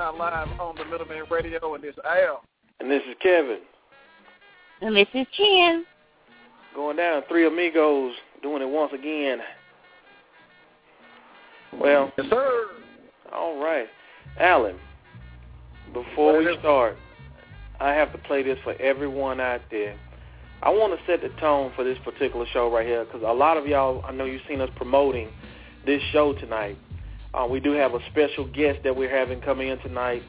everybody. 0.00 0.36
You're 0.36 0.46
live 0.46 0.60
on 0.60 0.76
the 0.76 0.84
Middlemen 0.84 1.24
Radio, 1.30 1.74
and 1.74 1.84
this 1.84 1.94
is 1.94 2.00
Al. 2.04 2.42
And 2.80 2.90
this 2.90 3.02
is 3.08 3.16
Kevin. 3.22 3.58
And 4.80 4.96
this 4.96 5.08
is 5.14 5.26
Chen. 5.36 5.84
Going 6.74 6.96
down, 6.96 7.22
Three 7.28 7.46
Amigos 7.46 8.14
doing 8.42 8.62
it 8.62 8.68
once 8.68 8.92
again. 8.94 9.38
Well, 11.78 12.12
Yes, 12.16 12.26
sir. 12.30 12.66
all 13.32 13.62
right. 13.62 13.86
Alan, 14.38 14.76
before 15.92 16.38
we 16.38 16.56
start, 16.60 16.96
I 17.78 17.92
have 17.92 18.12
to 18.12 18.18
play 18.18 18.42
this 18.42 18.58
for 18.64 18.74
everyone 18.80 19.40
out 19.40 19.60
there. 19.70 19.98
I 20.62 20.70
want 20.70 20.98
to 20.98 21.06
set 21.06 21.22
the 21.22 21.28
tone 21.40 21.72
for 21.74 21.84
this 21.84 21.98
particular 22.04 22.46
show 22.52 22.72
right 22.72 22.86
here 22.86 23.04
because 23.04 23.22
a 23.22 23.32
lot 23.32 23.56
of 23.56 23.66
y'all, 23.66 24.04
I 24.04 24.12
know 24.12 24.24
you've 24.24 24.42
seen 24.48 24.60
us 24.60 24.70
promoting 24.76 25.28
this 25.86 26.02
show 26.12 26.32
tonight. 26.34 26.76
Uh, 27.32 27.46
we 27.46 27.60
do 27.60 27.72
have 27.72 27.94
a 27.94 28.00
special 28.10 28.46
guest 28.46 28.80
that 28.82 28.94
we're 28.94 29.14
having 29.14 29.40
coming 29.40 29.68
in 29.68 29.78
tonight, 29.78 30.22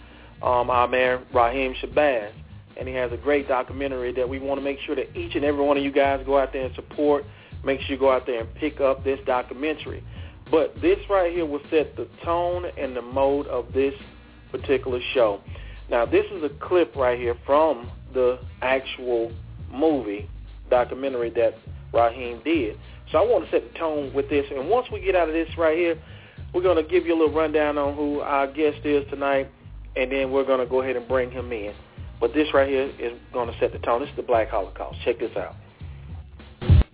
um, 0.44 0.70
our 0.70 0.88
man 0.88 1.26
Rahiem 1.34 1.76
Shabazz, 1.82 2.32
and 2.78 2.88
he 2.88 2.94
has 2.94 3.12
a 3.12 3.18
great 3.18 3.48
documentary 3.48 4.14
that 4.14 4.28
we 4.28 4.40
want 4.40 4.60
to 4.60 4.64
make 4.64 4.80
sure 4.86 4.96
that 4.96 5.16
each 5.18 5.36
and 5.36 5.44
every 5.44 5.64
one 5.64 5.78
of 5.78 5.84
you 5.84 5.92
guys 5.92 6.24
go 6.26 6.38
out 6.38 6.54
there 6.54 6.66
and 6.66 6.76
support. 6.76 7.26
Make 7.64 7.82
sure 7.82 7.92
you 7.92 8.00
go 8.00 8.12
out 8.12 8.26
there 8.26 8.42
and 8.42 8.56
pick 8.56 8.82
up 8.82 9.04
this 9.04 9.20
documentary. 9.26 10.04
But 10.50 10.80
this 10.82 10.98
right 11.10 11.32
here 11.32 11.46
will 11.46 11.62
set 11.70 11.96
the 11.96 12.08
tone 12.24 12.66
and 12.78 12.96
the 12.96 13.02
mode 13.02 13.48
of 13.48 13.72
this 13.74 13.94
particular 14.52 15.00
show. 15.14 15.42
Now, 15.90 16.06
this 16.06 16.26
is 16.32 16.44
a 16.44 16.50
clip 16.50 16.96
right 16.96 17.20
here 17.20 17.36
from 17.46 17.90
the 18.14 18.40
actual 18.62 19.32
movie 19.72 20.30
documentary 20.70 21.30
that 21.31 21.56
Rahiem 21.94 22.44
did. 22.44 22.78
So 23.12 23.18
I 23.18 23.22
want 23.22 23.46
to 23.46 23.52
set 23.52 23.72
the 23.72 23.80
tone 23.80 24.14
with 24.14 24.30
this. 24.30 24.46
And 24.50 24.70
once 24.70 24.88
we 24.92 25.02
get 25.02 25.16
out 25.16 25.28
of 25.28 25.34
this 25.34 25.50
right 25.58 25.78
here, 25.78 26.02
we're 26.53 26.62
going 26.62 26.84
to 26.84 26.89
give 26.89 27.06
you 27.06 27.13
a 27.13 27.17
little 27.17 27.34
rundown 27.34 27.78
on 27.78 27.95
who 27.95 28.19
our 28.19 28.47
guest 28.47 28.85
is 28.85 29.07
tonight, 29.09 29.50
and 29.95 30.12
then 30.12 30.31
we're 30.31 30.45
going 30.45 30.59
to 30.59 30.66
go 30.66 30.81
ahead 30.81 30.95
and 30.95 31.07
bring 31.07 31.31
him 31.31 31.51
in. 31.51 31.73
But 32.19 32.34
this 32.34 32.47
right 32.53 32.69
here 32.69 32.91
is 33.00 33.13
going 33.34 33.51
to 33.51 33.59
set 33.59 33.72
the 33.72 33.79
tone. 33.79 34.01
This 34.01 34.09
is 34.09 34.16
the 34.16 34.22
Black 34.23 34.50
Holocaust. 34.50 35.00
Check 35.03 35.19
this 35.19 35.35
out. 35.35 35.56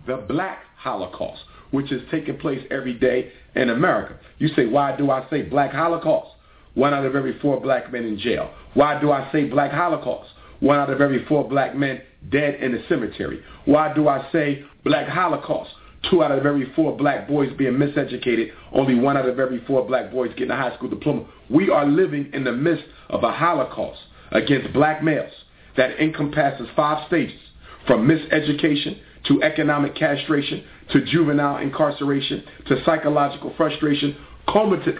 the 0.06 0.24
black 0.28 0.60
holocaust, 0.76 1.42
which 1.70 1.92
is 1.92 2.02
taking 2.10 2.38
place 2.38 2.64
every 2.70 2.94
day 2.94 3.30
in 3.54 3.70
America. 3.70 4.18
You 4.38 4.48
say, 4.56 4.66
why 4.66 4.96
do 4.96 5.10
I 5.10 5.28
say 5.28 5.42
black 5.42 5.72
holocaust? 5.72 6.34
One 6.74 6.94
out 6.94 7.04
of 7.04 7.14
every 7.14 7.38
four 7.40 7.60
black 7.60 7.92
men 7.92 8.04
in 8.04 8.18
jail. 8.18 8.50
Why 8.74 9.00
do 9.00 9.10
I 9.10 9.30
say 9.32 9.44
black 9.44 9.72
holocaust? 9.72 10.30
One 10.60 10.78
out 10.78 10.90
of 10.90 11.00
every 11.00 11.24
four 11.26 11.48
black 11.48 11.76
men 11.76 12.00
dead 12.30 12.56
in 12.56 12.72
the 12.72 12.82
cemetery. 12.88 13.42
Why 13.64 13.92
do 13.92 14.08
I 14.08 14.28
say 14.32 14.64
black 14.84 15.08
holocaust? 15.08 15.70
Two 16.10 16.22
out 16.22 16.32
of 16.32 16.46
every 16.46 16.72
four 16.74 16.96
black 16.96 17.28
boys 17.28 17.52
being 17.56 17.74
miseducated. 17.74 18.50
Only 18.72 18.94
one 18.94 19.16
out 19.16 19.28
of 19.28 19.38
every 19.38 19.64
four 19.66 19.86
black 19.86 20.10
boys 20.10 20.30
getting 20.30 20.50
a 20.50 20.56
high 20.56 20.74
school 20.76 20.88
diploma. 20.88 21.26
We 21.50 21.70
are 21.70 21.86
living 21.86 22.30
in 22.32 22.44
the 22.44 22.52
midst 22.52 22.84
of 23.08 23.24
a 23.24 23.32
holocaust 23.32 24.00
against 24.30 24.72
black 24.72 25.02
males 25.02 25.32
that 25.76 26.00
encompasses 26.00 26.68
five 26.74 27.06
stages 27.06 27.40
from 27.86 28.06
miseducation 28.06 28.98
to 29.26 29.42
economic 29.42 29.94
castration 29.94 30.64
to 30.92 31.04
juvenile 31.04 31.58
incarceration 31.58 32.44
to 32.66 32.82
psychological 32.84 33.52
frustration 33.56 34.16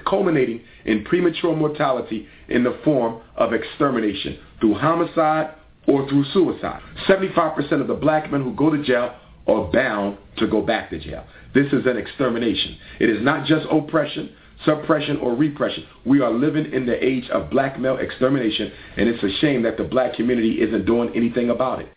culminating 0.04 0.60
in 0.84 1.04
premature 1.04 1.56
mortality 1.56 2.28
in 2.48 2.62
the 2.64 2.78
form 2.84 3.20
of 3.36 3.52
extermination 3.52 4.38
through 4.60 4.75
homicide 4.75 5.54
or 5.86 6.06
through 6.08 6.25
suicide. 6.32 6.82
75% 7.08 7.80
of 7.80 7.86
the 7.86 7.94
black 7.94 8.30
men 8.30 8.42
who 8.42 8.52
go 8.54 8.70
to 8.70 8.82
jail 8.82 9.14
are 9.48 9.70
bound 9.72 10.19
to 10.36 10.47
go 10.47 10.62
back 10.62 10.91
to 10.91 10.98
jail. 10.98 11.25
This 11.54 11.72
is 11.72 11.86
an 11.86 11.97
extermination. 11.97 12.76
It 13.00 13.09
is 13.09 13.22
not 13.22 13.47
just 13.47 13.66
oppression, 13.70 14.31
suppression, 14.64 15.16
or 15.19 15.34
repression. 15.34 15.84
We 16.04 16.20
are 16.20 16.31
living 16.31 16.72
in 16.72 16.86
the 16.86 17.03
age 17.04 17.28
of 17.31 17.50
black 17.50 17.81
male 17.81 17.97
extermination, 17.97 18.70
and 18.97 19.08
it's 19.08 19.22
a 19.22 19.41
shame 19.41 19.62
that 19.62 19.76
the 19.76 19.84
black 19.84 20.14
community 20.14 20.60
isn't 20.60 20.84
doing 20.84 21.10
anything 21.14 21.50
about 21.50 21.81
it. 21.81 21.88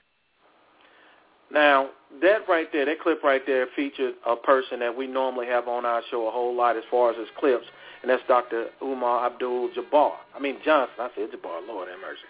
Now, 1.51 1.89
that 2.21 2.47
right 2.47 2.67
there, 2.71 2.85
that 2.85 2.99
clip 3.01 3.23
right 3.23 3.41
there 3.45 3.67
featured 3.75 4.13
a 4.25 4.35
person 4.35 4.79
that 4.79 4.95
we 4.95 5.07
normally 5.07 5.47
have 5.47 5.67
on 5.67 5.85
our 5.85 6.01
show 6.09 6.27
a 6.27 6.31
whole 6.31 6.55
lot 6.55 6.77
as 6.77 6.83
far 6.89 7.11
as 7.11 7.17
his 7.17 7.27
clips, 7.37 7.65
and 8.01 8.09
that's 8.09 8.23
Dr. 8.27 8.67
Umar 8.81 9.25
Abdul-Jabbar. 9.25 10.13
I 10.35 10.39
mean 10.39 10.57
Johnson. 10.63 10.95
I 10.99 11.09
said 11.15 11.29
Jabbar. 11.31 11.67
Lord 11.67 11.89
have 11.89 11.99
mercy. 11.99 12.21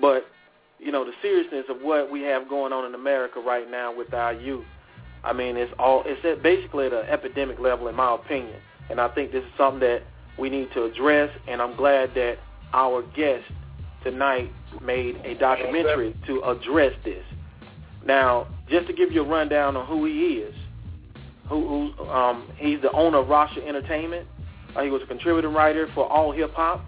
But 0.00 0.26
you 0.82 0.90
know 0.90 1.04
the 1.04 1.12
seriousness 1.22 1.64
of 1.68 1.80
what 1.80 2.10
we 2.10 2.22
have 2.22 2.48
going 2.48 2.72
on 2.72 2.84
in 2.84 2.94
America 2.94 3.40
right 3.40 3.70
now 3.70 3.96
with 3.96 4.12
our 4.12 4.32
youth. 4.32 4.64
I 5.24 5.32
mean, 5.32 5.56
it's 5.56 5.72
all 5.78 6.02
it's 6.04 6.24
at 6.24 6.42
basically 6.42 6.86
at 6.86 6.92
an 6.92 7.06
epidemic 7.06 7.60
level, 7.60 7.88
in 7.88 7.94
my 7.94 8.14
opinion. 8.14 8.56
And 8.90 9.00
I 9.00 9.08
think 9.08 9.32
this 9.32 9.44
is 9.44 9.50
something 9.56 9.80
that 9.80 10.02
we 10.38 10.50
need 10.50 10.68
to 10.74 10.84
address. 10.84 11.30
And 11.48 11.62
I'm 11.62 11.76
glad 11.76 12.14
that 12.14 12.38
our 12.72 13.02
guest 13.14 13.44
tonight 14.02 14.50
made 14.82 15.16
a 15.24 15.34
documentary 15.38 16.16
to 16.26 16.42
address 16.42 16.92
this. 17.04 17.24
Now, 18.04 18.48
just 18.68 18.88
to 18.88 18.92
give 18.92 19.12
you 19.12 19.22
a 19.22 19.28
rundown 19.28 19.76
on 19.76 19.86
who 19.86 20.04
he 20.06 20.38
is, 20.38 20.54
who, 21.48 21.92
who 21.96 22.08
um, 22.08 22.50
he's 22.56 22.80
the 22.82 22.90
owner 22.92 23.18
of 23.18 23.28
Rasha 23.28 23.66
Entertainment. 23.66 24.26
Uh, 24.74 24.82
he 24.82 24.90
was 24.90 25.02
a 25.02 25.06
contributing 25.06 25.52
writer 25.52 25.88
for 25.94 26.10
All 26.10 26.32
Hip 26.32 26.52
Hop. 26.54 26.84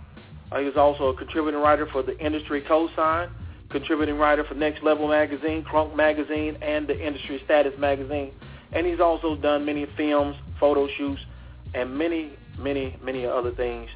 Uh, 0.51 0.59
he 0.59 0.65
was 0.65 0.77
also 0.77 1.09
a 1.09 1.17
contributing 1.17 1.61
writer 1.61 1.87
for 1.93 2.03
the 2.03 2.19
Industry 2.19 2.63
Cosign, 2.63 3.31
contributing 3.75 4.17
writer 4.17 4.45
for 4.45 4.55
Next 4.55 4.85
Level 4.85 5.09
Magazine, 5.09 5.65
Crunk 5.65 5.97
Magazine, 5.97 6.57
and 6.63 6.87
the 6.87 6.97
Industry 6.97 7.41
Status 7.45 7.73
Magazine. 7.77 8.31
And 8.73 8.87
he's 8.87 9.01
also 9.01 9.35
done 9.35 9.65
many 9.67 9.87
films, 9.97 10.37
photo 10.61 10.87
shoots, 10.97 11.21
and 11.75 11.99
many, 11.99 12.31
many, 12.57 12.97
many 13.03 13.27
other 13.27 13.51
things 13.51 13.91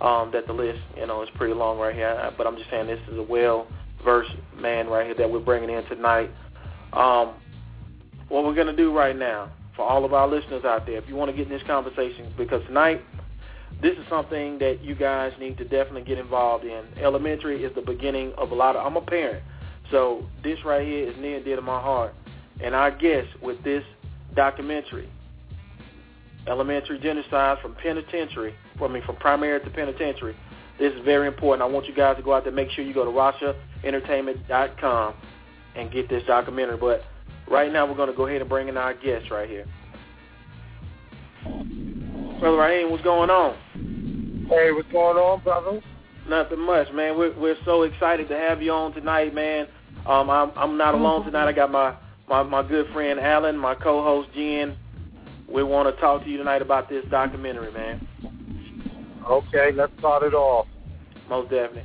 um, 0.00 0.32
that 0.32 0.48
the 0.48 0.52
list, 0.52 0.80
you 0.96 1.06
know, 1.06 1.22
is 1.22 1.28
pretty 1.36 1.54
long 1.54 1.78
right 1.78 1.94
here. 1.94 2.32
But 2.36 2.48
I'm 2.48 2.56
just 2.56 2.70
saying 2.70 2.88
this 2.88 3.00
is 3.08 3.18
a 3.18 3.22
well-versed 3.22 4.34
man 4.56 4.88
right 4.88 5.06
here 5.06 5.14
that 5.14 5.30
we're 5.30 5.38
bringing 5.38 5.70
in 5.70 5.84
tonight. 5.84 6.30
Um, 6.92 7.34
what 8.28 8.44
we're 8.44 8.54
going 8.54 8.66
to 8.66 8.76
do 8.76 8.92
right 8.92 9.16
now, 9.16 9.52
for 9.76 9.82
all 9.88 10.04
of 10.04 10.12
our 10.12 10.26
listeners 10.26 10.64
out 10.64 10.86
there, 10.86 10.96
if 10.96 11.08
you 11.08 11.14
want 11.14 11.30
to 11.30 11.36
get 11.36 11.46
in 11.46 11.52
this 11.56 11.66
conversation, 11.68 12.34
because 12.36 12.66
tonight 12.66 13.00
this 13.82 13.96
is 13.96 14.04
something 14.08 14.58
that 14.58 14.82
you 14.82 14.94
guys 14.94 15.32
need 15.40 15.56
to 15.58 15.64
definitely 15.64 16.02
get 16.02 16.18
involved 16.18 16.64
in. 16.64 16.84
Elementary 16.98 17.64
is 17.64 17.74
the 17.74 17.82
beginning 17.82 18.32
of 18.36 18.50
a 18.50 18.54
lot 18.54 18.76
of. 18.76 18.86
I'm 18.86 18.96
a 18.96 19.00
parent, 19.00 19.42
so 19.90 20.24
this 20.42 20.58
right 20.64 20.86
here 20.86 21.08
is 21.08 21.16
near 21.18 21.36
and 21.36 21.44
dear 21.44 21.56
to 21.56 21.62
my 21.62 21.80
heart. 21.80 22.14
And 22.62 22.74
our 22.74 22.90
guest 22.90 23.28
with 23.42 23.62
this 23.64 23.82
documentary, 24.36 25.08
Elementary 26.46 26.98
Genocide 26.98 27.58
from 27.62 27.74
Penitentiary, 27.76 28.54
I 28.80 28.88
mean 28.88 29.02
from 29.04 29.16
primary 29.16 29.60
to 29.60 29.70
penitentiary. 29.70 30.36
This 30.78 30.92
is 30.94 31.00
very 31.04 31.26
important. 31.26 31.62
I 31.62 31.72
want 31.72 31.86
you 31.86 31.94
guys 31.94 32.16
to 32.16 32.22
go 32.22 32.32
out 32.32 32.44
there. 32.44 32.52
Make 32.52 32.70
sure 32.70 32.84
you 32.84 32.94
go 32.94 33.04
to 33.04 33.10
RashaEntertainment.com 33.10 35.14
and 35.76 35.92
get 35.92 36.08
this 36.08 36.22
documentary. 36.26 36.78
But 36.78 37.02
right 37.50 37.70
now, 37.70 37.86
we're 37.86 37.96
going 37.96 38.10
to 38.10 38.16
go 38.16 38.26
ahead 38.26 38.40
and 38.40 38.48
bring 38.48 38.68
in 38.68 38.78
our 38.78 38.94
guest 38.94 39.30
right 39.30 39.48
here. 39.48 39.66
Brother 42.40 42.56
Rahiem, 42.56 42.90
what's 42.90 43.04
going 43.04 43.28
on? 43.28 43.54
Hey, 44.48 44.72
what's 44.72 44.90
going 44.90 45.18
on, 45.18 45.42
brother? 45.44 45.82
Nothing 46.26 46.60
much, 46.60 46.90
man. 46.90 47.18
We're 47.18 47.38
we're 47.38 47.56
so 47.66 47.82
excited 47.82 48.28
to 48.28 48.34
have 48.34 48.62
you 48.62 48.72
on 48.72 48.94
tonight, 48.94 49.34
man. 49.34 49.66
Um, 50.06 50.30
I'm 50.30 50.50
I'm 50.56 50.78
not 50.78 50.94
alone 50.94 51.26
tonight. 51.26 51.48
I 51.48 51.52
got 51.52 51.70
my 51.70 51.94
my 52.30 52.42
my 52.42 52.66
good 52.66 52.86
friend 52.94 53.20
Alan, 53.20 53.58
my 53.58 53.74
co-host 53.74 54.30
Jen. 54.34 54.74
We 55.52 55.62
want 55.62 55.94
to 55.94 56.00
talk 56.00 56.24
to 56.24 56.30
you 56.30 56.38
tonight 56.38 56.62
about 56.62 56.88
this 56.88 57.04
documentary, 57.10 57.72
man. 57.72 58.08
Okay, 59.28 59.72
let's 59.74 59.92
start 59.98 60.22
it 60.22 60.32
off. 60.32 60.66
Most 61.28 61.50
definitely. 61.50 61.84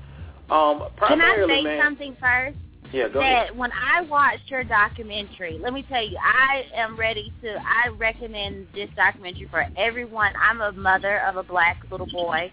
Um, 0.50 0.88
Can 1.06 1.20
I 1.20 1.46
say 1.48 1.64
man. 1.64 1.82
something 1.84 2.16
first? 2.18 2.58
Yeah, 2.92 3.08
go 3.10 3.20
that 3.20 3.44
ahead. 3.46 3.58
when 3.58 3.72
I 3.72 4.02
watched 4.02 4.50
your 4.50 4.64
documentary, 4.64 5.58
let 5.62 5.74
me 5.74 5.84
tell 5.90 6.04
you, 6.04 6.18
I 6.18 6.64
am 6.74 6.98
ready 6.98 7.34
to. 7.42 7.56
I 7.56 7.90
recommend 7.90 8.68
this 8.74 8.90
documentary 8.96 9.48
for 9.50 9.66
everyone. 9.78 10.32
I'm 10.42 10.62
a 10.62 10.72
mother 10.72 11.20
of 11.22 11.36
a 11.38 11.44
black 11.44 11.78
little 11.92 12.08
boy, 12.08 12.52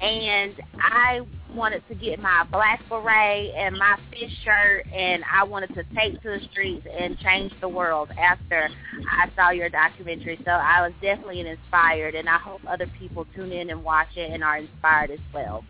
and 0.00 0.54
I 0.80 1.20
wanted 1.54 1.86
to 1.88 1.94
get 1.94 2.18
my 2.18 2.44
black 2.50 2.80
beret 2.88 3.54
and 3.56 3.76
my 3.76 3.96
fish 4.10 4.32
shirt, 4.44 4.86
and 4.92 5.22
I 5.32 5.44
wanted 5.44 5.74
to 5.74 5.84
take 5.94 6.20
to 6.22 6.38
the 6.38 6.40
streets 6.50 6.86
and 6.90 7.18
change 7.18 7.52
the 7.60 7.68
world 7.68 8.10
after 8.18 8.68
I 9.10 9.30
saw 9.36 9.50
your 9.50 9.68
documentary. 9.68 10.40
So 10.44 10.50
I 10.50 10.82
was 10.82 10.92
definitely 11.00 11.40
inspired, 11.40 12.14
and 12.14 12.28
I 12.28 12.38
hope 12.38 12.60
other 12.66 12.86
people 12.98 13.26
tune 13.34 13.52
in 13.52 13.70
and 13.70 13.84
watch 13.84 14.08
it 14.16 14.32
and 14.32 14.42
are 14.42 14.58
inspired 14.58 15.10
as 15.10 15.20
well. 15.32 15.64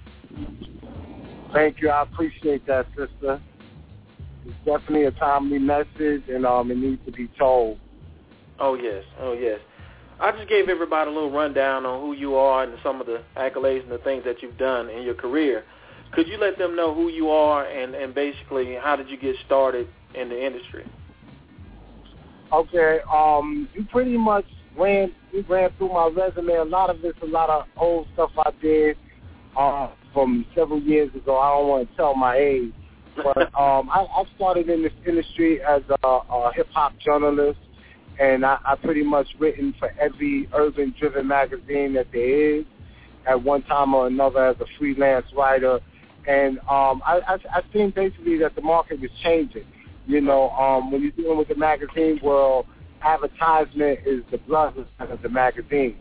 Thank 1.52 1.80
you. 1.80 1.90
I 1.90 2.02
appreciate 2.02 2.66
that, 2.66 2.86
sister. 2.96 3.40
It's 4.46 4.56
definitely 4.64 5.04
a 5.04 5.10
timely 5.12 5.58
message, 5.58 6.22
and 6.28 6.44
um, 6.44 6.70
it 6.70 6.76
needs 6.76 7.04
to 7.06 7.12
be 7.12 7.28
told. 7.38 7.78
Oh 8.58 8.74
yes, 8.74 9.02
oh 9.20 9.32
yes. 9.32 9.58
I 10.20 10.30
just 10.32 10.48
gave 10.48 10.68
everybody 10.68 11.10
a 11.10 11.12
little 11.12 11.30
rundown 11.30 11.84
on 11.86 12.00
who 12.00 12.12
you 12.12 12.36
are 12.36 12.62
and 12.62 12.74
some 12.82 13.00
of 13.00 13.06
the 13.06 13.22
accolades 13.36 13.82
and 13.82 13.90
the 13.90 13.98
things 13.98 14.22
that 14.24 14.42
you've 14.42 14.58
done 14.58 14.88
in 14.88 15.02
your 15.02 15.14
career. 15.14 15.64
Could 16.12 16.28
you 16.28 16.38
let 16.38 16.56
them 16.56 16.76
know 16.76 16.94
who 16.94 17.08
you 17.08 17.30
are 17.30 17.66
and 17.66 17.94
and 17.94 18.14
basically 18.14 18.76
how 18.80 18.94
did 18.94 19.08
you 19.08 19.16
get 19.16 19.34
started 19.44 19.88
in 20.14 20.28
the 20.28 20.46
industry? 20.46 20.84
Okay, 22.52 23.00
um, 23.12 23.68
you 23.74 23.84
pretty 23.90 24.16
much 24.16 24.44
ran 24.78 25.12
you 25.32 25.44
ran 25.48 25.70
through 25.78 25.88
my 25.88 26.06
resume. 26.06 26.54
A 26.54 26.64
lot 26.64 26.90
of 26.90 27.04
it's 27.04 27.18
a 27.22 27.26
lot 27.26 27.50
of 27.50 27.64
old 27.76 28.06
stuff 28.14 28.30
I 28.38 28.50
did 28.62 28.96
uh, 29.58 29.88
from 30.12 30.46
several 30.54 30.80
years 30.80 31.12
ago. 31.14 31.38
I 31.38 31.50
don't 31.50 31.68
want 31.68 31.90
to 31.90 31.96
tell 31.96 32.14
my 32.14 32.36
age, 32.36 32.72
but 33.22 33.38
um, 33.58 33.90
I, 33.90 34.06
I 34.16 34.24
started 34.36 34.68
in 34.68 34.82
this 34.82 34.92
industry 35.06 35.60
as 35.62 35.82
a, 36.02 36.06
a 36.06 36.52
hip 36.54 36.68
hop 36.72 36.98
journalist, 36.98 37.58
and 38.20 38.44
I, 38.44 38.58
I 38.64 38.76
pretty 38.76 39.02
much 39.02 39.26
written 39.38 39.74
for 39.78 39.90
every 40.00 40.48
urban 40.54 40.94
driven 40.98 41.26
magazine 41.26 41.94
that 41.94 42.06
there 42.12 42.58
is 42.58 42.64
at 43.26 43.42
one 43.42 43.62
time 43.62 43.94
or 43.94 44.06
another 44.06 44.46
as 44.46 44.56
a 44.60 44.66
freelance 44.78 45.26
writer. 45.36 45.80
And 46.26 46.58
um, 46.60 47.02
I, 47.04 47.20
I, 47.26 47.34
I 47.56 47.62
think 47.72 47.94
basically 47.94 48.38
that 48.38 48.54
the 48.54 48.62
market 48.62 49.02
is 49.02 49.10
changing. 49.22 49.66
You 50.06 50.20
know, 50.20 50.50
um, 50.50 50.90
when 50.90 51.02
you're 51.02 51.12
dealing 51.12 51.38
with 51.38 51.48
the 51.48 51.56
magazine 51.56 52.20
world, 52.22 52.66
advertisement 53.02 54.00
is 54.06 54.22
the 54.30 54.38
blood 54.38 54.74
of 54.98 55.22
the 55.22 55.28
magazine. 55.28 55.96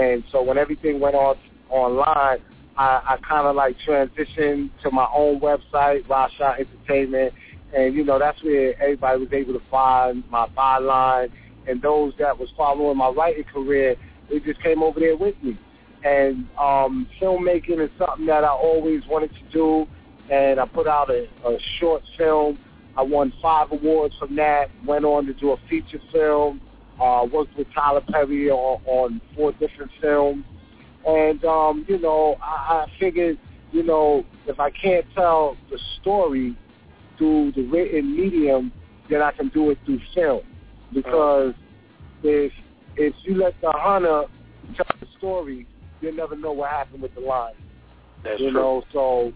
And 0.00 0.24
so 0.30 0.42
when 0.42 0.58
everything 0.58 1.00
went 1.00 1.14
on 1.14 1.36
online, 1.70 2.38
I, 2.76 3.00
I 3.06 3.16
kind 3.26 3.46
of 3.46 3.56
like 3.56 3.76
transitioned 3.86 4.70
to 4.82 4.90
my 4.90 5.06
own 5.14 5.40
website, 5.40 6.06
Rasha 6.06 6.60
Entertainment, 6.60 7.32
and 7.76 7.94
you 7.94 8.04
know 8.04 8.18
that's 8.18 8.42
where 8.42 8.80
everybody 8.80 9.20
was 9.20 9.32
able 9.32 9.54
to 9.54 9.62
find 9.70 10.22
my 10.30 10.46
byline, 10.48 11.30
and 11.66 11.80
those 11.80 12.12
that 12.18 12.38
was 12.38 12.48
following 12.56 12.98
my 12.98 13.08
writing 13.08 13.44
career, 13.44 13.96
they 14.30 14.40
just 14.40 14.62
came 14.62 14.82
over 14.82 15.00
there 15.00 15.16
with 15.16 15.34
me. 15.42 15.58
And 16.04 16.46
um, 16.58 17.08
filmmaking 17.20 17.82
is 17.82 17.90
something 17.98 18.26
that 18.26 18.44
I 18.44 18.48
always 18.48 19.02
wanted 19.08 19.30
to 19.30 19.52
do, 19.52 19.86
and 20.30 20.60
I 20.60 20.66
put 20.66 20.86
out 20.86 21.10
a, 21.10 21.26
a 21.46 21.58
short 21.80 22.02
film. 22.18 22.58
I 22.96 23.02
won 23.02 23.32
five 23.42 23.72
awards 23.72 24.14
from 24.18 24.36
that. 24.36 24.70
Went 24.86 25.04
on 25.04 25.26
to 25.26 25.34
do 25.34 25.52
a 25.52 25.56
feature 25.68 26.00
film. 26.12 26.60
Uh, 27.00 27.26
worked 27.30 27.56
with 27.56 27.66
Tyler 27.74 28.02
Perry 28.10 28.50
on, 28.50 28.80
on 28.86 29.20
four 29.34 29.52
different 29.52 29.90
films. 30.00 30.44
And, 31.06 31.44
um, 31.44 31.86
you 31.88 31.98
know, 31.98 32.36
I, 32.42 32.84
I 32.84 32.86
figured, 32.98 33.38
you 33.72 33.84
know, 33.84 34.24
if 34.46 34.58
I 34.58 34.70
can't 34.70 35.06
tell 35.14 35.56
the 35.70 35.78
story 36.00 36.56
through 37.16 37.52
the 37.52 37.62
written 37.62 38.16
medium, 38.16 38.72
then 39.08 39.22
I 39.22 39.32
can 39.32 39.48
do 39.48 39.70
it 39.70 39.78
through 39.84 40.00
film. 40.14 40.42
Because 40.92 41.54
if 42.22 42.52
if 42.96 43.14
you 43.24 43.36
let 43.36 43.54
the 43.60 43.70
hunter 43.72 44.24
tell 44.76 44.86
the 45.00 45.06
story, 45.18 45.66
you'll 46.00 46.14
never 46.14 46.36
know 46.36 46.52
what 46.52 46.70
happened 46.70 47.02
with 47.02 47.14
the 47.14 47.20
lion. 47.20 47.56
That's 48.24 48.40
you 48.40 48.50
true. 48.50 48.60
know, 48.60 48.82
so 48.92 49.32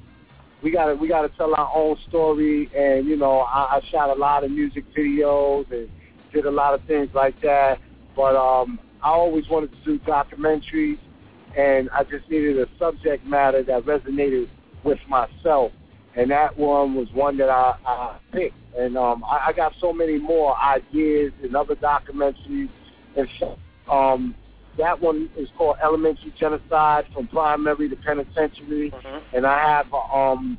we 0.62 0.70
gotta 0.70 0.94
we 0.94 1.08
gotta 1.08 1.28
tell 1.30 1.54
our 1.54 1.70
own 1.74 1.96
story 2.08 2.70
and 2.76 3.06
you 3.06 3.16
know, 3.16 3.40
I, 3.40 3.76
I 3.76 3.80
shot 3.90 4.10
a 4.10 4.18
lot 4.18 4.44
of 4.44 4.50
music 4.50 4.84
videos 4.96 5.70
and 5.70 5.88
did 6.32 6.46
a 6.46 6.50
lot 6.50 6.74
of 6.74 6.84
things 6.86 7.10
like 7.14 7.40
that. 7.42 7.78
But 8.16 8.36
um 8.36 8.78
I 9.02 9.10
always 9.10 9.48
wanted 9.48 9.70
to 9.72 9.84
do 9.84 9.98
documentaries 10.00 10.98
and 11.56 11.90
I 11.90 12.04
just 12.04 12.28
needed 12.30 12.58
a 12.58 12.66
subject 12.78 13.26
matter 13.26 13.62
that 13.62 13.84
resonated 13.84 14.48
with 14.84 14.98
myself. 15.08 15.72
And 16.16 16.30
that 16.30 16.56
one 16.58 16.94
was 16.94 17.08
one 17.12 17.36
that 17.38 17.48
I, 17.48 17.74
I 17.84 18.18
picked. 18.32 18.56
And 18.76 18.96
um, 18.96 19.24
I, 19.24 19.48
I 19.48 19.52
got 19.52 19.72
so 19.80 19.92
many 19.92 20.18
more 20.18 20.56
ideas 20.58 21.32
and 21.42 21.54
other 21.56 21.76
documentaries. 21.76 22.70
And 23.16 23.28
so, 23.38 23.58
um, 23.90 24.34
that 24.78 25.00
one 25.00 25.30
is 25.36 25.48
called 25.56 25.76
Elementary 25.82 26.32
Genocide 26.38 27.06
from 27.12 27.26
Primary 27.28 27.88
to 27.88 27.96
Penitentiary. 27.96 28.90
Mm-hmm. 28.90 29.36
And 29.36 29.46
I 29.46 29.58
have 29.58 29.86
um, 29.92 30.58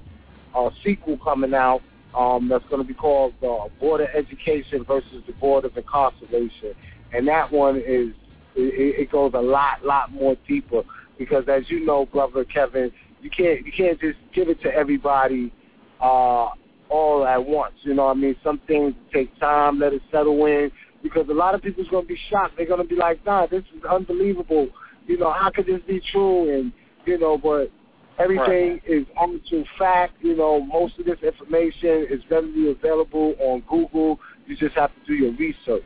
a 0.55 0.69
sequel 0.83 1.17
coming 1.17 1.53
out 1.53 1.81
um, 2.15 2.49
that's 2.49 2.65
going 2.65 2.81
to 2.81 2.87
be 2.87 2.93
called 2.93 3.33
uh, 3.41 3.69
Board 3.79 4.01
of 4.01 4.09
Education 4.13 4.83
versus 4.83 5.23
the 5.27 5.33
Board 5.33 5.65
of 5.65 5.75
Incarceration. 5.77 6.73
And 7.13 7.27
that 7.27 7.51
one 7.51 7.81
is 7.85 8.13
it, 8.55 9.01
it 9.01 9.11
goes 9.11 9.31
a 9.33 9.41
lot, 9.41 9.85
lot 9.85 10.11
more 10.11 10.35
deeper 10.47 10.83
because, 11.17 11.45
as 11.47 11.63
you 11.69 11.85
know, 11.85 12.05
brother 12.05 12.43
Kevin, 12.45 12.91
you 13.21 13.29
can't 13.29 13.65
you 13.65 13.71
can't 13.71 13.99
just 13.99 14.17
give 14.33 14.49
it 14.49 14.61
to 14.61 14.69
everybody 14.73 15.53
uh, 16.01 16.49
all 16.89 17.25
at 17.25 17.43
once. 17.43 17.75
You 17.83 17.93
know 17.93 18.05
what 18.05 18.17
I 18.17 18.19
mean? 18.19 18.35
Some 18.43 18.59
things 18.67 18.93
take 19.13 19.37
time, 19.39 19.79
let 19.79 19.93
it 19.93 20.01
settle 20.11 20.45
in 20.45 20.71
because 21.03 21.27
a 21.29 21.33
lot 21.33 21.55
of 21.55 21.61
people's 21.61 21.87
going 21.89 22.03
to 22.03 22.07
be 22.07 22.19
shocked. 22.29 22.55
They're 22.57 22.65
going 22.65 22.81
to 22.81 22.87
be 22.87 22.95
like, 22.95 23.25
"Nah, 23.25 23.47
this 23.47 23.63
is 23.75 23.83
unbelievable. 23.83 24.69
You 25.07 25.17
know, 25.17 25.31
how 25.31 25.49
could 25.49 25.65
this 25.65 25.81
be 25.87 26.01
true?" 26.11 26.57
And 26.57 26.71
you 27.05 27.17
know, 27.17 27.37
but 27.37 27.71
everything 28.19 28.81
is 28.87 29.05
actual 29.15 29.63
fact. 29.77 30.13
You 30.21 30.35
know, 30.35 30.59
most 30.59 30.99
of 30.99 31.05
this 31.05 31.19
information 31.23 32.07
is 32.09 32.21
readily 32.29 32.71
available 32.71 33.35
on 33.39 33.63
Google. 33.69 34.19
You 34.47 34.57
just 34.57 34.75
have 34.75 34.91
to 34.91 35.07
do 35.07 35.13
your 35.13 35.33
research. 35.33 35.83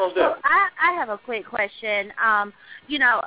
Most 0.00 0.14
So. 0.14 0.34
I, 0.44 0.68
I 0.82 0.92
have 0.92 1.08
a 1.08 1.18
quick 1.18 1.46
question. 1.46 2.12
Um, 2.22 2.52
you 2.86 2.98
know, 2.98 3.20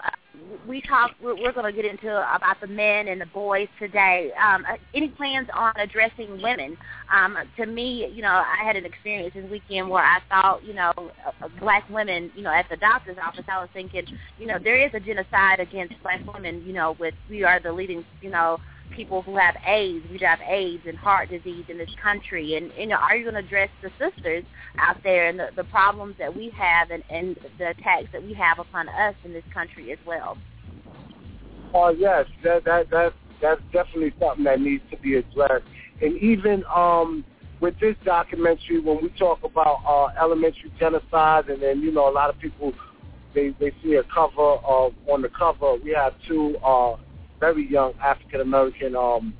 we 0.68 0.82
talk. 0.82 1.12
We're, 1.22 1.36
we're 1.36 1.52
going 1.52 1.72
to 1.74 1.82
get 1.82 1.90
into 1.90 2.10
about 2.10 2.60
the 2.60 2.68
men 2.68 3.08
and 3.08 3.22
the 3.22 3.28
boys 3.28 3.68
today. 3.80 4.32
Um, 4.42 4.66
uh, 4.68 4.76
any 4.94 5.10
plans 5.10 5.48
on 5.54 5.74
addressing 5.78 6.42
women? 6.42 6.76
Um, 7.14 7.38
to 7.58 7.66
me, 7.66 8.08
you 8.12 8.22
know, 8.22 8.30
I 8.30 8.64
had 8.66 8.76
an 8.76 8.86
experience 8.86 9.34
this 9.36 9.50
weekend 9.50 9.90
where 9.90 10.04
I 10.04 10.20
thought, 10.30 10.66
you 10.66 10.74
know, 10.74 10.92
uh, 10.98 11.48
black 11.60 11.88
women, 11.90 12.32
you 12.36 12.42
know, 12.42 12.52
at 12.52 12.68
the 12.70 12.78
doctor's 12.78 13.18
office, 13.24 13.46
I 13.48 13.60
was 13.60 13.70
thinking, 13.74 14.06
you 14.40 14.48
know, 14.48 14.58
there 14.62 14.84
is 14.84 14.92
a 14.94 15.00
genocide 15.00 15.60
against 15.60 15.94
black 16.02 16.22
women. 16.34 16.64
You 16.66 16.74
know, 16.74 16.96
with 17.00 17.14
we 17.30 17.44
are 17.44 17.60
the 17.60 17.72
leading, 17.72 18.04
you 18.22 18.32
know, 18.32 18.58
people 18.96 19.22
who 19.22 19.38
have 19.38 19.56
AIDS. 19.66 20.06
We 20.12 20.20
have 20.20 20.40
AIDS 20.42 20.84
and 20.88 20.98
heart 20.98 21.30
disease 21.30 21.66
in 21.70 21.78
this 21.78 21.90
country. 22.02 22.56
And, 22.56 22.72
you 22.78 22.88
know, 22.88 22.96
are 22.96 23.16
you 23.16 23.24
going 23.24 23.42
to 23.42 23.48
address 23.48 23.70
the 23.82 23.90
sisters 24.00 24.44
out 24.80 24.98
there 25.04 25.28
and 25.28 25.40
the, 25.40 25.50
the 25.56 25.64
problems 25.66 26.16
that 26.20 26.36
we 26.36 26.52
have 26.58 26.92
and, 26.92 27.04
and 27.10 27.38
the 27.58 27.70
attacks 27.70 28.08
that 28.14 28.24
we 28.24 28.34
have 28.34 28.60
upon 28.60 28.90
us 28.90 29.16
in 29.24 29.34
this 29.34 29.44
country 29.54 29.92
as 29.92 30.00
well? 30.06 30.38
Oh 31.74 31.90
yes, 31.90 32.28
that 32.44 32.66
that 32.66 32.92
that 32.92 33.14
that's 33.42 33.62
definitely 33.72 34.14
something 34.20 34.44
that 34.44 34.62
needs 34.62 34.84
to 34.92 34.98
be 34.98 35.16
addressed. 35.16 35.66
And 36.02 36.22
even 36.22 36.64
um, 36.74 37.26
with 37.60 37.80
this 37.80 37.96
documentary, 38.06 38.80
when 38.80 39.00
we 39.02 39.10
talk 39.18 39.40
about 39.44 39.82
uh, 39.88 40.24
elementary 40.24 40.72
genocide, 40.80 41.50
and 41.50 41.62
then 41.62 41.82
you 41.82 41.92
know 41.92 42.08
a 42.10 42.14
lot 42.14 42.30
of 42.30 42.40
people 42.40 42.74
they 43.34 43.56
they 43.60 43.72
see 43.84 43.96
a 43.96 44.04
cover 44.04 44.58
of 44.66 44.94
on 45.08 45.22
the 45.24 45.30
cover 45.30 45.76
we 45.84 45.92
have 45.92 46.14
two 46.28 46.56
uh, 46.64 46.96
very 47.44 47.70
young 47.70 47.94
African 48.02 48.40
American 48.40 48.96
um, 48.96 49.34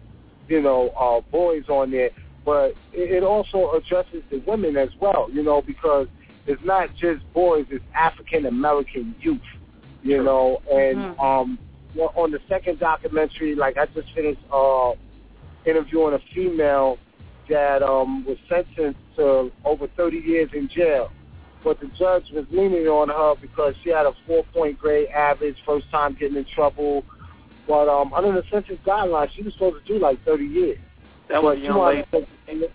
you 0.50 0.62
know 0.62 0.90
uh, 0.90 1.22
boys 1.32 1.64
on 1.70 1.92
there, 1.92 2.10
but 2.44 2.72
it, 2.92 3.08
it 3.18 3.24
also 3.24 3.72
addresses 3.72 4.24
the 4.30 4.40
women 4.46 4.76
as 4.76 4.90
well. 5.00 5.30
You 5.32 5.42
know 5.42 5.62
because 5.62 6.08
it's 6.46 6.62
not 6.66 6.90
just 6.96 7.22
boys; 7.34 7.66
it's 7.70 7.86
African 7.96 8.46
American 8.46 9.16
youth. 9.20 9.50
You 10.04 10.22
know, 10.22 10.62
and 10.70 10.98
Mhm. 10.98 11.24
um, 11.24 11.58
on 12.16 12.32
the 12.32 12.42
second 12.50 12.80
documentary, 12.80 13.56
like 13.56 13.78
I 13.78 13.86
just 13.86 14.10
finished 14.14 14.42
uh, 14.52 14.92
interviewing 15.66 16.14
a 16.14 16.20
female 16.36 16.98
that 17.50 17.82
um, 17.82 18.26
was 18.26 18.38
sentenced 18.50 19.00
to 19.16 19.50
over 19.64 19.88
30 19.96 20.18
years 20.18 20.50
in 20.54 20.68
jail. 20.68 21.10
But 21.64 21.80
the 21.80 21.88
judge 21.98 22.26
was 22.34 22.46
leaning 22.52 22.88
on 22.88 23.08
her 23.08 23.36
because 23.40 23.74
she 23.82 23.92
had 23.92 24.06
a 24.06 24.14
four-point 24.28 24.78
grade 24.78 25.08
average, 25.10 25.56
first 25.66 25.90
time 25.90 26.18
getting 26.20 26.36
in 26.36 26.46
trouble. 26.54 27.06
But 27.68 27.88
um, 27.88 28.14
under 28.14 28.32
the 28.34 28.44
census 28.52 28.78
guidelines, 28.86 29.30
she 29.36 29.44
was 29.44 29.54
supposed 29.54 29.86
to 29.86 29.94
do 29.94 30.00
like 30.00 30.24
30 30.26 30.44
years. 30.46 30.78
That 31.30 31.42
was 31.42 31.58
young 31.60 31.80
lady. 31.86 32.68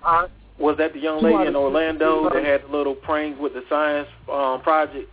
Huh? 0.00 0.28
Was 0.58 0.76
that 0.78 0.92
the 0.92 1.00
young 1.00 1.22
lady 1.22 1.46
in 1.48 1.56
Orlando 1.56 2.28
that 2.30 2.44
had 2.44 2.62
the 2.62 2.76
little 2.76 2.94
prank 2.94 3.38
with 3.40 3.54
the 3.54 3.62
science 3.68 4.06
um, 4.30 4.60
project? 4.62 5.08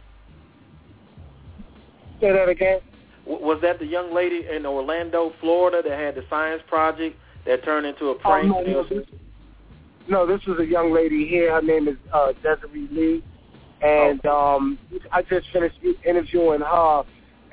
Say 2.20 2.32
that 2.32 2.50
again. 2.50 2.80
W- 3.26 3.44
Was 3.44 3.60
that 3.64 3.80
the 3.80 3.86
young 3.86 4.14
lady 4.14 4.44
in 4.54 4.66
Orlando, 4.66 5.34
Florida, 5.40 5.82
that 5.88 5.98
had 5.98 6.16
the 6.16 6.24
science 6.30 6.62
project 6.68 7.18
that 7.48 7.64
turned 7.64 7.88
into 7.88 8.08
a 8.08 8.12
Oh, 8.12 8.16
prank? 8.16 8.48
no, 8.50 8.62
no, 8.62 8.84
this, 8.84 9.08
no, 10.08 10.28
this 10.28 10.46
was 10.46 10.60
a 10.60 10.66
young 10.66 10.94
lady 10.94 11.28
here. 11.28 11.54
Her 11.54 11.62
name 11.62 11.88
is 11.88 11.96
uh, 12.14 12.34
Desiree 12.44 12.88
Lee, 12.92 13.24
and 13.82 14.24
um, 14.28 14.78
I 15.12 15.24
just 15.24 15.48
finished 15.52 15.78
interviewing 16.06 16.62
her. 16.62 17.04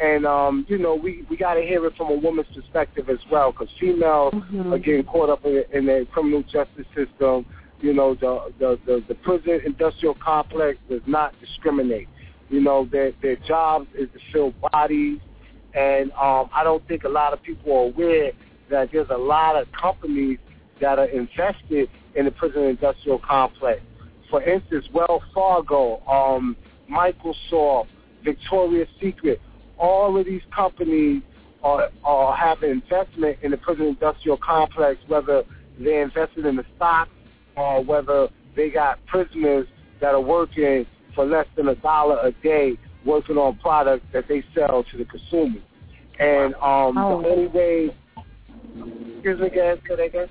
And 0.00 0.24
um, 0.26 0.64
you 0.68 0.78
know, 0.78 0.94
we 0.94 1.24
we 1.28 1.36
got 1.36 1.54
to 1.54 1.62
hear 1.62 1.84
it 1.86 1.96
from 1.96 2.10
a 2.12 2.16
woman's 2.16 2.46
perspective 2.54 3.08
as 3.10 3.18
well, 3.32 3.50
because 3.50 3.68
females 3.80 4.32
are 4.70 4.78
getting 4.78 5.04
caught 5.04 5.28
up 5.28 5.44
in, 5.44 5.64
in 5.72 5.86
the 5.86 6.06
criminal 6.12 6.42
justice 6.42 6.86
system. 6.94 7.44
You 7.80 7.94
know, 7.94 8.14
the 8.14 8.52
the 8.60 8.78
the, 8.86 9.04
the 9.08 9.14
prison 9.16 9.60
industrial 9.66 10.14
complex 10.24 10.78
does 10.88 11.00
not 11.06 11.34
discriminate. 11.40 12.08
You 12.48 12.60
know, 12.60 12.88
their 12.90 13.12
their 13.22 13.36
jobs 13.36 13.88
is 13.98 14.08
to 14.12 14.20
fill 14.32 14.54
bodies, 14.70 15.18
and 15.74 16.12
um, 16.12 16.48
I 16.54 16.62
don't 16.62 16.86
think 16.86 17.02
a 17.02 17.08
lot 17.08 17.32
of 17.32 17.42
people 17.42 17.72
are 17.72 17.86
aware 17.86 18.30
that 18.70 18.90
there's 18.92 19.10
a 19.10 19.18
lot 19.18 19.56
of 19.56 19.66
companies 19.72 20.38
that 20.80 21.00
are 21.00 21.06
invested 21.06 21.88
in 22.14 22.24
the 22.24 22.30
prison 22.30 22.62
industrial 22.64 23.18
complex. 23.18 23.80
For 24.30 24.42
instance, 24.42 24.84
Wells 24.92 25.22
Fargo, 25.34 26.00
um, 26.06 26.56
Microsoft, 26.90 27.88
Victoria's 28.24 28.88
Secret, 29.00 29.40
all 29.78 30.18
of 30.18 30.26
these 30.26 30.42
companies 30.54 31.22
are, 31.62 31.88
are 32.04 32.36
have 32.36 32.62
an 32.62 32.70
investment 32.70 33.38
in 33.42 33.50
the 33.50 33.56
prison 33.56 33.86
industrial 33.86 34.36
complex, 34.38 35.00
whether 35.08 35.44
they're 35.78 36.02
invested 36.02 36.46
in 36.46 36.56
the 36.56 36.64
stock 36.76 37.08
or 37.56 37.82
whether 37.82 38.28
they 38.56 38.70
got 38.70 39.04
prisoners 39.06 39.66
that 40.00 40.14
are 40.14 40.20
working 40.20 40.86
for 41.14 41.24
less 41.24 41.46
than 41.56 41.68
a 41.68 41.74
dollar 41.76 42.18
a 42.22 42.32
day 42.42 42.76
working 43.04 43.36
on 43.36 43.56
products 43.58 44.04
that 44.12 44.26
they 44.28 44.42
sell 44.54 44.84
to 44.90 44.98
the 44.98 45.04
consumers. 45.04 45.62
And 46.18 46.54
um, 46.56 46.98
Oh. 46.98 47.22
the 47.22 47.28
only 47.28 47.46
way, 47.48 47.96
excuse 49.14 49.40
me 49.40 49.46
again, 49.46 49.78
say 49.88 49.96
that 49.96 50.02
again? 50.04 50.28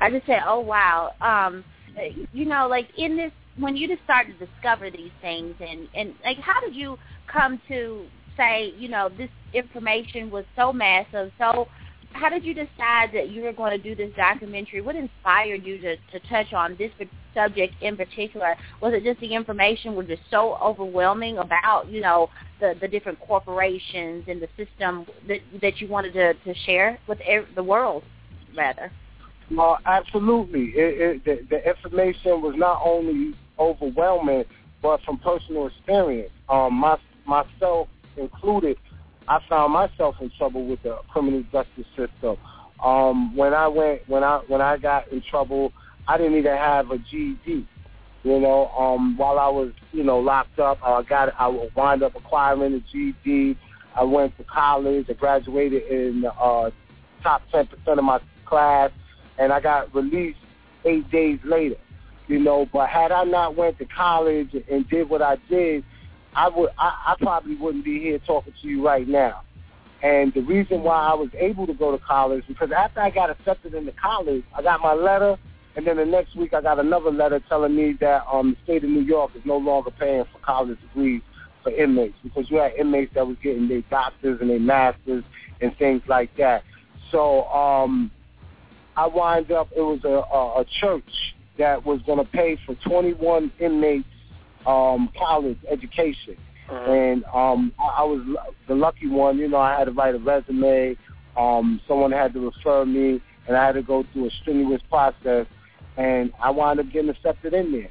I 0.00 0.10
just 0.10 0.26
said, 0.26 0.40
oh 0.46 0.60
wow. 0.60 1.12
Um, 1.20 1.64
you 2.32 2.46
know, 2.46 2.66
like 2.68 2.88
in 2.96 3.16
this, 3.16 3.32
when 3.58 3.76
you 3.76 3.86
just 3.86 4.02
start 4.04 4.26
to 4.26 4.46
discover 4.46 4.90
these 4.90 5.10
things, 5.20 5.54
and 5.60 5.86
and 5.94 6.14
like, 6.24 6.38
how 6.38 6.58
did 6.60 6.74
you 6.74 6.98
come 7.32 7.60
to 7.68 8.06
say, 8.36 8.72
you 8.76 8.88
know, 8.88 9.08
this 9.16 9.30
information 9.52 10.30
was 10.30 10.44
so 10.56 10.72
massive? 10.72 11.32
So, 11.38 11.68
how 12.12 12.28
did 12.28 12.44
you 12.44 12.52
decide 12.52 13.08
that 13.14 13.30
you 13.30 13.42
were 13.42 13.52
going 13.52 13.70
to 13.70 13.78
do 13.78 13.94
this 13.94 14.14
documentary? 14.16 14.82
What 14.82 14.96
inspired 14.96 15.64
you 15.64 15.78
to 15.78 15.96
to 15.96 16.20
touch 16.28 16.52
on 16.52 16.76
this 16.78 16.90
subject 17.34 17.74
in 17.80 17.96
particular? 17.96 18.54
Was 18.80 18.92
it 18.92 19.02
just 19.02 19.20
the 19.20 19.34
information 19.34 19.94
was 19.94 20.06
just 20.06 20.22
so 20.30 20.56
overwhelming 20.56 21.38
about, 21.38 21.88
you 21.88 22.02
know, 22.02 22.28
the 22.60 22.74
the 22.80 22.88
different 22.88 23.18
corporations 23.20 24.24
and 24.28 24.42
the 24.42 24.48
system 24.56 25.06
that 25.26 25.38
that 25.62 25.80
you 25.80 25.88
wanted 25.88 26.12
to 26.12 26.34
to 26.34 26.54
share 26.66 26.98
with 27.08 27.18
the 27.54 27.62
world, 27.62 28.02
rather? 28.56 28.92
Well, 29.50 29.78
absolutely. 29.84 30.72
It, 30.74 31.00
it, 31.00 31.24
the, 31.24 31.46
the 31.50 31.68
information 31.68 32.40
was 32.40 32.54
not 32.56 32.80
only 32.84 33.34
overwhelming, 33.58 34.44
but 34.80 35.02
from 35.02 35.18
personal 35.18 35.66
experience. 35.66 36.30
Um, 36.48 36.74
my, 36.74 36.98
myself 37.26 37.88
included, 38.16 38.76
I 39.28 39.38
found 39.48 39.72
myself 39.72 40.16
in 40.20 40.30
trouble 40.36 40.66
with 40.66 40.82
the 40.82 40.98
criminal 41.08 41.44
justice 41.52 41.86
system. 41.96 42.36
Um, 42.82 43.36
when 43.36 43.54
I 43.54 43.68
went, 43.68 44.08
when 44.08 44.24
I 44.24 44.40
when 44.48 44.60
I 44.60 44.76
got 44.76 45.10
in 45.12 45.22
trouble, 45.30 45.72
I 46.08 46.18
didn't 46.18 46.36
even 46.36 46.56
have 46.56 46.90
a 46.90 46.98
GED. 46.98 47.66
You 48.24 48.38
know, 48.38 48.68
um, 48.68 49.16
while 49.16 49.38
I 49.38 49.48
was, 49.48 49.72
you 49.92 50.04
know, 50.04 50.18
locked 50.18 50.58
up, 50.60 50.78
I 50.82 51.02
got, 51.02 51.32
I 51.38 51.48
wound 51.74 52.04
up 52.04 52.14
acquiring 52.14 52.74
a 52.74 52.80
GED. 52.92 53.58
I 53.96 54.04
went 54.04 54.36
to 54.38 54.44
college. 54.44 55.06
I 55.08 55.12
graduated 55.14 55.82
in 55.90 56.24
uh, 56.40 56.70
top 57.22 57.42
10% 57.52 57.68
of 57.86 58.04
my 58.04 58.20
class 58.46 58.90
and 59.38 59.52
I 59.52 59.60
got 59.60 59.94
released 59.94 60.38
eight 60.84 61.10
days 61.10 61.38
later. 61.44 61.76
You 62.28 62.38
know, 62.38 62.66
but 62.72 62.88
had 62.88 63.10
I 63.10 63.24
not 63.24 63.56
went 63.56 63.78
to 63.78 63.84
college 63.84 64.54
and 64.70 64.88
did 64.88 65.08
what 65.08 65.20
I 65.20 65.36
did, 65.50 65.84
I 66.34 66.48
would 66.48 66.70
I, 66.78 67.12
I 67.12 67.16
probably 67.20 67.56
wouldn't 67.56 67.84
be 67.84 68.00
here 68.00 68.18
talking 68.18 68.54
to 68.60 68.68
you 68.68 68.84
right 68.84 69.06
now. 69.06 69.42
And 70.02 70.34
the 70.34 70.40
reason 70.40 70.82
why 70.82 70.96
I 70.96 71.14
was 71.14 71.28
able 71.38 71.66
to 71.66 71.74
go 71.74 71.96
to 71.96 71.98
college 72.04 72.44
because 72.48 72.70
after 72.76 73.00
I 73.00 73.10
got 73.10 73.30
accepted 73.30 73.74
into 73.74 73.92
college, 73.92 74.42
I 74.54 74.62
got 74.62 74.80
my 74.80 74.94
letter, 74.94 75.36
and 75.76 75.86
then 75.86 75.96
the 75.96 76.04
next 76.04 76.36
week 76.36 76.54
I 76.54 76.60
got 76.60 76.78
another 76.80 77.10
letter 77.10 77.40
telling 77.48 77.76
me 77.76 77.96
that 78.00 78.24
um, 78.30 78.50
the 78.50 78.64
state 78.64 78.84
of 78.84 78.90
New 78.90 79.02
York 79.02 79.30
is 79.36 79.42
no 79.44 79.56
longer 79.56 79.90
paying 79.90 80.24
for 80.32 80.38
college 80.40 80.80
degrees 80.80 81.22
for 81.62 81.70
inmates 81.70 82.16
because 82.22 82.50
you 82.50 82.58
had 82.58 82.72
inmates 82.72 83.14
that 83.14 83.26
was 83.26 83.36
getting 83.42 83.68
their 83.68 83.82
doctors 83.82 84.40
and 84.40 84.50
their 84.50 84.58
masters 84.58 85.22
and 85.60 85.76
things 85.78 86.02
like 86.08 86.36
that. 86.36 86.64
So 87.12 87.44
um, 87.44 88.10
I 88.96 89.06
wind 89.06 89.52
up, 89.52 89.68
it 89.76 89.80
was 89.80 90.00
a, 90.04 90.08
a, 90.08 90.60
a 90.62 90.64
church 90.80 91.34
that 91.58 91.84
was 91.84 92.00
going 92.02 92.18
to 92.18 92.24
pay 92.24 92.58
for 92.66 92.74
21 92.88 93.52
inmates 93.60 94.08
um, 94.66 95.10
college 95.18 95.58
education. 95.70 96.36
And 96.70 97.24
um, 97.34 97.72
I, 97.78 98.00
I 98.00 98.02
was 98.04 98.24
l- 98.26 98.54
the 98.66 98.74
lucky 98.74 99.08
one. 99.08 99.36
You 99.38 99.48
know, 99.48 99.58
I 99.58 99.78
had 99.78 99.84
to 99.84 99.90
write 99.90 100.14
a 100.14 100.18
resume. 100.18 100.96
Um, 101.36 101.80
someone 101.86 102.12
had 102.12 102.32
to 102.34 102.50
refer 102.50 102.84
me, 102.84 103.20
and 103.46 103.56
I 103.56 103.66
had 103.66 103.72
to 103.72 103.82
go 103.82 104.04
through 104.12 104.28
a 104.28 104.30
strenuous 104.40 104.80
process. 104.88 105.46
And 105.96 106.32
I 106.40 106.50
wound 106.50 106.80
up 106.80 106.86
getting 106.90 107.10
accepted 107.10 107.52
in 107.52 107.72
there. 107.72 107.90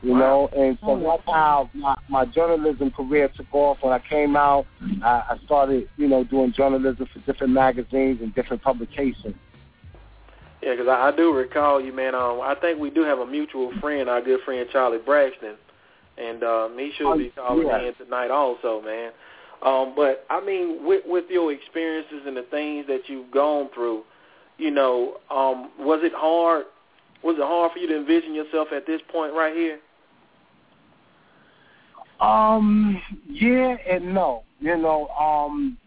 You 0.00 0.14
know, 0.14 0.48
and 0.56 0.78
so 0.80 0.96
that's 1.04 1.22
how 1.26 1.68
my, 1.74 1.96
my 2.08 2.24
journalism 2.24 2.92
career 2.92 3.28
took 3.36 3.52
off. 3.52 3.78
When 3.80 3.92
I 3.92 3.98
came 3.98 4.36
out, 4.36 4.64
I, 5.02 5.24
I 5.30 5.38
started, 5.44 5.88
you 5.96 6.06
know, 6.06 6.22
doing 6.22 6.52
journalism 6.56 7.08
for 7.12 7.18
different 7.30 7.52
magazines 7.52 8.20
and 8.22 8.32
different 8.32 8.62
publications. 8.62 9.34
Yeah, 10.62 10.72
because 10.72 10.86
I, 10.86 11.08
I 11.08 11.16
do 11.16 11.34
recall 11.34 11.80
you, 11.80 11.92
man. 11.92 12.14
Um, 12.14 12.40
I 12.40 12.54
think 12.60 12.78
we 12.78 12.90
do 12.90 13.02
have 13.02 13.18
a 13.18 13.26
mutual 13.26 13.72
friend, 13.80 14.08
our 14.08 14.22
good 14.22 14.40
friend 14.44 14.68
Charlie 14.70 14.98
Braxton, 15.04 15.56
and 16.18 16.78
he 16.78 16.92
should 16.96 17.18
be 17.18 17.32
Oh, 17.38 17.62
calling 17.62 17.66
yeah. 17.66 17.88
in 17.88 17.94
tonight 17.94 18.30
also, 18.30 18.82
man. 18.82 19.12
Um, 19.62 19.94
but 19.96 20.24
I 20.30 20.44
mean, 20.44 20.86
with 20.86 21.02
with 21.06 21.24
your 21.30 21.52
experiences 21.52 22.22
and 22.26 22.36
the 22.36 22.46
things 22.50 22.86
that 22.86 23.02
you've 23.08 23.30
gone 23.30 23.68
through, 23.74 24.04
you 24.56 24.70
know, 24.70 25.16
um, 25.30 25.70
was 25.78 26.00
it 26.02 26.12
hard? 26.14 26.66
Was 27.24 27.36
it 27.36 27.42
hard 27.42 27.72
for 27.72 27.78
you 27.78 27.88
to 27.88 27.96
envision 27.96 28.34
yourself 28.34 28.68
at 28.74 28.86
this 28.86 29.00
point 29.10 29.34
right 29.34 29.54
here? 29.54 29.78
Um, 32.20 33.00
yeah 33.28 33.76
and 33.88 34.14
no. 34.14 34.42
You 34.60 34.76
know, 34.76 35.08
um, 35.08 35.78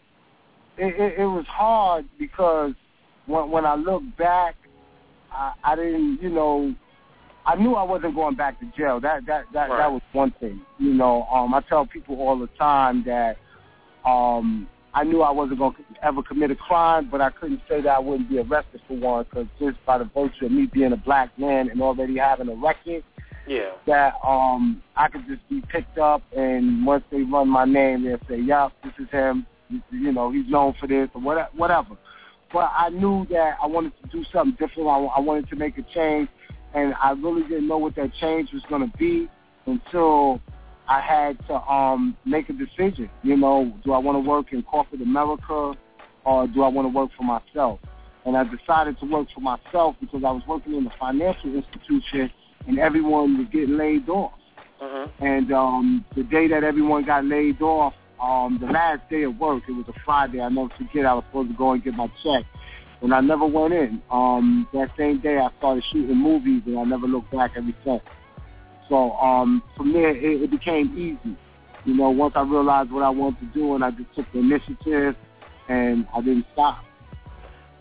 it, 0.77 0.93
it, 0.99 1.19
it 1.19 1.25
was 1.25 1.45
hard 1.47 2.05
because 2.19 2.73
when 3.25 3.51
when 3.51 3.65
I 3.65 3.75
look 3.75 4.03
back, 4.17 4.55
I, 5.31 5.53
I 5.63 5.75
didn't, 5.75 6.19
you 6.21 6.29
know, 6.29 6.75
I 7.51 7.55
knew 7.55 7.75
I 7.75 7.83
wasn't 7.83 8.15
going 8.15 8.35
back 8.35 8.59
to 8.61 8.65
jail. 8.77 8.99
That 9.01 9.25
that 9.25 9.45
that 9.53 9.69
Right. 9.69 9.77
that 9.79 9.91
was 9.91 10.01
one 10.13 10.31
thing. 10.39 10.61
You 10.79 10.93
know, 10.93 11.23
um, 11.23 11.53
I 11.53 11.59
tell 11.61 11.85
people 11.85 12.15
all 12.21 12.37
the 12.39 12.47
time 12.57 13.03
that 13.05 13.37
um, 14.05 14.67
I 14.93 15.03
knew 15.03 15.21
I 15.21 15.31
wasn't 15.31 15.59
going 15.59 15.73
to 15.73 15.83
ever 16.01 16.23
commit 16.23 16.51
a 16.51 16.55
crime, 16.55 17.09
but 17.11 17.19
I 17.19 17.29
couldn't 17.29 17.61
say 17.67 17.81
that 17.81 17.89
I 17.89 17.99
wouldn't 17.99 18.29
be 18.29 18.39
arrested 18.39 18.81
for 18.87 18.95
one 18.95 19.25
because 19.25 19.47
just 19.59 19.77
by 19.85 19.97
the 19.97 20.05
virtue 20.05 20.45
of 20.45 20.51
me 20.51 20.65
being 20.65 20.93
a 20.93 20.97
black 20.97 21.37
man 21.37 21.69
and 21.69 21.81
already 21.81 22.17
having 22.17 22.47
a 22.47 22.55
record, 22.55 23.03
Yeah. 23.47 23.71
that 23.85 24.13
um 24.25 24.81
I 24.95 25.09
could 25.09 25.27
just 25.27 25.47
be 25.49 25.61
picked 25.67 25.97
up 25.97 26.21
and 26.35 26.85
once 26.85 27.03
they 27.11 27.23
run 27.23 27.49
my 27.49 27.65
name 27.65 28.03
they'll 28.03 28.19
say, 28.29 28.39
Yup, 28.39 28.71
this 28.83 28.93
is 28.97 29.09
him 29.09 29.45
you 29.91 30.11
know, 30.11 30.31
he's 30.31 30.47
known 30.49 30.73
for 30.79 30.87
this 30.87 31.09
or 31.13 31.21
whatever 31.21 31.49
whatever. 31.55 31.97
But 32.53 32.71
I 32.75 32.89
knew 32.89 33.25
that 33.29 33.57
I 33.63 33.67
wanted 33.67 33.93
to 34.03 34.07
do 34.09 34.23
something 34.31 34.55
different. 34.59 34.89
I, 34.89 34.97
I 35.17 35.19
wanted 35.19 35.47
to 35.49 35.55
make 35.55 35.77
a 35.77 35.83
change 35.93 36.27
and 36.73 36.93
I 37.01 37.11
really 37.11 37.43
didn't 37.43 37.67
know 37.67 37.77
what 37.77 37.95
that 37.95 38.13
change 38.19 38.51
was 38.53 38.63
gonna 38.69 38.91
be 38.97 39.29
until 39.65 40.41
I 40.87 40.99
had 41.01 41.45
to 41.47 41.53
um 41.53 42.17
make 42.25 42.49
a 42.49 42.53
decision. 42.53 43.09
You 43.23 43.37
know, 43.37 43.73
do 43.83 43.93
I 43.93 43.97
want 43.97 44.23
to 44.23 44.29
work 44.29 44.53
in 44.53 44.63
corporate 44.63 45.01
America 45.01 45.73
or 46.25 46.47
do 46.47 46.63
I 46.63 46.67
want 46.67 46.91
to 46.91 46.95
work 46.95 47.11
for 47.17 47.23
myself? 47.23 47.79
And 48.25 48.37
I 48.37 48.43
decided 48.43 48.99
to 48.99 49.05
work 49.05 49.27
for 49.33 49.41
myself 49.41 49.95
because 49.99 50.23
I 50.23 50.31
was 50.31 50.43
working 50.47 50.75
in 50.75 50.85
a 50.85 50.93
financial 50.99 51.55
institution 51.55 52.31
and 52.67 52.79
everyone 52.79 53.37
was 53.37 53.47
getting 53.51 53.77
laid 53.77 54.07
off. 54.09 54.33
Mm-hmm. 54.81 55.25
And 55.25 55.51
um, 55.51 56.05
the 56.15 56.23
day 56.23 56.47
that 56.47 56.63
everyone 56.63 57.05
got 57.05 57.25
laid 57.25 57.61
off, 57.61 57.93
um, 58.21 58.59
the 58.61 58.67
last 58.67 59.09
day 59.09 59.23
of 59.23 59.37
work, 59.37 59.63
it 59.67 59.71
was 59.71 59.85
a 59.87 59.99
Friday. 60.05 60.41
I 60.41 60.49
never 60.49 60.69
forget. 60.77 61.05
I 61.05 61.13
was 61.15 61.23
supposed 61.27 61.49
to 61.49 61.57
go 61.57 61.71
and 61.71 61.83
get 61.83 61.93
my 61.93 62.07
check, 62.23 62.45
and 63.01 63.13
I 63.13 63.19
never 63.21 63.45
went 63.45 63.73
in. 63.73 64.01
Um, 64.11 64.67
that 64.73 64.89
same 64.97 65.19
day, 65.19 65.37
I 65.37 65.49
started 65.57 65.83
shooting 65.91 66.17
movies, 66.17 66.61
and 66.65 66.79
I 66.79 66.83
never 66.83 67.07
looked 67.07 67.31
back 67.31 67.51
ever 67.57 67.73
since. 67.83 68.01
So 68.89 69.13
um, 69.13 69.63
from 69.75 69.93
there, 69.93 70.15
it, 70.15 70.43
it 70.43 70.51
became 70.51 70.93
easy. 70.97 71.37
you 71.85 71.95
know, 71.95 72.09
once 72.09 72.33
I 72.35 72.41
realized 72.41 72.91
what 72.91 73.03
I 73.03 73.09
wanted 73.09 73.39
to 73.39 73.59
do, 73.59 73.75
and 73.75 73.83
I 73.83 73.91
just 73.91 74.13
took 74.15 74.25
the 74.33 74.39
initiative, 74.39 75.15
and 75.69 76.05
I 76.13 76.21
didn't 76.21 76.45
stop. 76.53 76.83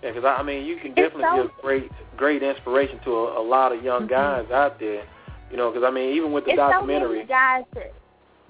Yeah, 0.03 0.13
because 0.13 0.25
I 0.25 0.43
mean, 0.43 0.65
you 0.65 0.77
can 0.77 0.95
definitely 0.95 1.25
so, 1.25 1.43
give 1.43 1.53
great, 1.61 1.91
great 2.17 2.43
inspiration 2.43 3.01
to 3.05 3.11
a, 3.11 3.43
a 3.43 3.45
lot 3.45 3.73
of 3.73 3.83
young 3.85 4.03
mm-hmm. 4.03 4.49
guys 4.49 4.51
out 4.51 4.79
there. 4.79 5.05
You 5.51 5.57
know, 5.57 5.71
because 5.71 5.85
I 5.87 5.91
mean, 5.91 6.15
even 6.15 6.33
with 6.33 6.45
the 6.45 6.53
it's 6.53 6.59
documentary, 6.59 7.09
so 7.09 7.13
many 7.15 7.27
guys 7.27 7.65
that, 7.75 7.93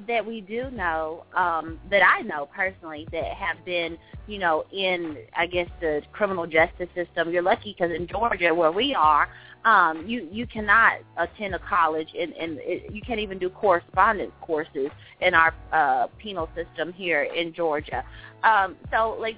that 0.07 0.25
we 0.26 0.40
do 0.40 0.71
know, 0.71 1.25
um, 1.35 1.78
that 1.90 2.02
I 2.02 2.23
know 2.23 2.49
personally, 2.54 3.07
that 3.12 3.33
have 3.35 3.64
been, 3.64 3.99
you 4.26 4.38
know, 4.38 4.64
in 4.73 5.16
I 5.37 5.47
guess 5.47 5.69
the 5.80 6.02
criminal 6.12 6.47
justice 6.47 6.88
system. 6.95 7.30
You're 7.30 7.42
lucky 7.42 7.76
because 7.76 7.95
in 7.95 8.07
Georgia, 8.07 8.54
where 8.54 8.73
we 8.73 8.95
are, 8.95 9.28
um, 9.64 10.07
you 10.07 10.28
you 10.30 10.47
cannot 10.47 10.95
attend 11.16 11.54
a 11.54 11.59
college 11.59 12.09
and, 12.19 12.33
and 12.35 12.59
it, 12.61 12.92
you 12.92 13.02
can't 13.02 13.21
even 13.21 13.38
do 13.38 13.50
correspondence 13.50 14.33
courses 14.40 14.90
in 15.21 15.35
our 15.35 15.54
uh, 15.73 16.07
penal 16.19 16.49
system 16.54 16.92
here 16.92 17.25
in 17.25 17.52
Georgia. 17.52 18.04
Um, 18.42 18.76
so 18.90 19.16
like, 19.21 19.37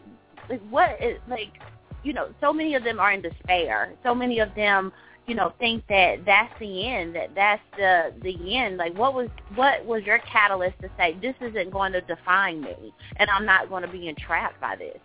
like 0.48 0.60
what 0.70 1.02
is 1.02 1.18
like, 1.28 1.52
you 2.04 2.12
know, 2.12 2.30
so 2.40 2.52
many 2.52 2.74
of 2.74 2.84
them 2.84 3.00
are 3.00 3.12
in 3.12 3.22
despair. 3.22 3.92
So 4.02 4.14
many 4.14 4.38
of 4.38 4.54
them, 4.54 4.92
you 5.26 5.34
know, 5.34 5.52
think 5.58 5.86
that 5.88 6.24
that's 6.26 6.52
the 6.58 6.88
end. 6.88 7.14
That 7.14 7.34
that's 7.34 7.62
the 7.76 8.12
the 8.22 8.56
end. 8.56 8.76
Like, 8.76 8.96
what 8.96 9.14
was 9.14 9.28
what 9.54 9.84
was 9.86 10.02
your 10.04 10.18
catalyst 10.20 10.80
to 10.80 10.90
say 10.96 11.16
this 11.22 11.34
isn't 11.40 11.70
going 11.70 11.92
to 11.92 12.00
define 12.02 12.60
me, 12.60 12.92
and 13.16 13.30
I'm 13.30 13.46
not 13.46 13.68
going 13.68 13.82
to 13.82 13.88
be 13.88 14.08
entrapped 14.08 14.60
by 14.60 14.76
this? 14.76 14.98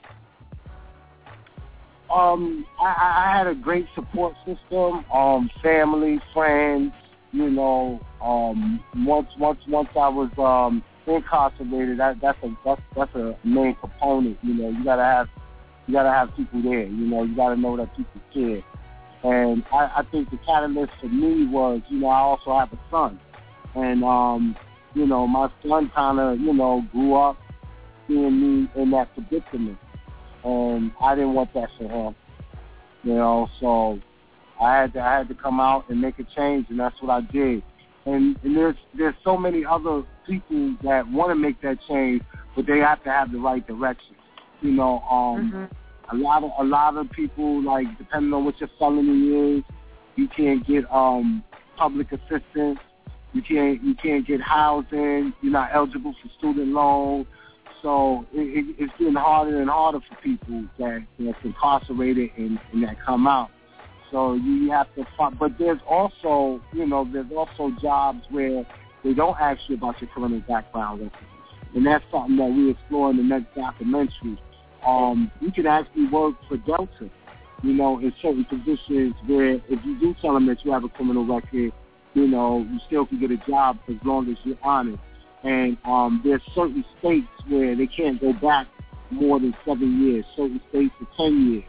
Um, 2.13 2.65
I, 2.79 3.25
I 3.27 3.37
had 3.37 3.47
a 3.47 3.53
great 3.53 3.85
support 3.93 4.33
system, 4.45 5.05
um, 5.13 5.49
family, 5.61 6.19
friends. 6.33 6.93
You 7.31 7.49
know, 7.49 7.99
um, 8.21 8.83
once 9.05 9.27
once 9.37 9.59
once 9.67 9.89
I 9.95 10.07
was 10.07 10.31
um, 10.39 10.83
incarcerated, 11.05 11.99
that 11.99 12.19
that's 12.21 12.41
a 12.43 12.57
that's 12.65 12.81
that's 12.95 13.13
a 13.15 13.37
main 13.43 13.75
component. 13.75 14.39
You 14.41 14.53
know, 14.55 14.69
you 14.69 14.83
gotta 14.83 15.03
have 15.03 15.27
you 15.85 15.93
gotta 15.93 16.09
have 16.09 16.35
people 16.35 16.63
there. 16.63 16.85
You 16.85 17.05
know, 17.05 17.23
you 17.23 17.35
gotta 17.35 17.55
know 17.55 17.77
that 17.77 17.95
people 17.95 18.21
care. 18.33 18.63
And 19.23 19.63
I, 19.71 19.91
I 19.97 20.03
think 20.11 20.29
the 20.29 20.37
catalyst 20.45 20.91
for 21.01 21.07
me 21.07 21.47
was, 21.47 21.81
you 21.89 21.99
know, 21.99 22.07
I 22.07 22.19
also 22.19 22.57
have 22.57 22.71
a 22.71 22.79
son, 22.91 23.19
and 23.75 24.03
um, 24.03 24.55
you 24.93 25.07
know, 25.07 25.27
my 25.27 25.49
son 25.67 25.91
kind 25.93 26.19
of, 26.19 26.39
you 26.39 26.53
know, 26.53 26.83
grew 26.91 27.15
up 27.15 27.37
seeing 28.07 28.63
me 28.63 28.69
in 28.75 28.91
that 28.91 29.13
predicament 29.13 29.77
and 30.47 30.91
I 31.01 31.15
didn't 31.15 31.33
want 31.33 31.53
that 31.53 31.69
for 31.77 31.89
him. 31.89 32.15
You 33.03 33.15
know, 33.15 33.47
so 33.59 33.99
I 34.61 34.75
had 34.75 34.93
to 34.93 35.01
I 35.01 35.17
had 35.17 35.27
to 35.29 35.35
come 35.35 35.59
out 35.59 35.89
and 35.89 36.01
make 36.01 36.19
a 36.19 36.23
change, 36.35 36.67
and 36.69 36.79
that's 36.79 36.99
what 37.01 37.11
I 37.11 37.21
did. 37.31 37.63
And, 38.05 38.37
and 38.43 38.55
there's 38.55 38.75
there's 38.97 39.15
so 39.23 39.37
many 39.37 39.65
other 39.65 40.03
people 40.25 40.75
that 40.83 41.07
want 41.09 41.31
to 41.31 41.35
make 41.35 41.61
that 41.61 41.77
change, 41.87 42.21
but 42.55 42.65
they 42.65 42.79
have 42.79 43.03
to 43.03 43.11
have 43.11 43.31
the 43.31 43.39
right 43.39 43.65
direction. 43.65 44.15
You 44.61 44.71
know, 44.71 44.99
um, 45.01 45.51
mm-hmm. 45.51 45.75
A 46.11 46.15
lot 46.15 46.43
of 46.43 46.51
a 46.59 46.63
lot 46.63 46.97
of 46.97 47.09
people 47.11 47.61
like 47.63 47.85
depending 47.97 48.33
on 48.33 48.45
what 48.45 48.59
your 48.59 48.69
felony 48.79 49.57
is, 49.57 49.63
you 50.15 50.27
can't 50.29 50.65
get 50.65 50.85
um 50.91 51.43
public 51.77 52.11
assistance. 52.11 52.79
You 53.33 53.41
can't 53.41 53.83
you 53.83 53.93
can't 53.95 54.25
get 54.25 54.41
housing. 54.41 55.33
You're 55.41 55.51
not 55.51 55.69
eligible 55.73 56.13
for 56.21 56.29
student 56.37 56.69
loan. 56.69 57.27
So 57.81 58.25
it, 58.33 58.39
it, 58.39 58.75
it's 58.79 58.93
getting 58.97 59.13
harder 59.13 59.61
and 59.61 59.69
harder 59.69 59.99
for 59.99 60.15
people 60.21 60.65
that 60.79 61.05
that's 61.19 61.37
incarcerated 61.43 62.31
and, 62.37 62.59
and 62.73 62.83
that 62.83 62.97
come 63.05 63.27
out. 63.27 63.49
So 64.11 64.33
you 64.35 64.71
have 64.71 64.87
to, 64.95 65.05
but 65.37 65.57
there's 65.59 65.79
also, 65.87 66.61
you 66.73 66.87
know, 66.87 67.07
there's 67.11 67.31
also 67.35 67.75
jobs 67.81 68.23
where 68.29 68.65
they 69.03 69.13
don't 69.13 69.37
ask 69.39 69.59
you 69.67 69.75
about 69.75 69.99
your 70.01 70.09
criminal 70.09 70.41
background 70.47 71.01
record, 71.01 71.27
and 71.75 71.85
that's 71.85 72.05
something 72.09 72.37
that 72.37 72.49
we 72.49 72.71
explore 72.71 73.09
in 73.09 73.17
the 73.17 73.23
next 73.23 73.53
documentary. 73.53 74.39
Um, 74.85 75.31
you 75.41 75.51
can 75.51 75.67
actually 75.67 76.07
work 76.07 76.35
for 76.47 76.57
Delta, 76.57 77.09
you 77.63 77.73
know, 77.73 77.99
in 77.99 78.13
certain 78.21 78.45
positions 78.45 79.15
where 79.25 79.55
if 79.55 79.85
you 79.85 79.99
do 79.99 80.15
tell 80.21 80.33
them 80.33 80.45
that 80.47 80.63
you 80.63 80.71
have 80.71 80.83
a 80.83 80.89
criminal 80.89 81.25
record, 81.25 81.71
you 82.13 82.27
know, 82.27 82.65
you 82.71 82.79
still 82.87 83.05
can 83.05 83.19
get 83.19 83.31
a 83.31 83.37
job 83.47 83.77
as 83.89 83.95
long 84.03 84.29
as 84.29 84.37
you're 84.43 84.57
honest 84.63 84.99
and 85.43 85.77
um, 85.85 86.21
there's 86.23 86.41
certain 86.55 86.83
states 86.99 87.27
where 87.47 87.75
they 87.75 87.87
can't 87.87 88.19
go 88.19 88.33
back 88.33 88.67
more 89.11 89.39
than 89.39 89.55
seven 89.65 90.03
years. 90.03 90.25
Certain 90.35 90.59
states 90.69 90.93
for 90.99 91.07
ten 91.15 91.51
years, 91.51 91.63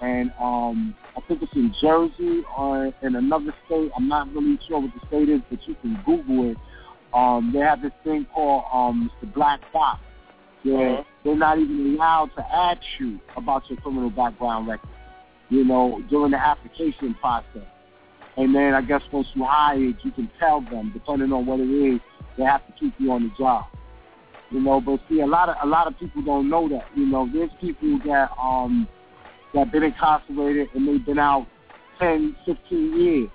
and 0.00 0.32
um, 0.40 0.94
I 1.16 1.20
think 1.28 1.42
it's 1.42 1.52
in 1.54 1.74
Jersey 1.80 2.42
or 2.56 2.92
in 3.02 3.16
another 3.16 3.54
state. 3.66 3.90
I'm 3.96 4.08
not 4.08 4.32
really 4.32 4.58
sure 4.66 4.80
what 4.80 4.90
the 4.94 5.06
state 5.06 5.28
is, 5.28 5.40
but 5.50 5.60
you 5.66 5.76
can 5.80 6.00
Google 6.04 6.50
it. 6.50 6.56
Um, 7.12 7.50
they 7.52 7.60
have 7.60 7.82
this 7.82 7.92
thing 8.04 8.26
called 8.32 8.64
um, 8.72 9.10
the 9.20 9.26
black 9.26 9.60
box, 9.72 10.00
uh-huh. 10.64 11.02
they're 11.24 11.36
not 11.36 11.58
even 11.58 11.94
allowed 11.94 12.30
to 12.36 12.46
ask 12.54 12.80
you 12.98 13.18
about 13.36 13.68
your 13.68 13.80
criminal 13.80 14.10
background 14.10 14.68
record. 14.68 14.88
You 15.48 15.64
know, 15.64 16.02
during 16.08 16.30
the 16.30 16.38
application 16.38 17.14
process. 17.20 17.66
And 18.36 18.54
then 18.54 18.74
I 18.74 18.82
guess 18.82 19.02
once 19.12 19.26
you 19.34 19.44
hired, 19.44 19.96
you 20.02 20.12
can 20.12 20.30
tell 20.38 20.60
them, 20.60 20.92
depending 20.94 21.32
on 21.32 21.44
what 21.44 21.60
it 21.60 21.68
is, 21.68 22.00
they 22.38 22.44
have 22.44 22.64
to 22.66 22.72
keep 22.78 22.94
you 22.98 23.10
on 23.12 23.24
the 23.24 23.30
job. 23.36 23.64
You 24.50 24.60
know, 24.60 24.80
but 24.80 25.00
see, 25.08 25.20
a 25.20 25.26
lot 25.26 25.48
of 25.48 25.56
a 25.62 25.66
lot 25.66 25.86
of 25.86 25.98
people 25.98 26.22
don't 26.22 26.48
know 26.48 26.68
that. 26.68 26.86
You 26.94 27.06
know, 27.06 27.28
there's 27.32 27.50
people 27.60 27.98
that 28.06 28.30
um 28.40 28.88
that 29.54 29.70
been 29.70 29.84
incarcerated 29.84 30.68
and 30.74 30.88
they've 30.88 31.04
been 31.04 31.18
out 31.18 31.46
10, 32.00 32.36
15 32.46 33.00
years, 33.00 33.28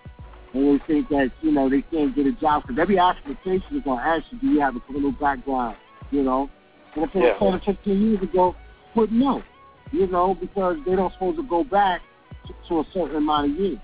and 0.53 0.79
they 0.79 0.85
think 0.85 1.09
that 1.09 1.31
you 1.41 1.51
know 1.51 1.69
they 1.69 1.81
can't 1.83 2.15
get 2.15 2.25
a 2.25 2.33
job 2.33 2.63
because 2.63 2.79
every 2.79 2.97
application 2.97 3.77
is 3.77 3.83
gonna 3.83 4.01
ask 4.01 4.25
you, 4.31 4.39
do 4.39 4.47
you 4.47 4.59
have 4.59 4.75
a 4.75 4.79
criminal 4.81 5.11
background? 5.11 5.77
You 6.11 6.23
know, 6.23 6.49
and 6.95 7.03
if 7.03 7.15
it 7.15 7.19
was 7.19 7.35
10 7.39 7.53
or 7.53 7.75
15 7.75 8.01
years 8.01 8.23
ago, 8.23 8.55
would 8.95 9.11
no. 9.11 9.43
You 9.91 10.07
know, 10.07 10.35
because 10.39 10.77
they 10.85 10.95
don't 10.95 11.13
supposed 11.13 11.37
to 11.37 11.43
go 11.43 11.63
back 11.63 12.01
to, 12.47 12.53
to 12.69 12.79
a 12.79 12.83
certain 12.93 13.17
amount 13.17 13.51
of 13.51 13.59
years. 13.59 13.79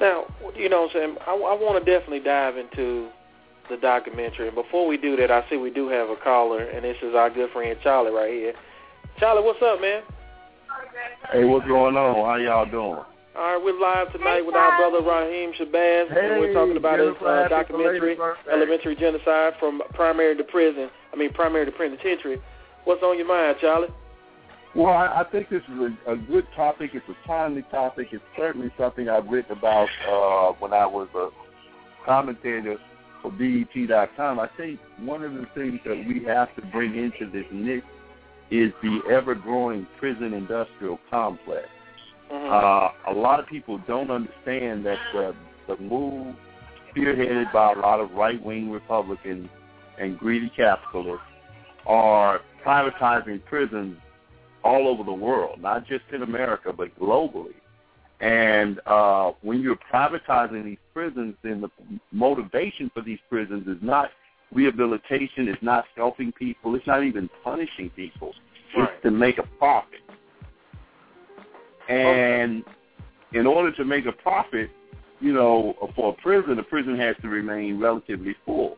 Now, 0.00 0.24
you 0.56 0.68
know, 0.68 0.88
Sam, 0.92 1.16
I, 1.26 1.32
I 1.32 1.54
want 1.54 1.84
to 1.84 1.90
definitely 1.90 2.20
dive 2.20 2.56
into 2.56 3.08
the 3.70 3.76
documentary. 3.76 4.48
And 4.48 4.54
before 4.54 4.86
we 4.86 4.96
do 4.96 5.16
that, 5.16 5.30
I 5.30 5.48
see 5.48 5.56
we 5.56 5.70
do 5.70 5.88
have 5.88 6.08
a 6.08 6.16
caller, 6.16 6.64
and 6.64 6.84
this 6.84 6.96
is 7.02 7.14
our 7.14 7.30
good 7.30 7.50
friend 7.50 7.78
Charlie 7.82 8.10
right 8.10 8.32
here. 8.32 8.54
Charlie, 9.18 9.44
what's 9.44 9.62
up, 9.62 9.80
man? 9.80 10.02
Hey, 11.30 11.44
what's 11.44 11.66
going 11.66 11.96
on? 11.96 12.14
How 12.16 12.36
y'all 12.36 12.66
doing? 12.66 13.04
All 13.34 13.54
right, 13.56 13.62
we're 13.62 13.78
live 13.80 14.12
tonight 14.12 14.36
hey, 14.36 14.42
with 14.42 14.54
our 14.54 14.76
brother 14.76 15.00
Rahiem 15.00 15.56
Shabazz, 15.56 16.12
hey, 16.12 16.32
and 16.32 16.40
we're 16.40 16.52
talking 16.52 16.76
about 16.76 16.98
his 16.98 17.14
uh, 17.24 17.48
documentary, 17.48 18.18
Elementary 18.52 18.94
Genocide 18.94 19.54
from 19.58 19.80
Primary 19.94 20.36
to 20.36 20.44
Prison. 20.44 20.90
I 21.12 21.16
mean, 21.16 21.32
Primary 21.32 21.66
to 21.66 21.72
Penitentiary. 21.72 22.40
What's 22.84 23.02
on 23.02 23.16
your 23.18 23.28
mind, 23.28 23.56
Charlie? 23.60 23.88
Well, 24.74 24.92
I, 24.92 25.20
I 25.20 25.24
think 25.30 25.50
this 25.50 25.62
is 25.68 25.94
a, 26.06 26.12
a 26.12 26.16
good 26.16 26.46
topic. 26.56 26.92
It's 26.94 27.04
a 27.08 27.26
timely 27.26 27.62
topic. 27.70 28.08
It's 28.12 28.24
certainly 28.36 28.72
something 28.78 29.08
I've 29.08 29.26
written 29.26 29.56
about 29.56 29.88
uh, 30.08 30.52
when 30.58 30.72
I 30.72 30.86
was 30.86 31.08
a 31.14 31.28
commentator 32.06 32.78
for 33.22 33.30
BET.com, 33.30 34.40
I 34.40 34.48
think 34.56 34.80
one 34.98 35.22
of 35.22 35.32
the 35.32 35.46
things 35.54 35.80
that 35.86 36.04
we 36.06 36.24
have 36.24 36.54
to 36.56 36.62
bring 36.72 36.96
into 36.96 37.30
this 37.30 37.46
mix 37.52 37.86
is 38.50 38.72
the 38.82 39.00
ever-growing 39.10 39.86
prison 39.98 40.34
industrial 40.34 40.98
complex. 41.08 41.68
Mm-hmm. 42.30 42.52
Uh, 42.52 43.12
a 43.12 43.14
lot 43.14 43.40
of 43.40 43.46
people 43.46 43.80
don't 43.86 44.10
understand 44.10 44.84
that 44.84 44.98
the, 45.14 45.34
the 45.68 45.76
move 45.80 46.34
spearheaded 46.94 47.52
by 47.52 47.72
a 47.72 47.78
lot 47.78 48.00
of 48.00 48.10
right-wing 48.10 48.70
Republicans 48.70 49.48
and 49.98 50.18
greedy 50.18 50.50
capitalists 50.56 51.26
are 51.86 52.40
privatizing 52.64 53.44
prisons 53.44 53.96
all 54.64 54.88
over 54.88 55.02
the 55.02 55.12
world, 55.12 55.60
not 55.60 55.86
just 55.86 56.04
in 56.12 56.22
America, 56.22 56.72
but 56.72 56.96
globally. 56.98 57.54
And 58.20 58.80
uh, 58.86 59.32
when 59.42 59.60
you're 59.60 59.78
privatizing 59.92 60.64
these 60.64 60.78
prisons, 60.94 61.34
then 61.42 61.60
the 61.60 61.68
motivation 62.12 62.90
for 62.94 63.02
these 63.02 63.18
prisons 63.28 63.66
is 63.66 63.82
not 63.82 64.10
rehabilitation, 64.52 65.48
it's 65.48 65.62
not 65.62 65.84
helping 65.96 66.30
people, 66.32 66.76
it's 66.76 66.86
not 66.86 67.02
even 67.02 67.28
punishing 67.42 67.90
people. 67.90 68.32
Right. 68.76 68.88
It's 68.88 69.02
to 69.02 69.10
make 69.10 69.38
a 69.38 69.46
profit. 69.58 70.00
And 71.88 72.62
okay. 72.62 73.40
in 73.40 73.46
order 73.46 73.72
to 73.72 73.84
make 73.84 74.06
a 74.06 74.12
profit, 74.12 74.70
you 75.20 75.32
know, 75.32 75.74
for 75.96 76.12
a 76.12 76.22
prison, 76.22 76.58
a 76.58 76.62
prison 76.62 76.96
has 76.98 77.16
to 77.22 77.28
remain 77.28 77.80
relatively 77.80 78.36
full, 78.46 78.76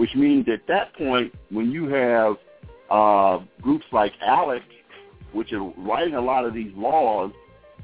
which 0.00 0.14
means 0.14 0.46
at 0.48 0.66
that 0.66 0.94
point, 0.94 1.30
when 1.50 1.70
you 1.70 1.86
have 1.86 2.36
uh, 2.90 3.44
groups 3.60 3.84
like 3.92 4.14
ALEC, 4.26 4.62
which 5.34 5.52
are 5.52 5.62
writing 5.76 6.14
a 6.14 6.20
lot 6.22 6.46
of 6.46 6.54
these 6.54 6.72
laws 6.74 7.30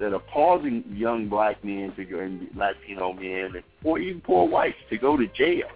that 0.00 0.14
are 0.14 0.22
causing 0.33 0.83
young 0.90 1.29
black 1.29 1.62
men 1.62 1.92
to 1.94 2.07
go 2.07 2.20
and 2.20 2.48
Latino 2.57 3.12
men 3.12 3.62
or 3.85 3.98
even 3.98 4.22
poor 4.22 4.48
whites 4.48 4.79
to 4.88 4.96
go 4.96 5.18
to 5.18 5.26
jail 5.26 5.68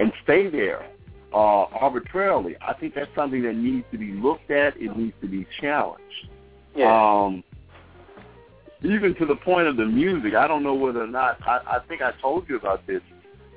and 0.00 0.12
stay 0.24 0.50
there 0.50 0.90
uh, 1.32 1.66
arbitrarily. 1.66 2.56
I 2.60 2.74
think 2.74 2.96
that's 2.96 3.14
something 3.14 3.44
that 3.44 3.54
needs 3.54 3.86
to 3.92 3.96
be 3.96 4.10
looked 4.10 4.50
at. 4.50 4.76
It 4.76 4.96
needs 4.96 5.14
to 5.20 5.28
be 5.28 5.46
challenged. 5.60 6.02
Yeah. 6.74 7.22
Um, 7.22 7.44
even 8.82 9.14
to 9.20 9.24
the 9.24 9.36
point 9.36 9.68
of 9.68 9.76
the 9.76 9.86
music, 9.86 10.34
I 10.34 10.48
don't 10.48 10.64
know 10.64 10.74
whether 10.74 11.04
or 11.04 11.06
not 11.06 11.38
I, 11.46 11.60
I 11.76 11.78
think 11.86 12.02
I 12.02 12.10
told 12.20 12.48
you 12.48 12.56
about 12.56 12.84
this, 12.88 13.02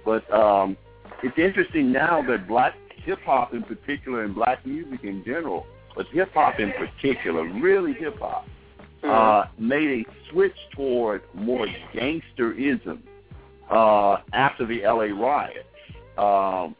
but 0.05 0.31
um, 0.31 0.77
it's 1.23 1.37
interesting 1.37 1.91
now 1.91 2.21
that 2.27 2.47
black 2.47 2.73
hip 3.03 3.19
hop 3.25 3.53
in 3.53 3.63
particular 3.63 4.23
and 4.23 4.35
black 4.35 4.65
music 4.65 5.03
in 5.03 5.23
general, 5.23 5.65
but 5.95 6.05
hip 6.07 6.31
hop 6.33 6.59
in 6.59 6.71
particular, 6.73 7.43
really 7.59 7.93
hip 7.93 8.17
hop, 8.19 8.45
Mm-hmm. 9.03 9.11
uh, 9.11 9.43
made 9.59 10.05
a 10.07 10.31
switch 10.31 10.55
toward 10.75 11.21
more 11.35 11.67
gangsterism 11.93 12.97
uh, 13.69 14.17
after 14.33 14.65
the 14.65 14.81
LA 14.81 15.13
riots. 15.15 15.59
Um, 16.17 16.75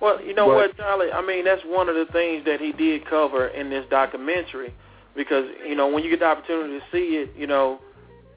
Well, 0.00 0.20
you 0.20 0.34
know 0.34 0.46
But- 0.48 0.54
what, 0.56 0.76
Charlie? 0.76 1.12
I 1.12 1.22
mean, 1.24 1.44
that's 1.44 1.62
one 1.64 1.88
of 1.88 1.94
the 1.94 2.06
things 2.12 2.44
that 2.46 2.60
he 2.60 2.72
did 2.72 3.06
cover 3.06 3.46
in 3.46 3.70
this 3.70 3.84
documentary, 3.90 4.74
because 5.14 5.44
you 5.64 5.76
know 5.76 5.86
when 5.86 6.02
you 6.02 6.10
get 6.10 6.18
the 6.18 6.26
opportunity 6.26 6.80
to 6.80 6.84
see 6.90 7.16
it, 7.18 7.30
you 7.36 7.46
know, 7.46 7.78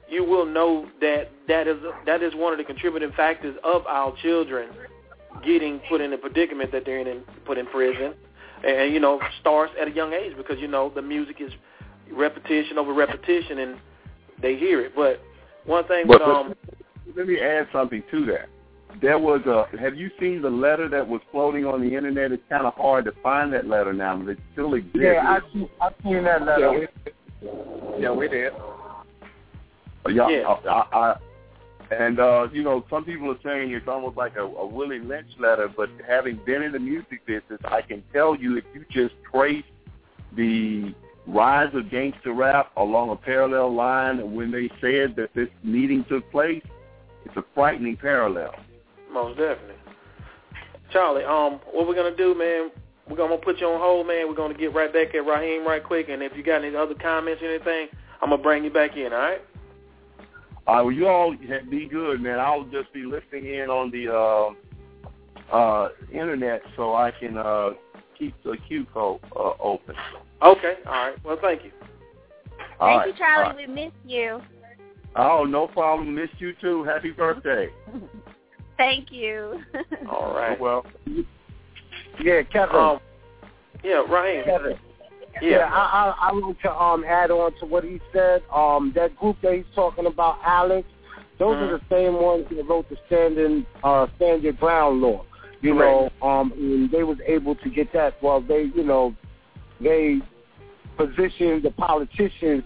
you 0.08 0.22
will 0.22 0.46
know 0.46 0.86
that 1.00 1.30
that 1.48 1.66
is 1.66 1.78
that 2.06 2.22
is 2.22 2.32
one 2.36 2.52
of 2.52 2.58
the 2.58 2.64
contributing 2.64 3.10
factors 3.16 3.56
of 3.64 3.84
our 3.88 4.14
children 4.22 4.68
getting 5.44 5.80
put 5.88 6.00
in 6.00 6.10
the 6.10 6.16
predicament 6.18 6.72
that 6.72 6.84
they're 6.84 6.98
in, 7.00 7.06
and 7.08 7.22
put 7.44 7.58
in 7.58 7.66
prison, 7.66 8.14
and 8.66 8.92
you 8.92 9.00
know 9.00 9.20
starts 9.40 9.72
at 9.80 9.88
a 9.88 9.90
young 9.90 10.12
age 10.12 10.36
because 10.36 10.58
you 10.58 10.68
know 10.68 10.90
the 10.94 11.02
music 11.02 11.36
is 11.40 11.52
repetition 12.12 12.78
over 12.78 12.92
repetition, 12.92 13.58
and 13.60 13.76
they 14.40 14.56
hear 14.56 14.80
it. 14.80 14.94
But 14.94 15.20
one 15.66 15.84
thing 15.86 16.06
But- 16.06 16.20
with 16.20 16.28
um, 16.28 16.54
let 17.16 17.26
me 17.28 17.40
add 17.40 17.68
something 17.72 18.02
to 18.10 18.26
that. 18.26 18.48
There 19.02 19.18
was 19.18 19.40
a. 19.46 19.66
Have 19.78 19.96
you 19.96 20.08
seen 20.20 20.40
the 20.40 20.50
letter 20.50 20.88
that 20.88 21.06
was 21.06 21.20
floating 21.32 21.64
on 21.66 21.80
the 21.80 21.94
internet? 21.96 22.30
It's 22.30 22.42
kind 22.48 22.64
of 22.64 22.74
hard 22.74 23.04
to 23.06 23.12
find 23.24 23.52
that 23.52 23.66
letter 23.66 23.92
now, 23.92 24.16
but 24.16 24.30
it 24.30 24.38
still 24.52 24.74
exists. 24.74 24.98
Yeah, 25.00 25.20
I 25.26 25.40
see, 25.52 25.66
I've 25.80 25.92
seen 26.04 26.22
that 26.24 26.42
Yeah, 26.42 26.68
letter. 26.68 26.88
we, 27.42 27.48
yeah, 28.00 28.10
we 28.12 28.28
did. 28.28 28.52
Yeah, 30.08 30.28
Yeah. 30.28 30.48
I, 30.68 30.86
I, 30.92 31.16
and 31.98 32.20
uh, 32.20 32.48
you 32.52 32.62
know, 32.62 32.84
some 32.90 33.04
people 33.04 33.30
are 33.30 33.38
saying 33.42 33.72
it's 33.72 33.88
almost 33.88 34.16
like 34.16 34.36
a, 34.36 34.42
a 34.42 34.66
Willie 34.66 35.00
Lynch 35.00 35.28
letter. 35.38 35.68
But 35.68 35.90
having 36.06 36.40
been 36.44 36.62
in 36.62 36.72
the 36.72 36.78
music 36.78 37.24
business, 37.26 37.60
I 37.64 37.82
can 37.82 38.02
tell 38.12 38.34
you 38.34 38.56
if 38.56 38.64
you 38.74 38.84
just 38.90 39.14
trace 39.30 39.64
the 40.36 40.94
rise 41.26 41.74
of 41.74 41.90
gangster 41.90 42.32
rap 42.32 42.70
along 42.76 43.10
a 43.10 43.16
parallel 43.16 43.74
line, 43.74 44.18
and 44.18 44.34
when 44.34 44.50
they 44.50 44.68
said 44.80 45.16
that 45.16 45.30
this 45.34 45.48
meeting 45.62 46.04
took 46.08 46.30
place, 46.30 46.62
it's 47.24 47.36
a 47.36 47.44
frightening 47.54 47.96
parallel. 47.96 48.54
Most 49.10 49.38
definitely. 49.38 49.74
Charlie, 50.90 51.24
um, 51.24 51.60
what 51.72 51.88
we're 51.88 51.94
gonna 51.94 52.16
do, 52.16 52.34
man? 52.34 52.70
We're 53.08 53.16
gonna 53.16 53.36
put 53.38 53.60
you 53.60 53.68
on 53.68 53.80
hold, 53.80 54.06
man. 54.06 54.28
We're 54.28 54.34
gonna 54.34 54.54
get 54.54 54.74
right 54.74 54.92
back 54.92 55.14
at 55.14 55.24
Rahiem 55.24 55.64
right 55.64 55.82
quick, 55.82 56.08
and 56.08 56.22
if 56.22 56.36
you 56.36 56.42
got 56.42 56.64
any 56.64 56.74
other 56.74 56.94
comments 56.94 57.42
or 57.42 57.46
anything, 57.46 57.88
I'm 58.20 58.30
gonna 58.30 58.42
bring 58.42 58.64
you 58.64 58.70
back 58.70 58.96
in. 58.96 59.12
All 59.12 59.18
right? 59.18 59.40
Uh, 60.66 60.80
well, 60.84 60.92
you 60.92 61.06
all 61.06 61.34
be 61.70 61.88
good, 61.90 62.20
man. 62.20 62.40
I'll 62.40 62.64
just 62.64 62.92
be 62.92 63.04
listening 63.04 63.54
in 63.54 63.68
on 63.68 63.90
the 63.90 64.08
uh, 64.12 65.54
uh, 65.54 65.88
internet 66.12 66.62
so 66.76 66.94
I 66.94 67.10
can 67.10 67.36
uh, 67.36 67.70
keep 68.18 68.34
the 68.44 68.56
queue 68.66 68.86
code 68.92 69.20
uh, 69.36 69.52
open. 69.60 69.94
Okay. 70.42 70.74
All 70.86 70.92
right. 70.92 71.24
Well, 71.24 71.38
thank 71.40 71.64
you. 71.64 71.70
All 72.80 72.88
Thank 72.88 72.98
right, 73.00 73.08
you, 73.08 73.14
Charlie. 73.18 73.44
all 73.44 73.56
right. 73.56 73.68
We 73.68 73.74
miss 73.74 73.92
you. 74.06 74.40
Oh, 75.16 75.44
no 75.44 75.66
problem. 75.68 76.14
Miss 76.14 76.30
you 76.38 76.54
too. 76.60 76.82
Happy 76.84 77.10
birthday. 77.10 77.68
Thank 78.76 79.12
you. 79.12 79.60
All 80.10 80.34
right. 80.34 80.58
Well, 80.58 80.84
Yeah, 82.20 82.42
Kevin. 82.42 82.74
Um, 82.76 83.00
yeah, 83.84 84.02
Rahiem. 84.08 84.44
Kevin. 84.44 84.78
Yeah. 85.42 85.48
Yeah, 85.58 85.70
I, 85.72 86.14
I 86.20 86.28
I 86.28 86.32
want 86.32 86.58
to 86.62 86.72
um 86.72 87.04
add 87.04 87.30
on 87.30 87.52
to 87.60 87.66
what 87.66 87.84
he 87.84 88.00
said. 88.12 88.42
Um, 88.54 88.92
that 88.94 89.16
group 89.16 89.36
that 89.42 89.54
he's 89.54 89.64
talking 89.74 90.06
about, 90.06 90.40
ALEC, 90.42 90.84
those 91.38 91.56
are 91.56 91.78
the 91.78 91.80
same 91.90 92.14
ones 92.14 92.46
that 92.50 92.64
wrote 92.68 92.88
the 92.88 92.96
standing 93.06 93.66
uh 93.82 94.06
standard 94.16 94.58
ground 94.58 95.00
law. 95.00 95.24
You 95.60 95.74
know, 95.74 96.10
um, 96.22 96.52
and 96.52 96.90
they 96.90 97.04
was 97.04 97.16
able 97.26 97.54
to 97.56 97.70
get 97.70 97.92
that. 97.94 98.22
Well, 98.22 98.40
they, 98.40 98.64
you 98.74 98.84
know, 98.84 99.14
they 99.80 100.18
positioned 100.96 101.62
the 101.62 101.70
politicians 101.76 102.64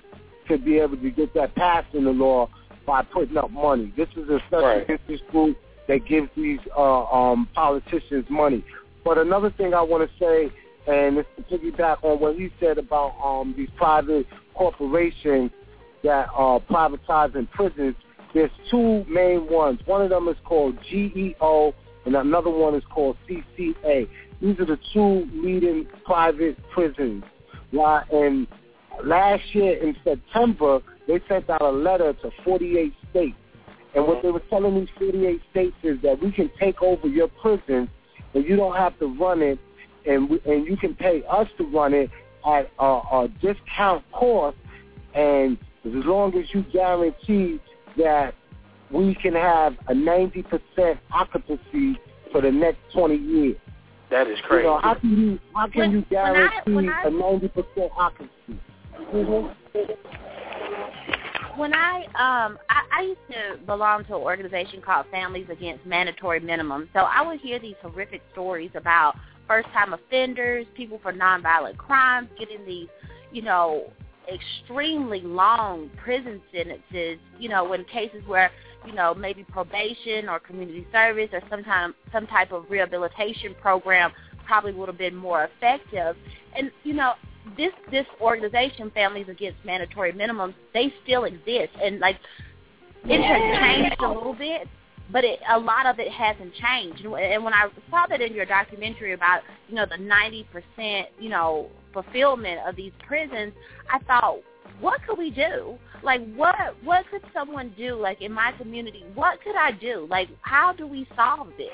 to 0.48 0.58
be 0.58 0.78
able 0.78 0.96
to 0.96 1.10
get 1.10 1.32
that 1.34 1.54
passed 1.54 1.94
in 1.94 2.04
the 2.04 2.10
law 2.10 2.48
by 2.86 3.02
putting 3.02 3.36
up 3.36 3.50
money. 3.50 3.92
This 3.96 4.08
is 4.16 4.28
a 4.28 4.40
special 4.48 4.66
Right. 4.66 4.90
interest 4.90 5.22
group 5.30 5.56
that 5.86 6.06
gives 6.06 6.28
these 6.36 6.58
uh, 6.76 7.04
um, 7.04 7.48
politicians 7.54 8.26
money. 8.28 8.64
But 9.04 9.18
another 9.18 9.50
thing 9.50 9.74
I 9.74 9.82
want 9.82 10.08
to 10.10 10.18
say, 10.18 10.50
and 10.86 11.18
it's 11.18 11.28
to 11.36 11.58
piggyback 11.58 12.02
on 12.02 12.20
what 12.20 12.36
he 12.36 12.50
said 12.60 12.78
about 12.78 13.14
um, 13.22 13.54
these 13.56 13.68
private 13.76 14.26
corporations 14.54 15.50
that 16.02 16.28
are 16.34 16.60
privatizing 16.60 17.50
prisons. 17.50 17.94
There's 18.34 18.50
two 18.70 19.04
main 19.08 19.50
ones. 19.50 19.80
One 19.86 20.02
of 20.02 20.10
them 20.10 20.28
is 20.28 20.36
called 20.44 20.76
GEO, 20.90 21.74
and 22.04 22.14
another 22.14 22.50
one 22.50 22.74
is 22.74 22.82
called 22.90 23.16
CCA. 23.28 24.08
These 24.40 24.60
are 24.60 24.66
the 24.66 24.78
two 24.92 25.28
leading 25.32 25.86
private 26.04 26.56
prisons. 26.70 27.24
Right? 27.72 28.04
And 28.12 28.46
last 29.04 29.42
year 29.54 29.82
in 29.82 29.96
September, 30.04 30.80
they 31.06 31.20
sent 31.28 31.50
out 31.50 31.62
a 31.62 31.70
letter 31.70 32.12
to 32.12 32.30
48 32.44 32.92
states. 33.10 33.36
And 33.94 34.06
what 34.06 34.22
they 34.22 34.30
were 34.30 34.42
telling 34.50 34.78
these 34.78 34.88
48 34.98 35.40
states 35.50 35.76
is 35.82 36.00
that 36.02 36.22
we 36.22 36.30
can 36.30 36.50
take 36.60 36.82
over 36.82 37.08
your 37.08 37.28
prison, 37.28 37.88
and 38.34 38.44
you 38.44 38.56
don't 38.56 38.76
have 38.76 38.98
to 38.98 39.06
run 39.18 39.42
it, 39.42 39.58
and 40.08 40.28
we, 40.30 40.40
and 40.46 40.66
you 40.66 40.76
can 40.76 40.94
pay 40.94 41.22
us 41.30 41.46
to 41.58 41.64
run 41.64 41.94
it 41.94 42.10
at 42.46 42.70
a, 42.78 42.84
a 42.84 43.28
discount 43.42 44.04
cost, 44.12 44.56
and 45.14 45.58
as 45.84 45.92
long 46.04 46.36
as 46.36 46.46
you 46.52 46.64
guarantee 46.72 47.60
that 47.96 48.34
we 48.90 49.14
can 49.16 49.34
have 49.34 49.74
a 49.88 49.92
90% 49.92 50.98
occupancy 51.12 51.98
for 52.32 52.40
the 52.40 52.50
next 52.50 52.78
20 52.94 53.16
years. 53.16 53.56
That 54.10 54.26
is 54.28 54.38
You 54.38 54.44
crazy. 54.48 54.64
know, 54.64 54.78
how 54.82 54.94
can 54.94 55.10
you 55.18 55.38
how 55.54 55.66
can 55.68 55.80
When- 55.80 55.90
you 55.92 56.04
when 56.08 56.18
I- 56.18 56.32
guarantee 56.32 56.72
when 56.74 56.88
I- 56.88 57.02
a 57.02 57.10
90% 57.10 57.90
occupancy? 57.96 58.58
Mhm. 59.12 59.54
when 61.56 61.74
I 61.74 62.04
um 62.14 62.58
I, 62.70 62.82
I 62.98 63.02
used 63.02 63.20
to 63.30 63.58
belong 63.66 64.04
to 64.06 64.16
an 64.16 64.22
organization 64.22 64.80
called 64.80 65.06
Families 65.10 65.46
Against 65.50 65.84
Mandatory 65.86 66.40
Minimum. 66.40 66.88
So 66.94 67.00
I 67.00 67.20
would 67.26 67.40
hear 67.40 67.58
these 67.58 67.74
horrific 67.82 68.22
stories 68.32 68.70
about 68.74 69.16
first 69.48 69.68
time 69.68 69.94
offenders, 69.94 70.66
people 70.74 71.00
for 71.02 71.12
nonviolent 71.12 71.76
crimes 71.78 72.28
getting 72.38 72.64
these, 72.64 72.88
you 73.32 73.42
know, 73.42 73.90
extremely 74.32 75.20
long 75.22 75.90
prison 76.02 76.40
sentences, 76.54 77.18
you 77.38 77.48
know, 77.48 77.72
in 77.72 77.84
cases 77.84 78.22
where, 78.26 78.50
you 78.86 78.92
know, 78.92 79.14
maybe 79.14 79.42
probation 79.44 80.28
or 80.28 80.38
community 80.38 80.86
service 80.92 81.30
or 81.32 81.40
some 81.50 81.64
time 81.64 81.94
some 82.12 82.26
type 82.26 82.52
of 82.52 82.64
rehabilitation 82.68 83.54
program 83.60 84.12
probably 84.46 84.72
would 84.72 84.88
have 84.88 84.98
been 84.98 85.16
more 85.16 85.44
effective. 85.44 86.16
And, 86.54 86.70
you 86.84 86.94
know, 86.94 87.14
this 87.56 87.72
this 87.90 88.06
organization, 88.20 88.90
Families 88.90 89.28
Against 89.28 89.64
Mandatory 89.64 90.12
Minimums, 90.12 90.54
they 90.74 90.92
still 91.02 91.24
exist, 91.24 91.72
and 91.82 91.98
like 91.98 92.18
it 93.04 93.22
has 93.22 93.58
changed 93.58 93.96
a 94.02 94.08
little 94.08 94.34
bit, 94.34 94.68
but 95.12 95.24
it, 95.24 95.40
a 95.50 95.58
lot 95.58 95.86
of 95.86 95.98
it 95.98 96.10
hasn't 96.10 96.52
changed. 96.54 97.04
And 97.04 97.44
when 97.44 97.54
I 97.54 97.68
saw 97.90 98.06
that 98.08 98.20
in 98.20 98.34
your 98.34 98.46
documentary 98.46 99.12
about 99.12 99.42
you 99.68 99.74
know 99.74 99.86
the 99.90 100.02
ninety 100.02 100.46
percent 100.52 101.08
you 101.18 101.30
know 101.30 101.68
fulfillment 101.92 102.60
of 102.66 102.76
these 102.76 102.92
prisons, 103.06 103.52
I 103.90 103.98
thought, 104.00 104.40
what 104.80 105.00
could 105.06 105.18
we 105.18 105.30
do? 105.30 105.78
Like 106.02 106.20
what 106.34 106.54
what 106.84 107.04
could 107.10 107.22
someone 107.32 107.74
do? 107.76 107.96
Like 107.96 108.20
in 108.20 108.32
my 108.32 108.52
community, 108.52 109.04
what 109.14 109.42
could 109.42 109.56
I 109.56 109.72
do? 109.72 110.06
Like 110.10 110.28
how 110.42 110.72
do 110.72 110.86
we 110.86 111.06
solve 111.16 111.48
this? 111.56 111.68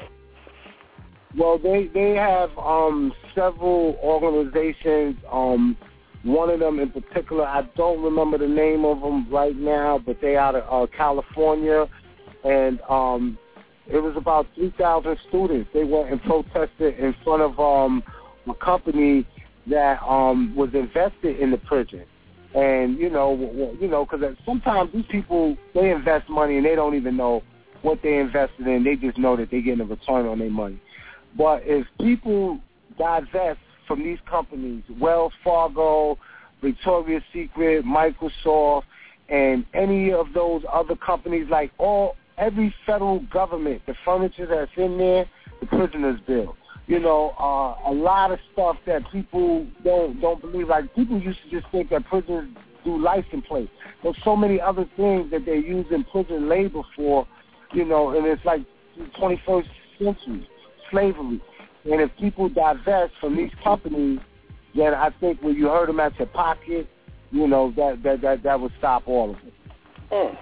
Well, 1.37 1.59
they 1.59 1.90
they 1.92 2.14
have 2.14 2.51
um, 2.59 3.12
several 3.35 3.99
organizations. 4.03 5.16
Um, 5.31 5.77
one 6.23 6.49
of 6.49 6.61
them 6.61 6.79
in 6.79 6.90
particular, 6.90 7.44
I 7.44 7.62
don't 7.77 8.03
remember 8.03 8.38
the 8.38 8.49
name 8.49 8.85
of 8.85 9.01
them 9.01 9.31
right 9.31 9.55
now, 9.55 10.01
but 10.05 10.20
they 10.23 10.37
out 10.37 10.55
of 10.55 10.64
uh, 10.70 10.90
California, 10.97 11.87
and 12.45 12.81
um, 12.89 13.39
it 13.87 13.99
was 13.99 14.17
about 14.17 14.47
three 14.55 14.73
thousand 14.79 15.17
students. 15.29 15.69
They 15.75 15.85
went 15.85 16.11
and 16.11 16.23
protested 16.23 16.99
in 16.99 17.15
front 17.25 17.43
of 17.43 17.59
um, 17.59 18.03
a 18.49 18.55
company 18.55 19.27
that 19.67 20.03
um, 20.03 20.55
was 20.55 20.71
invested 20.75 21.41
in 21.41 21.51
the 21.51 21.59
prison. 21.59 22.05
And 22.55 22.99
you 22.99 23.11
know, 23.11 23.35
you 23.81 23.89
know, 23.89 24.07
because 24.07 24.37
sometimes 24.47 24.93
these 24.93 25.05
people 25.11 25.57
they 25.75 25.91
invest 25.91 26.29
money 26.29 26.57
and 26.57 26.65
they 26.65 26.75
don't 26.75 26.95
even 26.95 27.17
know 27.17 27.43
what 27.83 28.01
they 28.03 28.19
invested 28.19 28.67
in. 28.67 28.85
They 28.85 28.97
just 28.97 29.19
know 29.19 29.37
that 29.37 29.51
they're 29.51 29.61
getting 29.61 29.81
a 29.81 29.85
return 29.85 30.27
on 30.27 30.39
their 30.39 30.51
money. 30.51 30.81
But 31.37 31.63
if 31.65 31.87
people 32.01 32.61
divest 32.97 33.59
from 33.89 34.05
these 34.05 34.19
companies, 34.31 34.85
Wells 35.01 35.33
Fargo, 35.43 36.17
Victoria's 36.63 37.23
Secret, 37.33 37.85
Microsoft, 37.85 38.85
and 39.29 39.65
any 39.75 40.13
of 40.13 40.27
those 40.33 40.63
other 40.73 40.97
companies, 40.97 41.49
like 41.51 41.73
all 41.79 42.17
every 42.38 42.75
federal 42.87 43.20
government, 43.33 43.83
the 43.87 43.94
furniture 44.05 44.47
that's 44.47 44.70
in 44.77 44.99
there, 44.99 45.27
the 45.61 45.66
prisoners 45.66 46.20
bill. 46.27 46.57
You 46.87 47.01
know, 47.01 47.35
uh, 47.38 47.90
a 47.90 47.94
lot 47.94 48.31
of 48.31 48.38
stuff 48.53 48.77
that 48.87 49.11
people 49.11 49.66
don't 49.83 50.20
don't 50.20 50.40
believe. 50.40 50.68
Like 50.68 50.94
people 50.94 51.18
used 51.18 51.38
to 51.44 51.51
just 51.51 51.70
think 51.73 51.88
that 51.90 52.05
prisons 52.05 52.55
do 52.85 52.99
license 52.99 53.47
plates. 53.49 53.70
There's 54.03 54.16
so 54.23 54.37
many 54.37 54.61
other 54.61 54.85
things 54.97 55.31
that 55.31 55.47
they're 55.47 55.55
using 55.57 56.05
prison 56.05 56.49
labor 56.49 56.83
for. 56.94 57.27
You 57.73 57.87
know, 57.87 58.11
and 58.11 58.27
it's 58.27 58.44
like 58.44 58.61
the 58.99 59.05
21st 59.18 59.66
century. 59.99 60.49
slavery. 60.90 61.42
And 61.85 62.01
if 62.01 62.11
people 62.18 62.49
divest 62.49 63.14
from 63.20 63.37
these 63.37 63.51
companies, 63.62 64.20
then 64.75 64.94
I 64.94 65.11
think 65.20 65.42
when 65.42 65.55
you 65.55 65.68
hurt 65.68 65.87
them 65.87 66.01
at 66.01 66.16
your 66.18 66.29
pocket, 66.29 66.87
you 67.31 67.49
know 67.49 67.73
that 67.77 68.03
that 68.03 68.20
that, 68.20 68.42
that 68.42 68.61
would 68.61 68.73
stop 68.79 69.05
all 69.07 69.31
of 69.31 69.37
it. 69.37 69.53
Mm. 70.14 70.37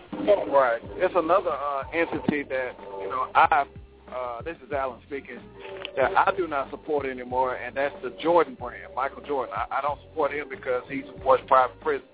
Right. 0.53 0.81
It's 0.97 1.15
another 1.17 1.51
uh, 1.51 1.85
entity 1.95 2.43
that 2.45 2.73
you 3.01 3.09
know 3.09 3.29
I. 3.35 3.65
Uh, 4.15 4.43
this 4.43 4.57
is 4.65 4.71
Alan 4.71 5.01
speaking. 5.07 5.39
That 5.97 6.15
I 6.15 6.31
do 6.37 6.47
not 6.47 6.71
support 6.71 7.07
anymore, 7.07 7.55
and 7.57 7.75
that's 7.75 7.95
the 8.03 8.15
Jordan 8.23 8.55
brand, 8.61 8.95
Michael 8.95 9.23
Jordan. 9.23 9.55
I, 9.57 9.79
I 9.79 9.81
don't 9.81 9.99
support 10.03 10.33
him 10.33 10.49
because 10.51 10.83
he 10.91 11.03
supports 11.07 11.43
private 11.47 11.81
prison. 11.81 12.07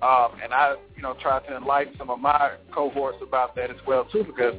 Um, 0.00 0.38
and 0.42 0.54
I, 0.54 0.76
you 0.94 1.02
know, 1.02 1.16
try 1.20 1.40
to 1.40 1.56
enlighten 1.56 1.94
some 1.98 2.10
of 2.10 2.20
my 2.20 2.52
cohorts 2.72 3.18
about 3.26 3.56
that 3.56 3.70
as 3.70 3.76
well 3.86 4.04
too, 4.12 4.22
because 4.22 4.54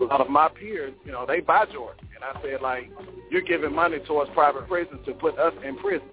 a 0.00 0.04
lot 0.04 0.20
of 0.20 0.28
my 0.28 0.48
peers, 0.48 0.92
you 1.04 1.12
know, 1.12 1.24
they 1.26 1.40
buy 1.40 1.66
Jordan, 1.72 2.04
and 2.14 2.24
I 2.24 2.40
said 2.42 2.60
like, 2.60 2.90
you're 3.30 3.42
giving 3.42 3.72
money 3.72 3.98
towards 4.00 4.30
private 4.32 4.66
prisons 4.66 5.00
to 5.06 5.12
put 5.12 5.38
us 5.38 5.54
in 5.64 5.76
prison. 5.76 6.08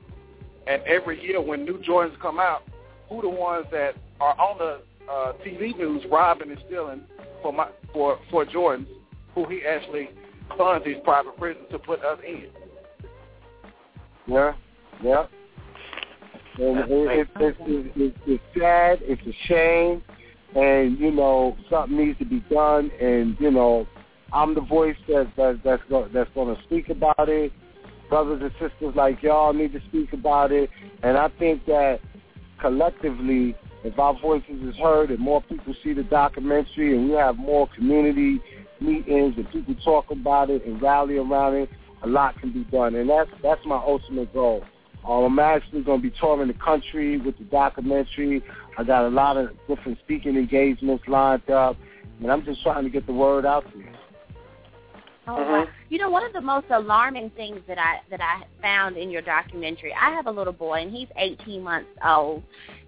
And 0.67 0.83
every 0.83 1.23
year 1.23 1.41
when 1.41 1.65
new 1.65 1.79
Jordans 1.79 2.19
come 2.21 2.39
out, 2.39 2.63
who 3.09 3.21
the 3.21 3.29
ones 3.29 3.65
that 3.71 3.95
are 4.19 4.39
on 4.39 4.57
the 4.59 4.81
uh, 5.10 5.34
TV 5.46 5.78
news 5.78 6.04
robbing 6.12 6.52
and 6.52 6.60
stealing 6.68 7.02
for 7.42 7.54
my 7.54 7.68
for 7.92 8.20
for 8.32 8.46
Jordans, 8.46 8.88
who 9.36 9.46
he 9.48 9.62
actually 9.68 10.10
funds 10.58 10.86
these 10.86 10.98
private 11.04 11.38
prisons 11.38 11.66
to 11.72 11.80
put 11.80 12.04
us 12.04 12.20
in. 12.26 12.48
Yeah, 14.28 14.54
yeah. 15.04 15.26
And 16.60 16.80
it, 16.80 16.88
it, 16.89 17.28
it, 17.39 17.56
it, 17.60 17.92
it, 17.96 18.16
it's 18.28 18.44
sad. 18.58 19.00
It's 19.02 19.22
a 19.26 19.48
shame, 19.48 20.04
and 20.56 21.00
you 21.00 21.12
know 21.12 21.58
something 21.70 21.98
needs 21.98 22.20
to 22.20 22.26
be 22.26 22.39
done. 22.52 22.92
And 23.02 23.36
you 23.39 23.52
know, 23.52 23.88
I'm 24.32 24.54
the 24.54 24.62
voice 24.62 24.96
that, 25.08 25.32
that 25.36 25.62
that's 25.63 25.82
go, 25.89 26.08
that's 26.13 26.30
going 26.36 26.56
to 26.56 26.62
speak 26.63 26.89
about 26.89 27.28
it. 27.28 27.52
Brothers 28.10 28.42
and 28.44 28.52
sisters 28.54 28.94
like 28.96 29.24
y'all 29.24 29.54
need 29.54 29.74
to 29.74 29.82
speak 29.89 30.13
about 30.13 30.52
it, 30.52 30.70
and 31.02 31.18
I 31.18 31.30
think 31.39 31.66
that 31.66 32.00
collectively, 32.62 33.56
if 33.84 34.00
our 34.00 34.19
voices 34.19 34.62
is 34.63 34.76
heard 34.78 35.10
and 35.12 35.19
more 35.19 35.41
people 35.41 35.76
see 35.84 35.93
the 35.93 36.04
documentary, 36.04 36.96
and 36.96 37.10
we 37.10 37.15
have 37.15 37.38
more 37.38 37.67
community 37.76 38.41
meetings 38.80 39.36
and 39.38 39.50
people 39.52 39.76
talk 39.84 40.12
about 40.12 40.50
it 40.50 40.65
and 40.65 40.82
rally 40.82 41.17
around 41.17 41.56
it, 41.56 41.69
a 42.04 42.08
lot 42.08 42.39
can 42.39 42.52
be 42.52 42.63
done, 42.65 42.96
and 42.96 43.10
that's 43.10 43.30
that's 43.41 43.62
my 43.65 43.78
ultimate 43.78 44.34
goal. 44.34 44.63
Um, 45.08 45.24
I'm 45.24 45.39
actually 45.39 45.84
going 45.84 46.02
to 46.02 46.10
be 46.10 46.15
touring 46.17 46.48
the 46.48 46.54
country 46.54 47.17
with 47.17 47.38
the 47.38 47.43
documentary. 47.46 48.41
I 48.78 48.84
got 48.84 49.06
a 49.06 49.10
lot 49.10 49.36
of 49.36 49.50
different 49.67 50.00
speaking 50.00 50.38
engagements 50.38 51.04
lined 51.08 51.50
up, 51.50 51.78
and 52.22 52.32
I'm 52.32 52.43
just 52.46 52.62
trying 52.63 52.84
to 52.84 52.89
get 52.89 53.06
the 53.06 53.13
word 53.13 53.46
out 53.46 53.65
there. 53.76 53.93
Oh, 55.28 55.36
wow. 55.36 55.65
You 55.89 56.00
know, 56.00 56.10
one 56.10 56.26
of 56.26 56.34
the 56.34 56.41
most 56.41 56.65
alarming 56.69 57.32
things 57.32 57.60
that 57.67 57.78
I 57.78 58.02
that 58.10 58.19
I 58.19 58.43
found 58.62 58.98
in 58.98 59.10
your 59.10 59.22
documentary, 59.22 59.93
I 59.93 60.12
have 60.12 60.28
a 60.28 60.32
little 60.32 60.54
boy 60.54 60.82
and 60.82 60.93
he's 60.93 61.08
18 61.17 61.63
months 61.63 61.89
old. 62.06 62.43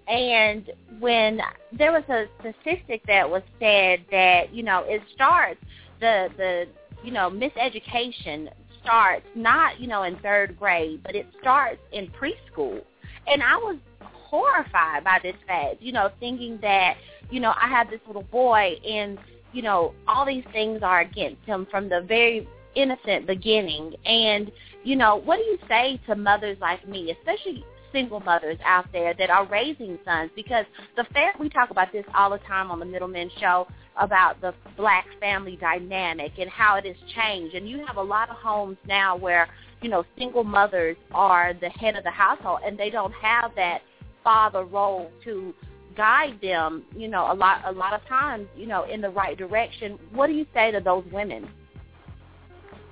And 0.08 0.70
when 1.00 1.40
there 1.72 1.92
was 1.92 2.04
a 2.08 2.26
statistic 2.40 3.02
that 3.06 3.28
was 3.28 3.42
said 3.58 4.04
that, 4.10 4.52
you 4.52 4.62
know, 4.62 4.84
it 4.86 5.02
starts 5.14 5.60
the 6.00 6.28
the 6.36 6.66
you 7.04 7.12
know, 7.12 7.30
miseducation 7.30 8.48
starts 8.82 9.26
not, 9.34 9.78
you 9.78 9.86
know, 9.86 10.04
in 10.04 10.16
third 10.20 10.58
grade, 10.58 11.02
but 11.04 11.14
it 11.14 11.26
starts 11.40 11.78
in 11.92 12.08
preschool. 12.08 12.80
And 13.26 13.42
I 13.42 13.56
was 13.56 13.76
horrified 14.00 15.04
by 15.04 15.20
this 15.22 15.36
fact, 15.46 15.76
you 15.80 15.92
know, 15.92 16.10
thinking 16.18 16.58
that, 16.62 16.96
you 17.30 17.40
know, 17.40 17.52
I 17.60 17.68
have 17.68 17.90
this 17.90 18.00
little 18.06 18.22
boy 18.22 18.76
and 18.88 19.18
you 19.56 19.62
know, 19.62 19.94
all 20.06 20.26
these 20.26 20.44
things 20.52 20.80
are 20.82 21.00
against 21.00 21.42
him 21.46 21.66
from 21.70 21.88
the 21.88 22.02
very 22.06 22.46
innocent 22.74 23.26
beginning. 23.26 23.94
And, 24.04 24.52
you 24.84 24.96
know, 24.96 25.16
what 25.16 25.38
do 25.38 25.42
you 25.44 25.58
say 25.66 25.98
to 26.06 26.14
mothers 26.14 26.58
like 26.60 26.86
me, 26.86 27.10
especially 27.18 27.64
single 27.96 28.20
mothers 28.20 28.58
out 28.62 28.84
there 28.92 29.14
that 29.14 29.30
are 29.30 29.46
raising 29.46 29.98
sons? 30.04 30.30
Because 30.36 30.66
the 30.96 31.04
fair, 31.14 31.32
we 31.40 31.48
talk 31.48 31.70
about 31.70 31.92
this 31.92 32.04
all 32.14 32.28
the 32.28 32.38
time 32.38 32.70
on 32.70 32.78
the 32.78 32.84
Middlemen 32.84 33.30
Show 33.40 33.66
about 33.96 34.38
the 34.42 34.52
black 34.76 35.06
family 35.18 35.56
dynamic 35.56 36.32
and 36.38 36.50
how 36.50 36.76
it 36.76 36.84
has 36.84 36.96
changed. 37.14 37.54
And 37.54 37.66
you 37.66 37.84
have 37.86 37.96
a 37.96 38.02
lot 38.02 38.28
of 38.28 38.36
homes 38.36 38.76
now 38.86 39.16
where, 39.16 39.48
you 39.80 39.88
know, 39.88 40.04
single 40.18 40.44
mothers 40.44 40.98
are 41.14 41.54
the 41.58 41.70
head 41.70 41.96
of 41.96 42.04
the 42.04 42.10
household 42.10 42.60
and 42.66 42.78
they 42.78 42.90
don't 42.90 43.14
have 43.14 43.52
that 43.56 43.80
father 44.22 44.64
role 44.64 45.10
to 45.24 45.54
guide 45.96 46.38
them, 46.42 46.84
you 46.94 47.08
know, 47.08 47.32
a 47.32 47.34
lot 47.34 47.62
a 47.64 47.72
lot 47.72 47.94
of 47.94 48.06
times, 48.06 48.46
you 48.54 48.66
know, 48.66 48.84
in 48.84 49.00
the 49.00 49.08
right 49.08 49.38
direction. 49.38 49.98
What 50.12 50.26
do 50.26 50.34
you 50.34 50.44
say 50.52 50.70
to 50.70 50.80
those 50.80 51.04
women? 51.10 51.48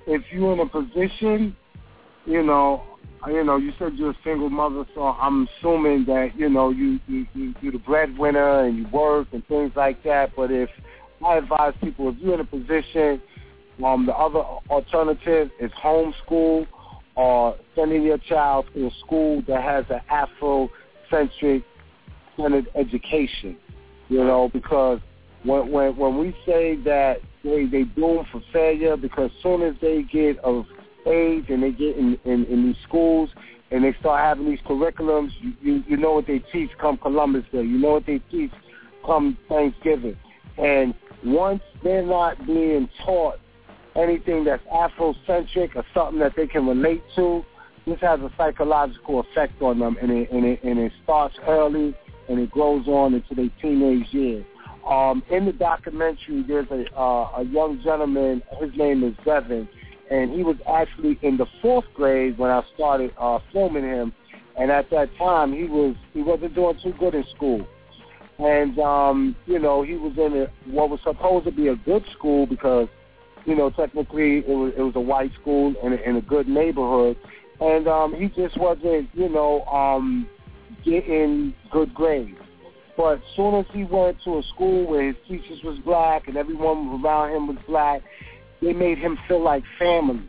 If 0.07 0.23
you're 0.31 0.53
in 0.53 0.59
a 0.61 0.65
position, 0.65 1.55
you 2.25 2.41
know, 2.41 2.83
you 3.27 3.43
know, 3.43 3.57
you 3.57 3.71
said 3.79 3.93
you're 3.95 4.11
a 4.11 4.17
single 4.23 4.49
mother, 4.49 4.85
so 4.93 5.03
I'm 5.03 5.47
assuming 5.59 6.05
that 6.05 6.31
you 6.35 6.49
know 6.49 6.69
you 6.69 6.99
you, 7.07 7.25
you 7.33 7.55
you're 7.61 7.71
the 7.71 7.79
breadwinner 7.79 8.65
and 8.65 8.77
you 8.77 8.87
work 8.89 9.27
and 9.31 9.45
things 9.47 9.71
like 9.75 10.03
that. 10.03 10.31
But 10.35 10.51
if 10.51 10.69
I 11.25 11.37
advise 11.37 11.73
people, 11.81 12.09
if 12.09 12.15
you're 12.19 12.35
in 12.35 12.39
a 12.39 12.45
position, 12.45 13.21
um, 13.83 14.05
the 14.05 14.13
other 14.13 14.39
alternative 14.69 15.49
is 15.59 15.71
homeschool 15.71 16.67
or 17.15 17.55
sending 17.75 18.03
your 18.03 18.17
child 18.17 18.65
to 18.73 18.87
a 18.87 18.91
school 19.05 19.41
that 19.47 19.61
has 19.63 19.85
an 19.89 20.01
Afrocentric 20.11 21.63
centered 22.37 22.67
education. 22.75 23.57
You 24.09 24.23
know, 24.23 24.49
because 24.53 24.99
when 25.43 25.71
when 25.71 25.97
when 25.97 26.17
we 26.17 26.35
say 26.45 26.75
that 26.83 27.17
they 27.43 27.65
they 27.65 27.83
doomed 27.83 28.27
for 28.31 28.41
failure, 28.53 28.97
because 28.97 29.31
soon 29.41 29.61
as 29.63 29.75
they 29.81 30.03
get 30.03 30.37
of 30.39 30.65
age 31.07 31.45
and 31.49 31.63
they 31.63 31.71
get 31.71 31.97
in 31.97 32.17
in, 32.25 32.45
in 32.45 32.65
these 32.65 32.81
schools 32.87 33.29
and 33.71 33.83
they 33.83 33.93
start 33.99 34.21
having 34.21 34.49
these 34.49 34.59
curriculums, 34.65 35.31
you, 35.41 35.53
you 35.61 35.83
you 35.87 35.97
know 35.97 36.13
what 36.13 36.27
they 36.27 36.39
teach 36.39 36.69
come 36.79 36.97
Columbus 36.97 37.43
Day. 37.51 37.63
You 37.63 37.77
know 37.77 37.93
what 37.93 38.05
they 38.05 38.19
teach 38.31 38.51
come 39.05 39.37
Thanksgiving. 39.49 40.17
And 40.57 40.93
once 41.23 41.61
they're 41.83 42.05
not 42.05 42.45
being 42.45 42.89
taught 43.03 43.39
anything 43.95 44.43
that's 44.43 44.63
Afrocentric 44.65 45.75
or 45.75 45.85
something 45.93 46.19
that 46.19 46.33
they 46.35 46.47
can 46.47 46.67
relate 46.67 47.03
to, 47.15 47.43
this 47.85 47.99
has 48.01 48.19
a 48.19 48.31
psychological 48.37 49.19
effect 49.21 49.61
on 49.61 49.79
them, 49.79 49.97
and 50.01 50.11
it 50.11 50.31
and 50.31 50.45
it, 50.45 50.63
and 50.63 50.79
it 50.79 50.91
starts 51.03 51.35
early 51.47 51.95
and 52.27 52.39
it 52.39 52.49
grows 52.49 52.87
on 52.87 53.13
into 53.13 53.35
their 53.35 53.49
teenage 53.61 54.07
years. 54.11 54.45
Um, 54.89 55.23
in 55.31 55.45
the 55.45 55.51
documentary, 55.51 56.43
there's 56.47 56.67
a 56.71 56.85
uh, 56.95 57.31
a 57.37 57.43
young 57.43 57.81
gentleman. 57.83 58.41
His 58.59 58.71
name 58.75 59.03
is 59.03 59.13
Devin, 59.25 59.67
and 60.11 60.31
he 60.31 60.43
was 60.43 60.57
actually 60.67 61.17
in 61.21 61.37
the 61.37 61.45
fourth 61.61 61.85
grade 61.93 62.37
when 62.37 62.51
I 62.51 62.61
started 62.75 63.11
uh, 63.17 63.39
filming 63.51 63.83
him. 63.83 64.13
And 64.57 64.71
at 64.71 64.89
that 64.91 65.09
time, 65.17 65.53
he 65.53 65.65
was 65.65 65.95
he 66.13 66.21
wasn't 66.21 66.55
doing 66.55 66.79
too 66.81 66.93
good 66.97 67.13
in 67.13 67.25
school, 67.35 67.67
and 68.39 68.79
um, 68.79 69.35
you 69.45 69.59
know 69.59 69.81
he 69.81 69.95
was 69.95 70.13
in 70.17 70.43
a, 70.43 70.71
what 70.71 70.89
was 70.89 71.01
supposed 71.03 71.45
to 71.45 71.51
be 71.51 71.67
a 71.67 71.75
good 71.75 72.05
school 72.13 72.45
because 72.45 72.87
you 73.45 73.53
know 73.53 73.69
technically 73.69 74.37
it 74.37 74.47
was 74.47 74.71
it 74.77 74.81
was 74.81 74.95
a 74.95 75.01
white 75.01 75.31
school 75.41 75.73
in 75.83 75.91
a, 75.91 75.95
in 75.97 76.15
a 76.15 76.21
good 76.21 76.47
neighborhood, 76.47 77.17
and 77.59 77.89
um, 77.89 78.15
he 78.15 78.29
just 78.29 78.57
wasn't 78.57 79.09
you 79.13 79.27
know 79.27 79.65
um, 79.65 80.25
getting 80.85 81.53
good 81.69 81.93
grades. 81.93 82.37
But 82.95 83.19
soon 83.35 83.55
as 83.55 83.65
he 83.73 83.83
went 83.83 84.17
to 84.23 84.37
a 84.37 84.43
school 84.53 84.87
where 84.87 85.07
his 85.07 85.15
teachers 85.27 85.61
was 85.65 85.77
black 85.79 86.29
and 86.29 86.37
everyone 86.37 87.01
around 87.03 87.35
him 87.35 87.47
was 87.47 87.57
black, 87.67 88.01
they 88.65 88.73
made 88.73 88.97
him 88.97 89.17
feel 89.27 89.43
like 89.43 89.63
family. 89.77 90.27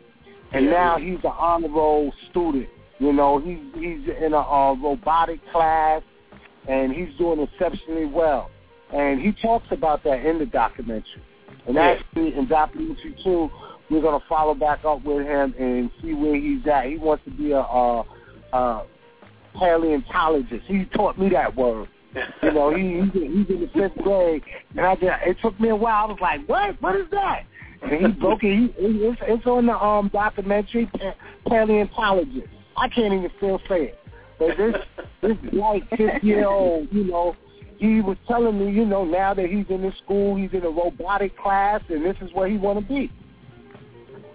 And 0.53 0.65
yeah. 0.65 0.71
now 0.71 0.97
he's 0.97 1.17
an 1.23 1.33
honor 1.37 1.69
roll 1.69 2.13
student. 2.29 2.69
You 2.99 3.11
know, 3.11 3.39
he's 3.39 3.59
he's 3.75 4.07
in 4.23 4.33
a 4.33 4.39
uh, 4.39 4.75
robotic 4.75 5.39
class, 5.51 6.01
and 6.67 6.93
he's 6.93 7.09
doing 7.17 7.41
exceptionally 7.41 8.05
well. 8.05 8.49
And 8.93 9.19
he 9.19 9.33
talks 9.41 9.67
about 9.71 10.03
that 10.05 10.25
in 10.25 10.39
the 10.39 10.45
documentary. 10.45 11.23
And 11.65 11.75
yeah. 11.75 11.81
actually, 11.81 12.35
in 12.35 12.47
documentary 12.47 13.15
two, 13.23 13.49
we're 13.89 14.01
gonna 14.01 14.23
follow 14.29 14.53
back 14.53 14.85
up 14.85 15.03
with 15.03 15.25
him 15.25 15.53
and 15.59 15.91
see 16.01 16.13
where 16.13 16.35
he's 16.35 16.65
at. 16.67 16.85
He 16.85 16.97
wants 16.97 17.23
to 17.25 17.31
be 17.31 17.51
a, 17.51 17.59
a, 17.59 18.05
a 18.53 18.85
paleontologist. 19.55 20.65
He 20.67 20.85
taught 20.95 21.19
me 21.19 21.29
that 21.29 21.55
word. 21.55 21.89
You 22.41 22.51
know, 22.51 22.73
he 22.73 22.81
he's 22.81 23.21
in, 23.21 23.37
he's 23.37 23.49
in 23.55 23.61
the 23.61 23.69
fifth 23.73 24.01
grade, 24.03 24.41
and 24.75 24.85
I 24.85 24.95
just 24.95 25.11
it 25.25 25.37
took 25.41 25.59
me 25.59 25.69
a 25.69 25.75
while. 25.75 26.05
I 26.05 26.07
was 26.07 26.17
like, 26.21 26.47
what? 26.47 26.81
What 26.81 26.95
is 26.95 27.05
that? 27.11 27.43
And 27.83 28.05
he 28.05 28.11
broke 28.19 28.43
it. 28.43 28.73
He, 28.77 28.87
it's, 28.87 29.21
it's 29.23 29.45
on 29.45 29.65
the 29.65 29.77
um 29.77 30.09
documentary 30.13 30.89
paleontologist. 31.47 32.47
I 32.75 32.87
can't 32.89 33.13
even 33.13 33.31
still 33.37 33.59
say 33.67 33.93
it. 33.93 33.99
But 34.39 34.57
this 34.57 34.75
this 35.21 35.37
white 35.51 35.83
fifth 35.95 36.23
year 36.23 36.47
old, 36.47 36.87
you 36.91 37.05
know, 37.05 37.35
he 37.77 38.01
was 38.01 38.17
telling 38.27 38.59
me, 38.59 38.71
you 38.71 38.85
know, 38.85 39.05
now 39.05 39.33
that 39.33 39.47
he's 39.47 39.65
in 39.69 39.81
the 39.81 39.93
school, 40.03 40.35
he's 40.35 40.51
in 40.53 40.63
a 40.63 40.69
robotic 40.69 41.37
class, 41.37 41.81
and 41.89 42.05
this 42.05 42.15
is 42.21 42.31
where 42.33 42.47
he 42.47 42.57
want 42.57 42.79
to 42.79 42.85
be. 42.85 43.11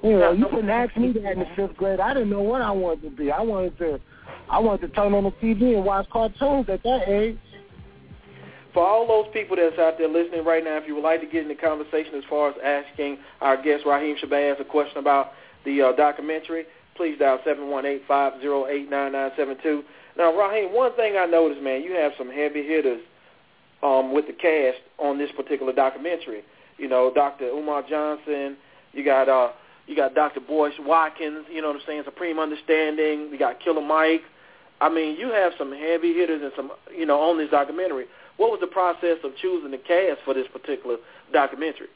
You 0.02 0.18
know, 0.18 0.33
you 0.33 0.46
couldn't 0.46 0.70
ask 0.70 0.96
me 0.96 1.12
that 1.12 1.33
in 1.33 1.38
the 1.40 1.46
fifth 1.55 1.76
grade. 1.76 2.00
I 2.00 2.14
didn't 2.14 2.31
know 2.31 2.42
what 2.42 2.62
I 2.62 2.72
wanted 2.72 3.02
to 3.02 3.11
be. 3.11 3.31
I 3.31 3.40
wanted 3.40 3.78
to 3.78 4.00
I 4.48 4.59
wanted 4.59 4.88
to 4.88 4.94
turn 4.94 5.14
on 5.14 5.24
the 5.24 5.31
TV 5.31 5.76
and 5.76 5.85
watch 5.85 6.09
cartoons 6.11 6.68
at 6.68 6.83
that 6.83 7.09
age. 7.09 7.38
For 8.72 8.87
all 8.87 9.06
those 9.06 9.26
people 9.32 9.56
that's 9.56 9.78
out 9.78 9.98
there 9.98 10.08
listening 10.08 10.44
right 10.44 10.64
now, 10.64 10.78
if 10.78 10.87
you 10.87 10.94
would 10.94 11.04
like 11.04 11.20
to 11.20 11.26
get 11.26 11.42
in 11.42 11.48
the 11.48 11.54
conversation 11.54 12.14
as 12.14 12.24
far 12.28 12.50
as 12.50 12.56
asking 12.64 13.18
our 13.40 13.62
guest 13.62 13.85
Rahiem 13.85 14.18
Shabazz 14.18 14.61
a 14.61 14.64
question 14.64 14.98
about 14.98 15.32
the 15.64 15.82
uh, 15.82 15.92
documentary, 15.92 16.64
please 16.96 17.16
dial 17.18 17.38
718-508-9972. 17.46 19.82
Now, 20.16 20.32
Rahiem, 20.32 20.72
one 20.72 20.96
thing 20.96 21.16
I 21.18 21.26
noticed, 21.26 21.62
man, 21.62 21.82
you 21.82 21.92
have 21.92 22.12
some 22.16 22.30
heavy 22.30 22.66
hitters 22.66 23.02
um, 23.82 24.14
with 24.14 24.26
the 24.26 24.32
cast 24.32 24.78
on 24.98 25.18
this 25.18 25.30
particular 25.37 25.72
documentary. 25.72 26.42
You 26.78 26.88
know, 26.88 27.12
Dr. 27.14 27.44
Umar 27.46 27.82
Johnson, 27.88 28.56
you 28.92 29.04
got 29.04 29.28
uh, 29.28 29.52
you 29.87 29.94
got 29.96 30.14
Dr. 30.14 30.40
Boyce 30.40 30.72
Watkins, 30.80 31.44
you 31.50 31.61
know 31.61 31.68
what 31.68 31.76
I'm 31.76 31.82
saying, 31.87 32.02
Supreme 32.04 32.38
Understanding, 32.38 33.28
you 33.30 33.38
got 33.38 33.61
Killer 33.61 33.82
Mike. 33.82 34.22
I 34.80 34.88
mean, 34.88 35.18
you 35.18 35.30
have 35.30 35.52
some 35.58 35.72
heavy 35.72 36.14
hitters 36.14 36.40
and 36.42 36.52
some, 36.56 36.72
you 36.96 37.04
know, 37.06 37.20
on 37.20 37.38
this 37.38 37.50
documentary. 37.50 38.06
What 38.36 38.50
was 38.50 38.60
the 38.60 38.66
process 38.66 39.18
of 39.24 39.36
choosing 39.40 39.70
the 39.70 39.78
cast 39.78 40.20
for 40.24 40.34
this 40.34 40.46
particular 40.52 40.96
documentary? 41.32 41.88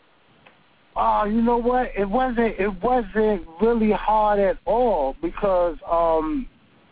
Oh, 0.97 1.25
you 1.25 1.43
know 1.43 1.59
what? 1.59 1.91
It 1.97 2.09
wasn't. 2.09 2.59
It 2.59 2.83
wasn't 2.83 3.47
really 3.61 3.93
hard 3.93 4.39
at 4.39 4.57
all 4.65 5.15
because, 5.21 5.77
um, 5.91 6.47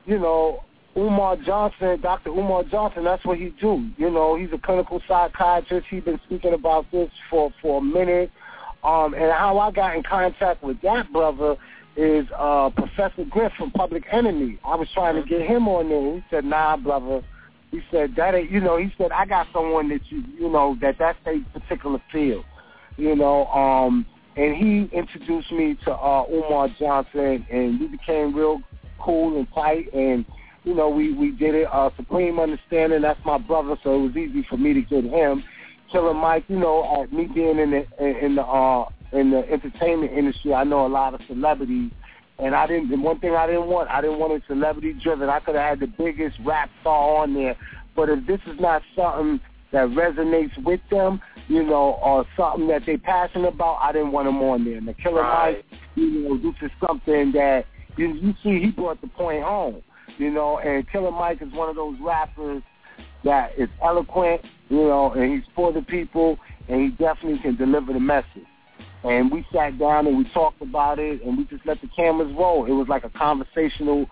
you 0.05 0.19
know, 0.19 0.63
Umar 0.97 1.37
Johnson, 1.37 2.01
Dr. 2.03 2.31
Umar 2.31 2.65
Johnson. 2.65 3.05
That's 3.05 3.25
what 3.25 3.39
he 3.39 3.55
do. 3.61 3.89
You 3.97 4.11
know, 4.11 4.37
he's 4.37 4.51
a 4.53 4.59
clinical 4.59 5.01
psychiatrist. 5.09 5.87
He's 5.91 6.05
been 6.05 6.21
speaking 6.27 6.53
about 6.53 6.85
this 6.93 7.11
for 7.31 7.51
for 7.63 7.79
a 7.79 7.83
minute. 7.83 8.31
Um, 8.83 9.15
and 9.15 9.33
how 9.33 9.59
I 9.59 9.71
got 9.71 9.97
in 9.97 10.03
contact 10.03 10.63
with 10.63 10.81
that 10.83 11.11
brother 11.11 11.57
is 11.97 12.27
uh, 12.37 12.69
Professor 12.71 13.25
Griff 13.31 13.53
from 13.57 13.71
Public 13.71 14.05
Enemy. 14.13 14.59
I 14.65 14.75
was 14.75 14.89
trying 14.93 15.21
to 15.21 15.27
get 15.27 15.41
him 15.41 15.67
on 15.67 15.89
there. 15.89 16.17
He 16.17 16.25
said, 16.31 16.45
"Nah, 16.45 16.77
brother." 16.77 17.23
He 17.75 17.81
said 17.91 18.15
that 18.17 18.51
you 18.51 18.61
know. 18.61 18.77
He 18.77 18.93
said, 18.97 19.11
"I 19.11 19.27
got 19.27 19.49
someone 19.53 19.89
that 19.89 20.01
you, 20.11 20.23
you 20.39 20.49
know, 20.49 20.77
that 20.81 20.97
that's 20.99 21.19
a 21.27 21.41
particular 21.59 22.01
field." 22.13 22.45
you 22.97 23.17
know, 23.17 23.47
um, 23.47 24.07
and 24.37 24.57
he 24.57 24.89
introduced 24.97 25.51
me 25.53 25.77
to 25.85 25.93
uh, 25.93 26.25
Umar 26.31 26.69
Johnson, 26.79 27.47
and 27.51 27.81
we 27.81 27.87
became 27.89 28.35
real 28.35 28.61
cool 29.01 29.39
and 29.39 29.47
tight, 29.55 29.93
and 29.93 30.25
you 30.65 30.75
know, 30.75 30.89
we 30.89 31.13
we 31.13 31.31
did 31.33 31.55
it. 31.55 31.69
Uh, 31.71 31.91
Supreme 31.97 32.39
Understanding, 32.39 33.03
that's 33.03 33.21
my 33.25 33.39
brother, 33.39 33.77
so 33.83 33.95
it 33.95 34.03
was 34.03 34.17
easy 34.17 34.47
for 34.49 34.57
me 34.57 34.73
to 34.75 34.83
get 34.83 35.05
him. 35.05 35.45
Killer 35.93 36.15
Mike, 36.15 36.45
you 36.49 36.59
know, 36.59 36.83
uh, 36.83 37.15
me 37.15 37.29
being 37.33 37.59
in 37.59 37.71
the 37.71 38.25
in 38.25 38.37
the 38.37 38.43
uh, 38.43 38.89
in 39.13 39.31
the 39.31 39.49
entertainment 39.51 40.13
industry, 40.13 40.55
I 40.55 40.65
know 40.65 40.87
a 40.87 40.89
lot 40.89 41.15
of 41.15 41.21
celebrities, 41.29 41.91
and 42.39 42.55
I 42.55 42.67
didn't. 42.67 42.93
And 42.93 43.03
one 43.03 43.21
thing 43.21 43.35
I 43.35 43.47
didn't 43.47 43.67
want, 43.67 43.91
I 43.91 44.01
didn't 44.01 44.19
want 44.19 44.33
it 44.33 44.43
celebrity 44.47 44.95
driven. 45.03 45.29
I 45.29 45.41
could 45.41 45.55
have 45.55 45.79
had 45.79 45.81
the 45.81 45.87
biggest 45.87 46.37
rap 46.45 46.71
star 46.81 47.23
on 47.23 47.35
there, 47.35 47.57
but 47.95 48.09
if 48.09 48.27
this 48.27 48.41
is 48.47 48.59
not 48.61 48.83
something 48.97 49.41
that 49.73 49.89
resonates 49.89 50.57
with 50.65 50.81
them, 50.91 51.21
you 51.49 51.63
know, 51.63 51.99
or 52.03 52.25
something 52.37 52.69
that 52.69 52.83
they're 52.87 52.99
passionate 52.99 53.55
about, 53.55 53.79
I 53.81 53.93
didn't 53.93 54.13
want 54.13 54.27
them 54.27 54.43
on 54.43 54.65
there. 54.65 54.79
And 54.79 54.89
the 54.89 54.95
Killer 54.95 55.23
Right. 55.23 55.65
Mike, 55.71 55.81
you 55.95 56.11
know, 56.21 56.37
this 56.39 56.55
is 56.63 56.71
something 56.87 57.33
that 57.33 57.67
you, 57.97 58.15
you 58.15 58.35
see 58.43 58.61
he 58.61 58.71
brought 58.71 59.01
the 59.01 59.09
point 59.09 59.43
home, 59.43 59.83
you 60.19 60.31
know, 60.31 60.59
and 60.59 60.89
Killer 60.91 61.11
Mike 61.11 61.43
is 61.43 61.53
one 61.53 61.69
of 61.69 61.77
those 61.77 61.97
rappers 62.01 62.63
that 63.25 63.53
is 63.59 63.69
eloquent, 63.83 64.43
you 64.69 64.83
know, 64.83 65.13
and 65.13 65.33
he's 65.33 65.45
for 65.55 65.73
the 65.73 65.83
people, 65.83 66.39
and 66.69 66.81
he 66.81 66.89
definitely 66.91 67.39
can 67.41 67.57
deliver 67.57 67.93
the 67.93 68.01
message. 68.01 68.47
And 69.05 69.31
we 69.31 69.47
sat 69.53 69.79
down 69.79 70.07
and 70.07 70.17
we 70.17 70.25
talked 70.33 70.63
about 70.63 70.99
it, 70.99 71.23
and 71.23 71.37
we 71.37 71.45
just 71.45 71.67
let 71.67 71.81
the 71.83 71.89
cameras 71.95 72.35
roll. 72.37 72.65
It 72.65 72.73
was 72.73 72.89
like 72.89 73.05
a 73.05 73.11
conversational, 73.11 74.07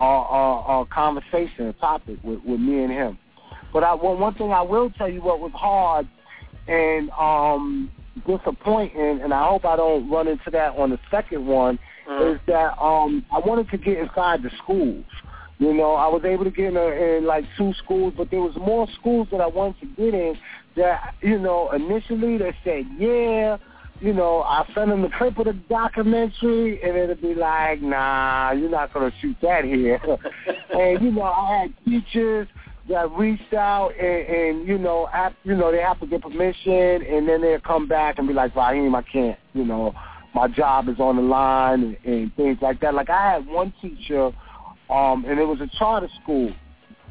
uh, 0.00 0.04
uh, 0.04 0.60
uh, 0.60 0.84
conversation, 0.84 1.68
a 1.68 1.72
topic 1.74 2.18
with, 2.22 2.40
with 2.44 2.60
me 2.60 2.82
and 2.84 2.92
him. 2.92 3.18
But 3.72 3.84
I, 3.84 3.94
one, 3.94 4.20
one 4.20 4.34
thing 4.34 4.52
I 4.52 4.62
will 4.62 4.90
tell 4.90 5.08
you 5.08 5.22
what 5.22 5.40
was 5.40 5.52
hard 5.54 6.06
and 6.68 7.10
um, 7.10 7.90
disappointing, 8.26 9.20
and 9.22 9.32
I 9.32 9.48
hope 9.48 9.64
I 9.64 9.76
don't 9.76 10.10
run 10.10 10.28
into 10.28 10.50
that 10.50 10.76
on 10.76 10.90
the 10.90 10.98
second 11.10 11.46
one, 11.46 11.78
is 12.20 12.38
that 12.46 12.78
um, 12.78 13.24
I 13.32 13.38
wanted 13.38 13.70
to 13.70 13.78
get 13.78 13.98
inside 13.98 14.42
the 14.42 14.50
schools. 14.62 15.04
You 15.58 15.72
know, 15.72 15.94
I 15.94 16.08
was 16.08 16.22
able 16.24 16.44
to 16.44 16.50
get 16.50 16.66
in, 16.66 16.76
a, 16.76 16.86
in 16.86 17.24
like 17.24 17.44
two 17.56 17.72
schools, 17.82 18.12
but 18.16 18.30
there 18.30 18.40
was 18.40 18.54
more 18.56 18.86
schools 19.00 19.28
that 19.30 19.40
I 19.40 19.46
wanted 19.46 19.80
to 19.80 19.86
get 19.86 20.12
in 20.12 20.36
that, 20.76 21.14
you 21.22 21.38
know, 21.38 21.70
initially 21.72 22.36
they 22.36 22.54
said, 22.62 22.84
yeah, 22.98 23.56
you 24.00 24.12
know, 24.12 24.42
I 24.42 24.66
send 24.74 24.90
them 24.90 25.02
the 25.02 25.10
clip 25.16 25.38
of 25.38 25.46
the 25.46 25.52
documentary, 25.52 26.82
and 26.82 26.96
it'll 26.96 27.14
be 27.16 27.34
like, 27.34 27.80
nah, 27.80 28.52
you're 28.52 28.70
not 28.70 28.92
going 28.92 29.10
to 29.10 29.16
shoot 29.18 29.36
that 29.42 29.64
here. 29.64 30.00
and, 30.72 31.02
you 31.02 31.12
know, 31.12 31.22
I 31.22 31.60
had 31.60 31.74
teachers 31.84 32.48
that 32.88 33.10
reached 33.12 33.54
out, 33.54 33.92
and, 33.98 34.26
and 34.26 34.68
you 34.68 34.78
know, 34.78 35.08
after, 35.12 35.38
you 35.44 35.56
know, 35.56 35.70
they 35.70 35.80
have 35.80 36.00
to 36.00 36.06
get 36.06 36.22
permission, 36.22 37.02
and 37.02 37.28
then 37.28 37.40
they'll 37.40 37.60
come 37.60 37.88
back 37.88 38.18
and 38.18 38.28
be 38.28 38.34
like, 38.34 38.52
Rahiem, 38.54 38.94
I 38.94 39.02
can't, 39.02 39.38
you 39.54 39.64
know, 39.64 39.94
my 40.34 40.48
job 40.48 40.88
is 40.88 40.98
on 40.98 41.16
the 41.16 41.22
line, 41.22 41.96
and, 42.04 42.14
and 42.14 42.36
things 42.36 42.58
like 42.60 42.80
that. 42.80 42.94
Like 42.94 43.10
I 43.10 43.32
had 43.32 43.46
one 43.46 43.72
teacher, 43.80 44.26
um, 44.90 45.24
and 45.24 45.38
it 45.38 45.46
was 45.46 45.60
a 45.60 45.78
charter 45.78 46.08
school, 46.22 46.52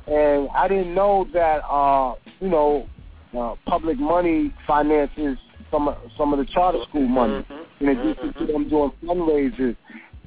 and 0.05 0.49
I 0.53 0.67
didn't 0.67 0.93
know 0.93 1.25
that, 1.33 1.63
uh, 1.63 2.15
you 2.39 2.49
know, 2.49 2.87
uh, 3.35 3.55
public 3.65 3.97
money 3.97 4.53
finances 4.67 5.37
some 5.73 5.87
of, 5.87 5.97
some 6.17 6.31
of 6.31 6.39
the 6.39 6.45
charter 6.45 6.79
school 6.87 7.07
money, 7.07 7.45
in 7.79 7.89
addition 7.89 8.33
to 8.33 8.45
them 8.45 8.69
doing 8.69 8.91
fundraisers. 9.03 9.75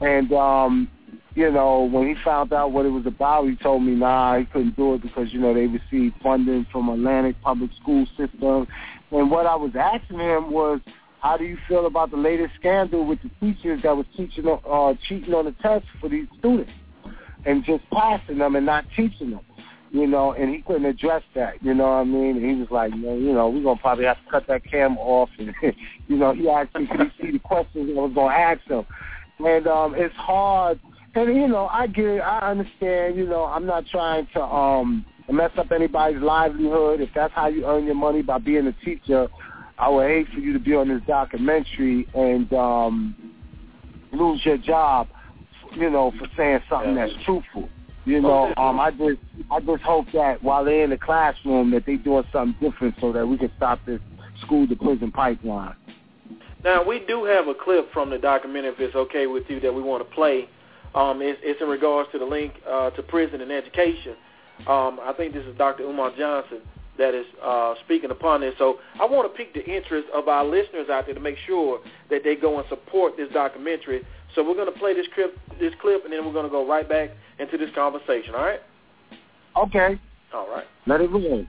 And 0.01 0.33
um, 0.33 0.91
you 1.37 1.51
know, 1.51 1.89
when 1.91 2.09
he 2.09 2.15
found 2.25 2.53
out 2.53 2.73
what 2.73 2.87
it 2.87 2.91
was 2.91 3.07
about, 3.07 3.47
he 3.47 3.57
told 3.57 3.83
me, 3.83 3.95
nah, 3.95 4.39
he 4.39 4.47
couldn't 4.47 4.75
do 4.75 4.95
it 4.95 5.03
because 5.03 5.33
you 5.33 5.39
know 5.39 5.55
they 5.55 5.67
received 5.67 6.17
funding 6.23 6.67
from 6.73 6.89
Atlanta 6.89 7.33
Public 7.43 7.71
School 7.81 8.07
System. 8.17 8.67
And 9.13 9.31
what 9.31 9.47
I 9.47 9.55
was 9.55 9.73
asking 9.79 10.19
him 10.19 10.51
was, 10.51 10.81
how 11.21 11.37
do 11.37 11.45
you 11.45 11.59
feel 11.69 11.87
about 11.87 12.11
the 12.11 12.17
latest 12.17 12.55
scandal 12.59 13.07
with 13.07 13.19
the 13.23 13.31
teachers 13.41 13.83
that 13.83 13.97
was 13.97 14.07
teaching 14.17 14.47
uh, 14.49 14.95
cheating 15.09 15.35
on 15.35 15.45
the 15.45 15.55
test 15.63 15.85
for 16.01 16.09
these 16.09 16.27
students 16.39 16.73
and 17.45 17.65
just 17.65 17.85
passing 17.93 18.39
them 18.39 18.57
and 18.57 18.67
not 18.67 18.85
teaching 18.97 19.31
them? 19.31 19.41
You 19.91 20.07
know, 20.07 20.33
and 20.33 20.55
he 20.55 20.63
couldn't 20.63 20.85
address 20.85 21.23
that, 21.35 21.63
you 21.63 21.75
know 21.75 21.85
what 21.85 22.01
I 22.01 22.05
mean? 22.05 22.37
And 22.37 22.45
he 22.45 22.61
was 22.61 22.69
like, 22.71 22.93
you 22.93 22.99
know, 22.99 23.17
you 23.17 23.33
know, 23.33 23.49
we're 23.49 23.63
gonna 23.63 23.81
probably 23.81 24.05
have 24.05 24.23
to 24.25 24.31
cut 24.31 24.47
that 24.49 24.65
camera 24.69 24.99
off 24.99 25.31
and 25.39 25.55
you 26.09 26.17
know, 26.17 26.33
he 26.35 26.49
asked 26.49 26.75
me 26.75 26.87
could 26.87 27.01
he 27.01 27.25
see 27.25 27.33
the 27.33 27.39
questions 27.39 27.91
I 27.91 28.01
was 28.01 28.13
gonna 28.15 28.35
ask 28.35 28.63
him. 28.63 28.85
And 29.45 29.67
um 29.67 29.95
it's 29.97 30.15
hard 30.17 30.81
and 31.15 31.35
you 31.35 31.49
know, 31.49 31.67
I 31.67 31.87
get 31.87 32.05
it, 32.05 32.21
I 32.21 32.51
understand, 32.51 33.17
you 33.17 33.27
know, 33.27 33.45
I'm 33.45 33.67
not 33.67 33.87
trying 33.87 34.27
to 34.35 34.43
um 34.43 35.05
mess 35.31 35.51
up 35.57 35.73
anybody's 35.73 36.21
livelihood. 36.21 37.01
If 37.01 37.11
that's 37.15 37.33
how 37.35 37.49
you 37.49 37.67
earn 37.67 37.85
your 37.85 37.95
money 37.95 38.23
by 38.23 38.39
being 38.39 38.67
a 38.67 38.73
teacher, 38.85 39.29
I 39.79 39.89
would 39.89 40.09
hate 40.09 40.29
for 40.33 40.41
you 40.41 40.53
to 40.53 40.59
be 40.59 40.75
on 40.75 40.89
this 40.89 41.03
documentary 41.07 42.09
and 42.15 42.53
um 42.53 43.33
lose 44.13 44.41
your 44.45 44.59
job, 44.59 45.09
you 45.75 45.91
know, 45.91 46.13
for 46.19 46.27
saying 46.37 46.61
something 46.69 46.95
that's 46.95 47.13
truthful. 47.25 47.69
You 48.07 48.21
know, 48.21 48.55
um, 48.57 48.79
I 48.79 48.93
just 48.93 49.19
I 49.51 49.59
just 49.59 49.83
hope 49.83 50.07
that 50.15 50.41
while 50.41 50.65
they're 50.65 50.85
in 50.85 50.91
the 50.91 50.97
classroom 50.97 51.73
that 51.73 51.85
they 51.87 51.97
doing 51.97 52.23
something 52.33 52.57
different 52.61 52.95
so 53.01 53.13
that 53.13 53.27
we 53.27 53.37
can 53.37 53.51
stop 53.57 53.81
this 53.85 54.01
school 54.43 54.67
to 54.69 54.77
prison 54.77 55.11
pipeline. 55.11 55.75
Now 56.63 56.87
we 56.87 57.05
do 57.07 57.25
have 57.25 57.49
a 57.49 57.55
clip 57.55 57.93
from 57.93 58.11
the 58.11 58.19
documentary, 58.19 58.71
if 58.71 58.79
it's 58.79 58.95
okay 58.95 59.27
with 59.27 59.43
you, 59.49 59.59
that 59.59 59.75
we 59.75 59.83
want 59.83 60.09
to 60.09 60.15
play. 60.15 60.49
Um, 60.95 61.21
it's, 61.21 61.39
it's 61.43 61.61
in 61.61 61.69
regards 61.69 62.09
to 62.13 62.19
the 62.21 62.25
link 62.25 62.55
uh, 62.69 62.91
to 62.91 63.03
prison 63.03 63.41
and 63.41 63.51
education. 63.51 64.15
Um, 64.69 65.01
I 65.03 65.13
think 65.17 65.35
this 65.35 65.45
is 65.45 65.59
Dr. 65.59 65.83
Umar 65.83 66.13
Johnson 66.17 66.61
that 66.99 67.15
is 67.15 67.27
uh, 67.43 67.75
speaking 67.85 68.11
upon 68.11 68.41
this. 68.41 68.55
So 68.59 68.79
I 69.01 69.05
want 69.05 69.31
to 69.31 69.37
pique 69.37 69.55
the 69.55 69.65
interest 69.65 70.09
of 70.15 70.29
our 70.29 70.45
listeners 70.45 70.89
out 70.91 71.07
there 71.07 71.15
to 71.15 71.21
make 71.21 71.37
sure 71.47 71.81
that 72.11 72.23
they 72.25 72.37
go 72.37 72.59
and 72.59 72.69
support 72.69 73.17
this 73.17 73.29
documentary. 73.33 74.03
So 74.35 74.47
we're 74.47 74.55
going 74.55 74.73
to 74.73 74.79
play 74.79 74.95
this 74.95 75.07
clip, 75.15 75.37
this 75.59 75.73
clip, 75.81 76.05
and 76.05 76.13
then 76.13 76.25
we're 76.25 76.33
going 76.33 76.45
to 76.45 76.51
go 76.51 76.67
right 76.67 76.89
back 76.89 77.11
into 77.39 77.57
this 77.57 77.71
conversation. 77.75 78.35
All 78.35 78.45
right? 78.45 78.61
Okay, 79.57 79.99
All 80.35 80.49
right. 80.51 80.65
let 80.87 81.01
it 81.01 81.11
roll. 81.11 81.47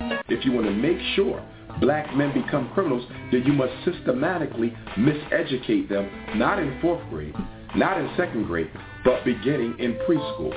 If 0.00 0.44
you 0.44 0.52
want 0.52 0.66
to 0.66 0.72
make 0.72 0.98
sure 1.14 1.44
black 1.80 2.14
men 2.16 2.32
become 2.32 2.70
criminals, 2.72 3.06
then 3.30 3.42
you 3.44 3.52
must 3.52 3.72
systematically 3.84 4.72
miseducate 4.96 5.88
them, 5.88 6.08
not 6.38 6.58
in 6.58 6.80
fourth 6.80 7.06
grade, 7.10 7.34
not 7.76 7.98
in 7.98 8.10
second 8.16 8.46
grade, 8.46 8.70
but 9.04 9.24
beginning 9.24 9.78
in 9.78 9.94
preschool. 10.06 10.52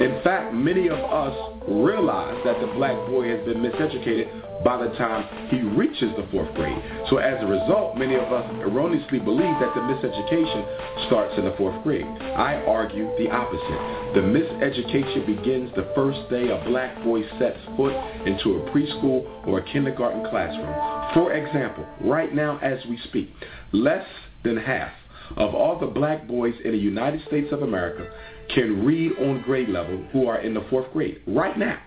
In 0.00 0.22
fact, 0.22 0.52
many 0.52 0.88
of 0.88 0.98
us 0.98 1.34
realize 1.68 2.38
that 2.44 2.60
the 2.60 2.66
black 2.74 2.96
boy 3.08 3.28
has 3.28 3.44
been 3.46 3.58
miseducated 3.58 4.46
by 4.64 4.76
the 4.76 4.90
time 4.96 5.48
he 5.48 5.60
reaches 5.60 6.10
the 6.16 6.26
fourth 6.32 6.52
grade. 6.54 6.76
So 7.08 7.18
as 7.18 7.42
a 7.42 7.46
result, 7.46 7.96
many 7.96 8.16
of 8.16 8.32
us 8.32 8.44
erroneously 8.60 9.20
believe 9.20 9.54
that 9.60 9.74
the 9.74 9.80
miseducation 9.80 11.06
starts 11.06 11.34
in 11.38 11.44
the 11.44 11.54
fourth 11.56 11.82
grade. 11.84 12.04
I 12.04 12.62
argue 12.66 13.08
the 13.18 13.30
opposite. 13.30 14.14
The 14.14 14.20
miseducation 14.20 15.26
begins 15.26 15.70
the 15.76 15.90
first 15.94 16.28
day 16.30 16.50
a 16.50 16.64
black 16.68 17.02
boy 17.04 17.22
sets 17.38 17.58
foot 17.76 17.94
into 18.26 18.58
a 18.58 18.70
preschool 18.70 19.46
or 19.46 19.60
a 19.60 19.72
kindergarten 19.72 20.28
classroom. 20.30 21.14
For 21.14 21.32
example, 21.32 21.86
right 22.00 22.34
now 22.34 22.58
as 22.58 22.84
we 22.86 22.98
speak, 23.08 23.30
less 23.72 24.06
than 24.42 24.56
half 24.56 24.90
of 25.36 25.54
all 25.54 25.78
the 25.78 25.86
black 25.86 26.26
boys 26.26 26.54
in 26.64 26.72
the 26.72 26.78
United 26.78 27.24
States 27.26 27.52
of 27.52 27.62
America 27.62 28.10
can 28.54 28.84
read 28.84 29.12
on 29.18 29.42
grade 29.42 29.68
level 29.68 30.04
who 30.12 30.26
are 30.26 30.38
in 30.40 30.54
the 30.54 30.64
fourth 30.70 30.92
grade. 30.92 31.20
Right 31.26 31.58
now, 31.58 31.78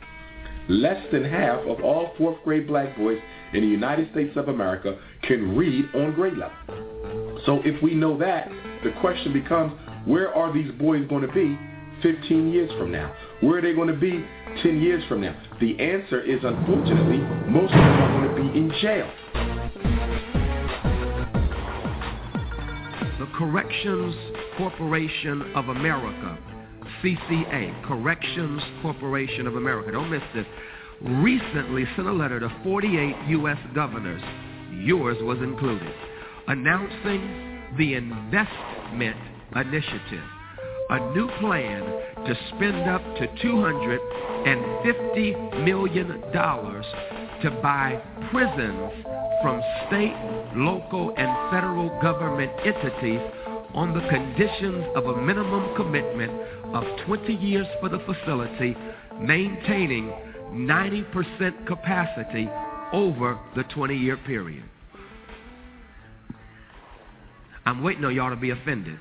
less 0.68 1.04
than 1.12 1.24
half 1.24 1.60
of 1.62 1.82
all 1.82 2.14
fourth 2.18 2.38
grade 2.44 2.68
black 2.68 2.96
boys 2.98 3.20
in 3.54 3.62
the 3.62 3.68
United 3.68 4.12
States 4.12 4.36
of 4.38 4.50
America 4.50 5.00
can 5.24 5.56
read 5.56 5.86
on 5.96 6.14
grade 6.14 6.38
level. 6.38 7.42
So 7.46 7.62
if 7.64 7.82
we 7.82 7.96
know 7.96 8.18
that, 8.20 8.50
the 8.84 8.92
question 9.02 9.34
becomes, 9.34 9.74
where 10.06 10.34
are 10.34 10.54
these 10.54 10.72
boys 10.74 11.08
going 11.08 11.26
to 11.26 11.34
be 11.34 11.58
15 12.02 12.52
years 12.52 12.72
from 12.78 12.92
now? 12.92 13.14
Where 13.42 13.58
are 13.58 13.62
they 13.62 13.74
going 13.74 13.88
to 13.88 14.00
be 14.00 14.24
10 14.64 14.82
years 14.82 15.04
from 15.08 15.22
now? 15.22 15.36
The 15.60 15.80
answer 15.80 16.22
is, 16.22 16.40
unfortunately, 16.44 17.18
most 17.50 17.74
of 17.74 17.80
them 17.80 18.02
are 18.02 18.28
going 18.28 18.36
to 18.36 18.52
be 18.52 18.58
in 18.58 18.72
jail. 18.82 19.49
Corrections 23.40 24.14
Corporation 24.58 25.54
of 25.56 25.70
America, 25.70 26.38
CCA, 27.02 27.84
Corrections 27.86 28.62
Corporation 28.82 29.48
of 29.48 29.56
America, 29.56 29.94
don't 29.94 30.12
miss 30.12 30.22
this, 30.36 30.46
recently 31.02 31.86
sent 31.96 32.10
a 32.10 32.12
letter 32.12 32.42
to 32.42 32.54
48 32.66 33.16
U.S. 33.30 33.58
governors, 33.74 34.22
yours 34.74 35.16
was 35.22 35.38
included, 35.38 35.94
announcing 36.50 37.62
the 37.78 37.94
investment 37.94 39.16
initiative, 39.56 40.26
a 40.90 41.00
new 41.14 41.30
plan 41.40 41.82
to 42.26 42.36
spend 42.50 42.90
up 42.90 43.02
to 43.16 43.26
$250 43.42 45.64
million 45.64 46.08
to 47.42 47.52
buy 47.62 48.04
prisons 48.32 48.92
from 49.42 49.62
state, 49.88 50.16
local, 50.56 51.14
and 51.18 51.52
federal 51.52 51.90
government 52.02 52.52
entities 52.66 53.20
on 53.74 53.94
the 53.94 54.08
conditions 54.10 54.86
of 54.96 55.06
a 55.06 55.22
minimum 55.22 55.76
commitment 55.76 56.32
of 56.74 56.84
20 57.06 57.34
years 57.34 57.68
for 57.80 57.90
the 57.90 58.00
facility, 58.00 58.76
maintaining 59.20 60.12
90% 60.52 61.68
capacity 61.68 62.50
over 62.92 63.40
the 63.56 63.64
20-year 63.66 64.18
period. 64.18 64.64
I'm 67.66 67.84
waiting 67.84 68.04
on 68.06 68.16
y'all 68.16 68.32
to 68.32 68.36
be 68.36 68.50
offended. 68.50 68.98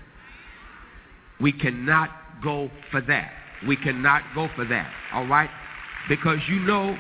We 1.40 1.52
cannot 1.52 2.10
go 2.42 2.70
for 2.90 3.00
that. 3.02 3.32
We 3.66 3.76
cannot 3.76 4.22
go 4.34 4.48
for 4.54 4.64
that, 4.66 4.92
all 5.12 5.26
right? 5.26 5.50
Because 6.08 6.38
you 6.48 6.60
know, 6.60 6.96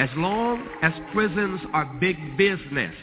as 0.00 0.08
long 0.16 0.66
as 0.80 0.94
prisons 1.12 1.60
are 1.74 1.84
big 2.00 2.38
business, 2.38 2.94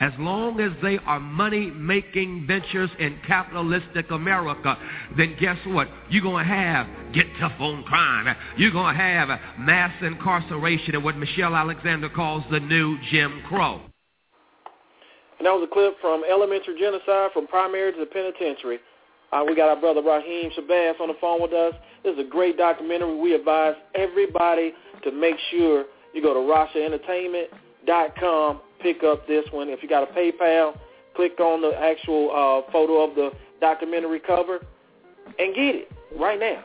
as 0.00 0.10
long 0.18 0.58
as 0.58 0.72
they 0.82 0.98
are 1.06 1.20
money-making 1.20 2.44
ventures 2.44 2.90
in 2.98 3.16
capitalistic 3.24 4.10
America, 4.10 4.76
then 5.16 5.36
guess 5.38 5.56
what? 5.66 5.86
You're 6.10 6.24
going 6.24 6.44
to 6.44 6.52
have 6.52 6.88
get 7.14 7.26
tough 7.38 7.52
on 7.60 7.84
crime. 7.84 8.34
You're 8.56 8.72
going 8.72 8.96
to 8.96 9.00
have 9.00 9.28
mass 9.60 9.92
incarceration 10.02 10.96
and 10.96 11.04
what 11.04 11.16
Michelle 11.16 11.54
Alexander 11.54 12.08
calls 12.08 12.42
the 12.50 12.58
new 12.58 12.98
Jim 13.12 13.40
Crow. 13.48 13.80
And 15.38 15.46
that 15.46 15.52
was 15.52 15.68
a 15.70 15.72
clip 15.72 15.94
from 16.00 16.24
Elementary 16.28 16.76
Genocide 16.76 17.30
from 17.32 17.46
Primary 17.46 17.92
to 17.92 18.00
the 18.00 18.06
Penitentiary. 18.06 18.80
Uh, 19.32 19.44
we 19.46 19.54
got 19.54 19.68
our 19.68 19.80
brother 19.80 20.02
Rahiem 20.02 20.50
Shabazz 20.58 21.00
on 21.00 21.08
the 21.08 21.16
phone 21.20 21.40
with 21.40 21.52
us. 21.52 21.74
This 22.02 22.14
is 22.14 22.26
a 22.26 22.28
great 22.28 22.56
documentary. 22.56 23.16
We 23.20 23.34
advise 23.34 23.74
everybody 23.94 24.72
to 25.04 25.12
make 25.12 25.36
sure 25.52 25.84
you 26.14 26.22
go 26.22 26.32
to 26.34 26.40
RashaEntertainment.com, 26.40 28.60
pick 28.80 29.02
up 29.02 29.26
this 29.26 29.44
one. 29.50 29.68
If 29.68 29.82
you 29.82 29.88
got 29.88 30.08
a 30.08 30.12
PayPal, 30.12 30.76
click 31.16 31.38
on 31.40 31.60
the 31.60 31.72
actual 31.78 32.30
uh, 32.30 32.62
photo 32.72 33.02
of 33.02 33.14
the 33.14 33.30
documentary 33.60 34.20
cover 34.20 34.60
and 35.38 35.54
get 35.54 35.74
it 35.74 35.90
right 36.18 36.38
now. 36.38 36.64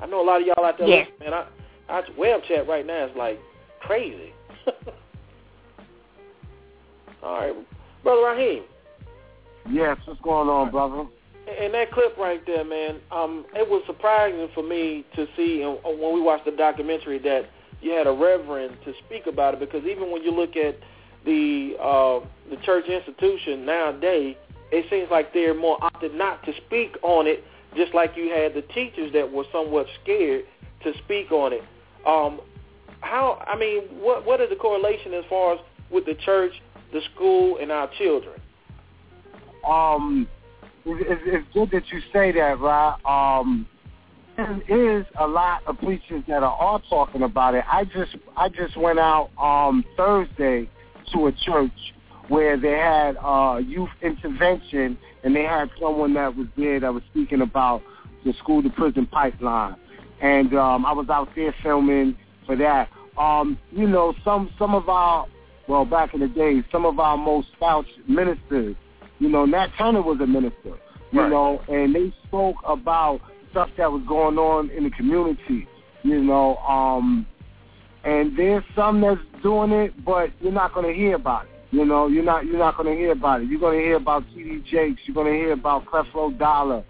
I 0.00 0.06
know 0.06 0.22
a 0.22 0.26
lot 0.26 0.40
of 0.40 0.46
y'all 0.46 0.64
out 0.64 0.78
there, 0.78 0.88
Yeah. 0.88 1.04
listening, 1.10 1.30
man. 1.30 1.34
I, 1.34 1.46
I 1.88 2.02
web 2.18 2.42
chat 2.48 2.66
right 2.68 2.86
now 2.86 3.06
is 3.06 3.16
like 3.16 3.38
crazy. 3.80 4.32
All 7.22 7.38
right, 7.38 7.54
brother 8.02 8.20
Rahiem. 8.22 8.62
Yes, 9.70 9.96
what's 10.06 10.20
going 10.22 10.48
on, 10.48 10.72
brother? 10.72 11.04
And 11.60 11.72
that 11.74 11.90
clip 11.92 12.16
right 12.18 12.40
there, 12.46 12.64
man, 12.64 13.00
um, 13.10 13.44
it 13.54 13.68
was 13.68 13.82
surprising 13.86 14.48
for 14.54 14.62
me 14.62 15.04
to 15.16 15.26
see 15.36 15.64
uh, 15.64 15.70
when 15.90 16.14
we 16.14 16.20
watched 16.20 16.44
the 16.44 16.52
documentary 16.52 17.18
that 17.20 17.46
you 17.82 17.92
had 17.92 18.06
a 18.06 18.12
reverend 18.12 18.76
to 18.84 18.92
speak 19.06 19.26
about 19.26 19.54
it 19.54 19.60
because 19.60 19.84
even 19.84 20.10
when 20.10 20.22
you 20.22 20.30
look 20.30 20.56
at 20.56 20.76
the 21.24 21.74
uh, 21.80 22.20
the 22.50 22.56
church 22.64 22.86
institution 22.86 23.64
nowadays, 23.64 24.36
it 24.70 24.86
seems 24.90 25.08
like 25.10 25.32
they're 25.34 25.54
more 25.54 25.78
opted 25.82 26.14
not 26.14 26.44
to 26.44 26.52
speak 26.66 26.96
on 27.02 27.26
it, 27.26 27.44
just 27.76 27.94
like 27.94 28.12
you 28.16 28.30
had 28.30 28.54
the 28.54 28.62
teachers 28.72 29.12
that 29.12 29.30
were 29.30 29.44
somewhat 29.52 29.86
scared 30.02 30.44
to 30.82 30.92
speak 31.04 31.30
on 31.30 31.52
it. 31.52 31.62
Um, 32.06 32.40
how? 33.00 33.42
I 33.46 33.56
mean, 33.56 33.82
what 34.00 34.24
what 34.24 34.40
is 34.40 34.48
the 34.50 34.56
correlation 34.56 35.12
as 35.14 35.24
far 35.28 35.54
as 35.54 35.60
with 35.90 36.06
the 36.06 36.14
church, 36.14 36.52
the 36.92 37.00
school, 37.14 37.58
and 37.60 37.70
our 37.70 37.90
children? 37.98 38.40
um, 39.68 40.28
it, 40.84 41.06
it, 41.06 41.18
it's 41.24 41.46
good 41.54 41.70
that 41.70 41.84
you 41.92 42.00
say 42.12 42.32
that, 42.32 42.58
right? 42.60 42.96
Um, 43.04 43.66
there 44.36 44.98
is 44.98 45.06
a 45.18 45.26
lot 45.26 45.62
of 45.66 45.78
preachers 45.78 46.22
that 46.28 46.42
are 46.42 46.54
all 46.54 46.80
talking 46.88 47.22
about 47.22 47.54
it. 47.54 47.64
I 47.70 47.84
just 47.84 48.16
I 48.36 48.48
just 48.48 48.76
went 48.76 48.98
out 48.98 49.30
um, 49.38 49.84
Thursday 49.96 50.68
to 51.12 51.26
a 51.26 51.32
church 51.32 51.72
where 52.28 52.56
they 52.56 52.72
had 52.72 53.16
uh, 53.16 53.60
youth 53.64 53.90
intervention, 54.00 54.96
and 55.24 55.34
they 55.34 55.42
had 55.42 55.70
someone 55.80 56.14
that 56.14 56.36
was 56.36 56.46
there 56.56 56.80
that 56.80 56.92
was 56.92 57.02
speaking 57.10 57.42
about 57.42 57.82
the 58.24 58.32
school 58.34 58.62
to 58.62 58.70
prison 58.70 59.06
pipeline, 59.06 59.76
and 60.20 60.54
um, 60.54 60.86
I 60.86 60.92
was 60.92 61.08
out 61.08 61.28
there 61.34 61.54
filming 61.62 62.16
for 62.46 62.56
that. 62.56 62.88
Um, 63.18 63.58
you 63.70 63.86
know, 63.86 64.14
some 64.24 64.50
some 64.58 64.74
of 64.74 64.88
our 64.88 65.26
well 65.68 65.84
back 65.84 66.14
in 66.14 66.20
the 66.20 66.28
day, 66.28 66.62
some 66.72 66.86
of 66.86 66.98
our 66.98 67.16
most 67.16 67.48
vouched 67.60 67.90
ministers 68.08 68.76
you 69.22 69.28
know, 69.28 69.44
Nat 69.44 69.68
Turner 69.78 70.02
was 70.02 70.18
a 70.20 70.26
minister, 70.26 70.74
you 71.12 71.20
Right. 71.20 71.30
know, 71.30 71.60
and 71.68 71.94
they 71.94 72.12
spoke 72.26 72.56
about 72.64 73.20
stuff 73.52 73.68
that 73.78 73.90
was 73.90 74.02
going 74.08 74.38
on 74.38 74.70
in 74.70 74.84
the 74.84 74.90
community, 74.90 75.68
you 76.02 76.22
know, 76.22 76.56
um, 76.58 77.26
and 78.04 78.36
there's 78.36 78.64
some 78.74 79.00
that's 79.00 79.20
doing 79.42 79.70
it, 79.70 80.04
but 80.04 80.30
you're 80.40 80.52
not 80.52 80.74
going 80.74 80.86
to 80.86 80.92
hear 80.92 81.14
about 81.14 81.44
it. 81.44 81.50
You 81.70 81.84
know, 81.84 82.08
you're 82.08 82.24
not 82.24 82.44
you're 82.44 82.58
not 82.58 82.76
going 82.76 82.88
to 82.88 83.00
hear 83.00 83.12
about 83.12 83.42
it. 83.42 83.48
You're 83.48 83.60
going 83.60 83.78
to 83.78 83.84
hear 83.84 83.96
about 83.96 84.24
T.D. 84.34 84.64
Jakes. 84.70 85.00
You're 85.06 85.14
going 85.14 85.32
to 85.32 85.38
hear 85.38 85.52
about 85.52 85.86
Creflo 85.86 86.36
Dollar. 86.36 86.84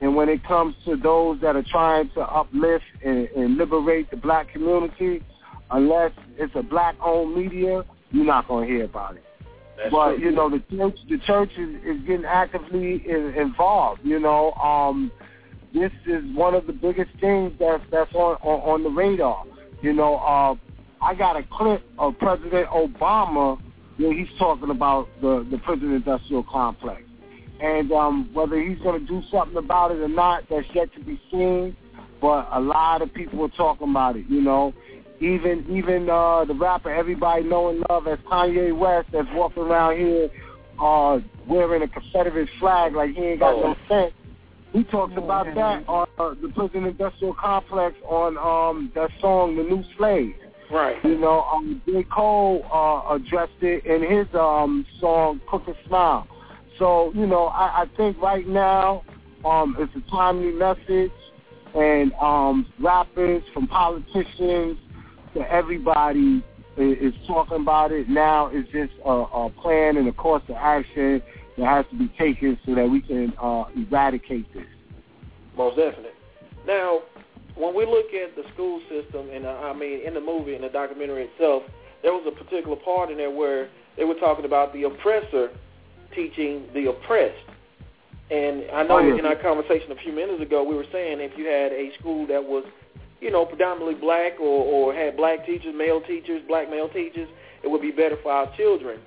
And 0.00 0.14
when 0.14 0.28
it 0.28 0.44
comes 0.44 0.74
to 0.84 0.96
those 0.96 1.40
that 1.40 1.56
are 1.56 1.64
trying 1.70 2.10
to 2.10 2.20
uplift 2.20 2.84
and, 3.02 3.28
and 3.28 3.56
liberate 3.56 4.10
the 4.10 4.16
black 4.18 4.52
community, 4.52 5.22
unless 5.70 6.12
it's 6.36 6.52
a 6.54 6.62
black-owned 6.62 7.34
media, 7.34 7.82
you're 8.10 8.24
not 8.24 8.46
going 8.46 8.68
to 8.68 8.74
hear 8.74 8.84
about 8.84 9.16
it 9.16 9.24
That's 9.76 9.90
but 9.90 10.16
true. 10.16 10.24
you 10.24 10.30
know 10.32 10.50
the 10.50 10.62
church 10.76 10.98
the 11.08 11.18
church 11.26 11.50
is, 11.58 11.76
is 11.84 12.00
getting 12.06 12.24
actively 12.24 13.02
in, 13.08 13.34
involved 13.36 14.00
you 14.04 14.18
know 14.18 14.52
um 14.52 15.10
this 15.76 15.92
is 16.06 16.24
one 16.34 16.54
of 16.54 16.66
the 16.66 16.72
biggest 16.72 17.10
things 17.20 17.52
that's 17.60 17.82
that's 17.90 18.12
on 18.14 18.36
on, 18.42 18.60
on 18.72 18.82
the 18.82 18.88
radar 18.90 19.44
you 19.82 19.92
know 19.92 20.16
uh 20.16 20.54
i 21.04 21.14
got 21.14 21.36
a 21.36 21.42
clip 21.52 21.82
of 21.98 22.18
president 22.18 22.66
obama 22.70 23.60
where 23.98 24.12
he's 24.12 24.28
talking 24.38 24.70
about 24.70 25.08
the 25.20 25.46
the 25.50 25.58
prison 25.58 25.92
industrial 25.94 26.42
complex 26.44 27.02
and 27.60 27.92
um 27.92 28.30
whether 28.32 28.60
he's 28.60 28.78
going 28.78 28.98
to 29.00 29.06
do 29.06 29.22
something 29.30 29.56
about 29.58 29.90
it 29.90 29.98
or 30.00 30.08
not 30.08 30.44
that's 30.48 30.66
yet 30.74 30.92
to 30.94 31.00
be 31.00 31.20
seen 31.30 31.76
but 32.20 32.48
a 32.52 32.60
lot 32.60 33.02
of 33.02 33.12
people 33.12 33.42
are 33.44 33.48
talking 33.56 33.90
about 33.90 34.16
it 34.16 34.24
you 34.28 34.40
know 34.40 34.72
even 35.20 35.64
even 35.70 36.08
uh 36.08 36.44
the 36.44 36.54
rapper 36.54 36.90
everybody 36.92 37.42
know 37.44 37.68
and 37.68 37.84
love 37.90 38.06
as 38.06 38.18
Kanye 38.30 38.76
West 38.76 39.08
that's 39.12 39.28
walking 39.32 39.62
around 39.62 39.98
here 39.98 40.28
uh 40.80 41.18
wearing 41.46 41.82
a 41.82 41.88
Confederate 41.88 42.48
flag 42.60 42.94
like 42.94 43.10
he 43.14 43.22
ain't 43.22 43.40
got 43.40 43.54
Oh. 43.54 43.74
no 43.74 43.76
sense. 43.88 44.12
He 44.72 44.84
talks 44.84 45.14
about 45.16 45.46
that 45.54 45.88
on 45.88 46.06
uh, 46.18 46.34
the 46.40 46.48
prison 46.54 46.84
industrial 46.84 47.34
complex 47.34 47.96
on 48.08 48.36
um 48.36 48.92
that 48.94 49.10
song 49.20 49.56
The 49.56 49.62
New 49.62 49.82
Slave. 49.96 50.34
right. 50.70 50.96
You 51.04 51.18
know, 51.18 51.42
um 51.42 51.80
J. 51.86 52.02
Cole 52.04 52.64
uh 52.72 53.14
addressed 53.14 53.52
it 53.62 53.86
in 53.86 54.02
his 54.02 54.26
um 54.34 54.84
song 55.00 55.40
Crooked 55.48 55.76
Smile. 55.86 56.26
So, 56.78 57.10
you 57.14 57.26
know, 57.26 57.46
I, 57.46 57.82
I 57.82 57.86
think 57.96 58.20
right 58.20 58.46
now 58.46 59.02
um 59.44 59.76
it's 59.78 59.92
a 59.96 60.10
timely 60.10 60.52
message 60.52 61.12
and 61.74 62.12
um 62.14 62.66
rappers 62.80 63.42
from 63.54 63.66
politicians 63.68 64.78
to 65.34 65.40
everybody 65.50 66.44
i- 66.76 66.80
is 66.80 67.14
talking 67.26 67.62
about 67.62 67.92
it. 67.92 68.08
Now 68.10 68.50
it's 68.52 68.70
just 68.72 68.92
a, 69.04 69.10
a 69.10 69.50
plan 69.62 69.96
and 69.96 70.06
a 70.08 70.12
course 70.12 70.42
of 70.48 70.56
action 70.56 71.22
that 71.58 71.66
has 71.66 71.84
to 71.90 71.98
be 71.98 72.08
taken 72.18 72.58
so 72.66 72.74
that 72.74 72.88
we 72.88 73.00
can 73.00 73.32
uh, 73.40 73.64
eradicate 73.76 74.52
this. 74.52 74.64
Most 75.56 75.76
definitely. 75.76 76.10
Now, 76.66 77.00
when 77.56 77.74
we 77.74 77.86
look 77.86 78.12
at 78.12 78.36
the 78.36 78.42
school 78.52 78.80
system, 78.88 79.30
and 79.30 79.46
uh, 79.46 79.50
I 79.64 79.72
mean, 79.72 80.00
in 80.06 80.14
the 80.14 80.20
movie, 80.20 80.54
in 80.54 80.62
the 80.62 80.68
documentary 80.68 81.24
itself, 81.24 81.62
there 82.02 82.12
was 82.12 82.24
a 82.26 82.44
particular 82.44 82.76
part 82.76 83.10
in 83.10 83.16
there 83.16 83.30
where 83.30 83.68
they 83.96 84.04
were 84.04 84.14
talking 84.14 84.44
about 84.44 84.72
the 84.72 84.82
oppressor 84.84 85.50
teaching 86.14 86.64
the 86.74 86.90
oppressed. 86.90 87.36
And 88.30 88.64
I 88.72 88.82
know 88.82 88.98
Oh, 88.98 88.98
yeah. 88.98 89.18
in 89.18 89.24
our 89.24 89.36
conversation 89.36 89.92
a 89.92 89.96
few 89.96 90.12
minutes 90.12 90.42
ago, 90.42 90.62
we 90.62 90.74
were 90.74 90.86
saying 90.92 91.20
if 91.20 91.38
you 91.38 91.46
had 91.46 91.72
a 91.72 91.92
school 91.98 92.26
that 92.26 92.42
was, 92.42 92.64
you 93.20 93.30
know, 93.30 93.46
predominantly 93.46 93.94
black 93.94 94.40
or, 94.40 94.64
or 94.64 94.94
had 94.94 95.16
black 95.16 95.46
teachers, 95.46 95.74
male 95.74 96.00
teachers, 96.00 96.42
black 96.46 96.68
male 96.68 96.88
teachers, 96.88 97.28
it 97.62 97.68
would 97.68 97.80
be 97.82 97.92
better 97.92 98.16
for 98.22 98.32
our 98.32 98.54
children. 98.56 99.00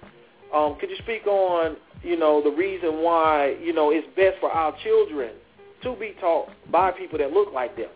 Um, 0.54 0.78
could 0.80 0.90
you 0.90 0.96
speak 1.04 1.28
on 1.28 1.76
you 2.04 2.18
know, 2.18 2.42
the 2.44 2.52
reason 2.52 3.04
why, 3.04 3.56
you 3.62 3.74
know, 3.74 3.92
it's 3.92 4.08
best 4.16 4.40
for 4.40 4.52
our 4.52 4.74
children 4.84 5.32
to 5.84 5.96
be 5.96 6.14
taught 6.20 6.50
by 6.72 6.92
people 6.92 7.18
that 7.18 7.32
look 7.32 7.54
like 7.54 7.76
them? 7.76 7.90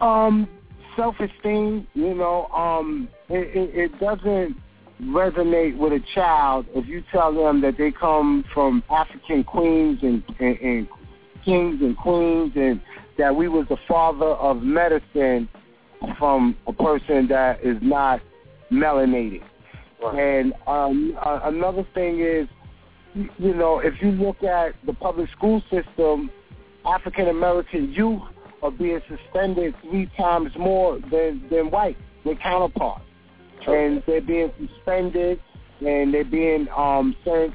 Um, 0.00 0.48
self-esteem, 0.96 1.86
you 1.94 2.14
know, 2.14 2.46
um, 2.48 3.08
it, 3.28 3.56
it, 3.56 3.92
it 3.92 4.00
doesn't 4.00 4.56
resonate 5.02 5.76
with 5.76 5.92
a 5.92 6.00
child 6.14 6.66
if 6.74 6.86
you 6.86 7.02
tell 7.10 7.34
them 7.34 7.60
that 7.62 7.76
they 7.78 7.90
come 7.90 8.44
from 8.52 8.82
African 8.90 9.44
queens 9.44 9.98
and, 10.02 10.22
and, 10.38 10.58
and 10.58 10.88
kings 11.44 11.80
and 11.80 11.96
queens 11.96 12.52
and 12.54 12.80
that 13.18 13.34
we 13.34 13.48
was 13.48 13.66
the 13.68 13.76
father 13.88 14.26
of 14.26 14.62
medicine 14.62 15.48
from 16.18 16.56
a 16.66 16.72
person 16.72 17.28
that 17.28 17.60
is 17.62 17.76
not 17.82 18.20
melanated. 18.72 19.42
Right. 20.02 20.18
And 20.18 20.54
um, 20.66 21.16
uh, 21.24 21.40
another 21.44 21.86
thing 21.94 22.20
is, 22.20 22.48
you 23.14 23.54
know, 23.54 23.80
if 23.80 23.94
you 24.00 24.10
look 24.12 24.42
at 24.42 24.74
the 24.86 24.92
public 24.94 25.30
school 25.30 25.62
system, 25.70 26.30
African 26.86 27.28
American 27.28 27.92
youth 27.92 28.22
are 28.62 28.70
being 28.70 29.00
suspended 29.08 29.74
three 29.82 30.10
times 30.16 30.52
more 30.58 30.98
than 31.10 31.46
than 31.50 31.70
white, 31.70 31.98
their 32.24 32.36
counterparts, 32.36 33.04
and 33.66 34.02
they're 34.06 34.20
being 34.20 34.50
suspended 34.58 35.40
and 35.80 36.12
they're 36.12 36.24
being 36.24 36.66
um, 36.76 37.16
sent 37.24 37.54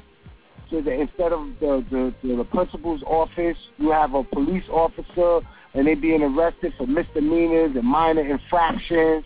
to 0.69 0.81
the 0.81 0.91
instead 0.91 1.31
of 1.31 1.47
the, 1.59 1.85
the 1.91 2.35
the 2.35 2.43
principal's 2.45 3.01
office, 3.03 3.57
you 3.77 3.91
have 3.91 4.13
a 4.13 4.23
police 4.23 4.63
officer, 4.69 5.45
and 5.73 5.87
they're 5.87 5.95
being 5.95 6.23
arrested 6.23 6.73
for 6.77 6.87
misdemeanors 6.87 7.75
and 7.75 7.83
minor 7.83 8.21
infractions. 8.21 9.25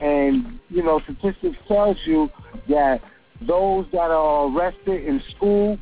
And 0.00 0.58
you 0.68 0.82
know, 0.82 1.00
statistics 1.04 1.56
tells 1.68 1.96
you 2.04 2.28
that 2.68 3.00
those 3.46 3.86
that 3.92 4.10
are 4.10 4.48
arrested 4.48 5.04
in 5.04 5.22
school 5.36 5.78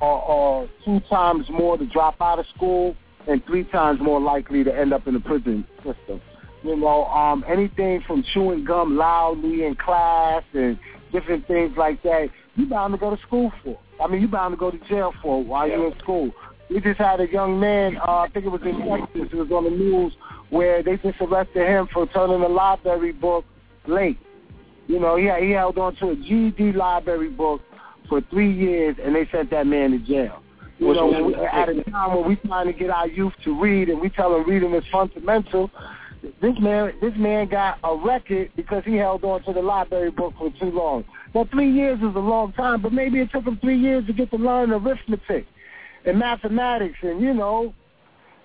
are, 0.00 0.22
are 0.22 0.68
two 0.84 1.00
times 1.08 1.46
more 1.50 1.76
to 1.78 1.86
drop 1.86 2.20
out 2.20 2.38
of 2.38 2.46
school 2.54 2.96
and 3.26 3.44
three 3.46 3.64
times 3.64 4.00
more 4.00 4.20
likely 4.20 4.62
to 4.64 4.76
end 4.76 4.92
up 4.92 5.06
in 5.06 5.14
the 5.14 5.20
prison 5.20 5.66
system. 5.78 6.20
You 6.62 6.76
know, 6.76 7.04
um, 7.06 7.44
anything 7.48 8.02
from 8.06 8.24
chewing 8.32 8.64
gum 8.64 8.96
loudly 8.96 9.64
in 9.64 9.76
class 9.76 10.42
and 10.52 10.78
different 11.12 11.46
things 11.46 11.76
like 11.76 12.02
that, 12.02 12.28
you 12.56 12.66
bound 12.66 12.92
to 12.94 12.98
go 12.98 13.14
to 13.14 13.22
school 13.22 13.52
for. 13.62 13.78
I 14.02 14.08
mean, 14.08 14.20
you 14.20 14.28
bound 14.28 14.52
to 14.52 14.56
go 14.56 14.70
to 14.70 14.78
jail 14.88 15.12
for 15.22 15.42
while 15.42 15.68
yeah. 15.68 15.76
you're 15.76 15.92
in 15.92 15.98
school. 15.98 16.30
We 16.68 16.80
just 16.80 16.98
had 16.98 17.20
a 17.20 17.30
young 17.30 17.60
man, 17.60 17.96
uh, 17.96 18.18
I 18.18 18.28
think 18.28 18.44
it 18.44 18.48
was 18.48 18.62
in 18.62 18.78
Texas, 18.78 19.28
it 19.32 19.36
was 19.36 19.50
on 19.52 19.64
the 19.64 19.70
news, 19.70 20.12
where 20.50 20.82
they 20.82 20.96
just 20.96 21.20
arrested 21.20 21.66
him 21.66 21.88
for 21.92 22.06
turning 22.08 22.42
a 22.42 22.48
library 22.48 23.12
book 23.12 23.44
late. 23.88 24.18
You 24.86 25.00
know, 25.00 25.16
he, 25.16 25.30
he 25.44 25.52
held 25.52 25.78
on 25.78 25.96
to 25.96 26.10
a 26.10 26.16
GED 26.16 26.72
library 26.72 27.30
book 27.30 27.60
for 28.08 28.20
three 28.30 28.52
years, 28.52 28.96
and 29.02 29.14
they 29.14 29.28
sent 29.32 29.50
that 29.50 29.66
man 29.66 29.90
to 29.92 29.98
jail. 29.98 30.42
You 30.78 30.92
know, 30.92 31.06
we, 31.06 31.34
at 31.34 31.68
a 31.68 31.82
time 31.84 32.14
when 32.14 32.28
we 32.28 32.36
trying 32.36 32.66
to 32.66 32.72
get 32.72 32.90
our 32.90 33.08
youth 33.08 33.32
to 33.44 33.60
read, 33.60 33.88
and 33.88 34.00
we 34.00 34.10
tell 34.10 34.32
them 34.32 34.48
reading 34.48 34.74
is 34.74 34.84
fundamental, 34.92 35.70
this 36.40 36.54
man, 36.60 36.92
this 37.00 37.14
man 37.16 37.48
got 37.48 37.78
a 37.84 37.96
record 37.96 38.50
because 38.56 38.82
he 38.84 38.96
held 38.96 39.24
on 39.24 39.42
to 39.44 39.52
the 39.52 39.62
library 39.62 40.10
book 40.10 40.34
for 40.38 40.50
too 40.60 40.70
long. 40.70 41.04
Now, 41.34 41.46
three 41.50 41.70
years 41.70 41.98
is 41.98 42.14
a 42.14 42.20
long 42.20 42.52
time, 42.52 42.82
but 42.82 42.92
maybe 42.92 43.20
it 43.20 43.30
took 43.32 43.44
him 43.44 43.58
three 43.60 43.78
years 43.78 44.06
to 44.06 44.12
get 44.12 44.30
to 44.30 44.36
learn 44.36 44.72
arithmetic 44.72 45.46
and 46.04 46.18
mathematics, 46.18 46.98
and 47.02 47.20
you 47.20 47.34
know, 47.34 47.74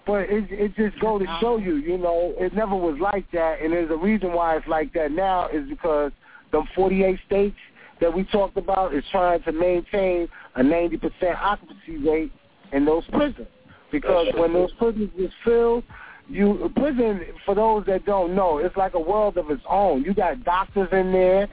but 0.06 0.22
it 0.30 0.45
it 0.49 0.76
just 0.76 0.99
go 0.99 1.20
to 1.20 1.26
show 1.39 1.58
you, 1.58 1.76
you 1.76 1.97
know, 1.97 2.34
it 2.38 2.54
never 2.54 2.76
was 2.76 2.97
like 2.99 3.30
that, 3.32 3.62
and 3.62 3.74
there's 3.74 3.91
a 3.91 3.95
reason 3.95 4.34
why 4.34 4.58
it's 4.58 4.68
like 4.68 4.93
that 4.93 5.12
now 5.12 5.47
is 5.49 5.68
because 5.70 6.12
the 6.52 6.64
48 6.76 7.20
states 7.26 7.56
that 7.99 8.14
we 8.14 8.24
talked 8.26 8.58
about 8.58 8.93
is 8.93 9.04
trying 9.12 9.41
to 9.43 9.52
maintain 9.52 10.28
a 10.56 10.62
90% 10.62 11.36
occupancy 11.39 11.97
rate 11.97 12.32
in 12.74 12.84
those 12.84 13.04
prisons. 13.12 13.47
Because 13.91 14.28
when 14.36 14.54
those 14.54 14.72
prisons 14.74 15.12
is 15.18 15.32
filled, 15.45 15.84
you 16.28 16.72
prison 16.76 17.22
for 17.45 17.56
those 17.56 17.86
that 17.86 18.06
don't 18.06 18.36
know, 18.36 18.58
it's 18.58 18.76
like 18.76 18.95
a 18.95 18.99
world 18.99 19.38
of 19.38 19.52
its 19.52 19.62
own. 19.70 20.04
You 20.04 20.14
got 20.14 20.43
doctors 20.43 20.89
in 20.91 21.12
there, 21.12 21.47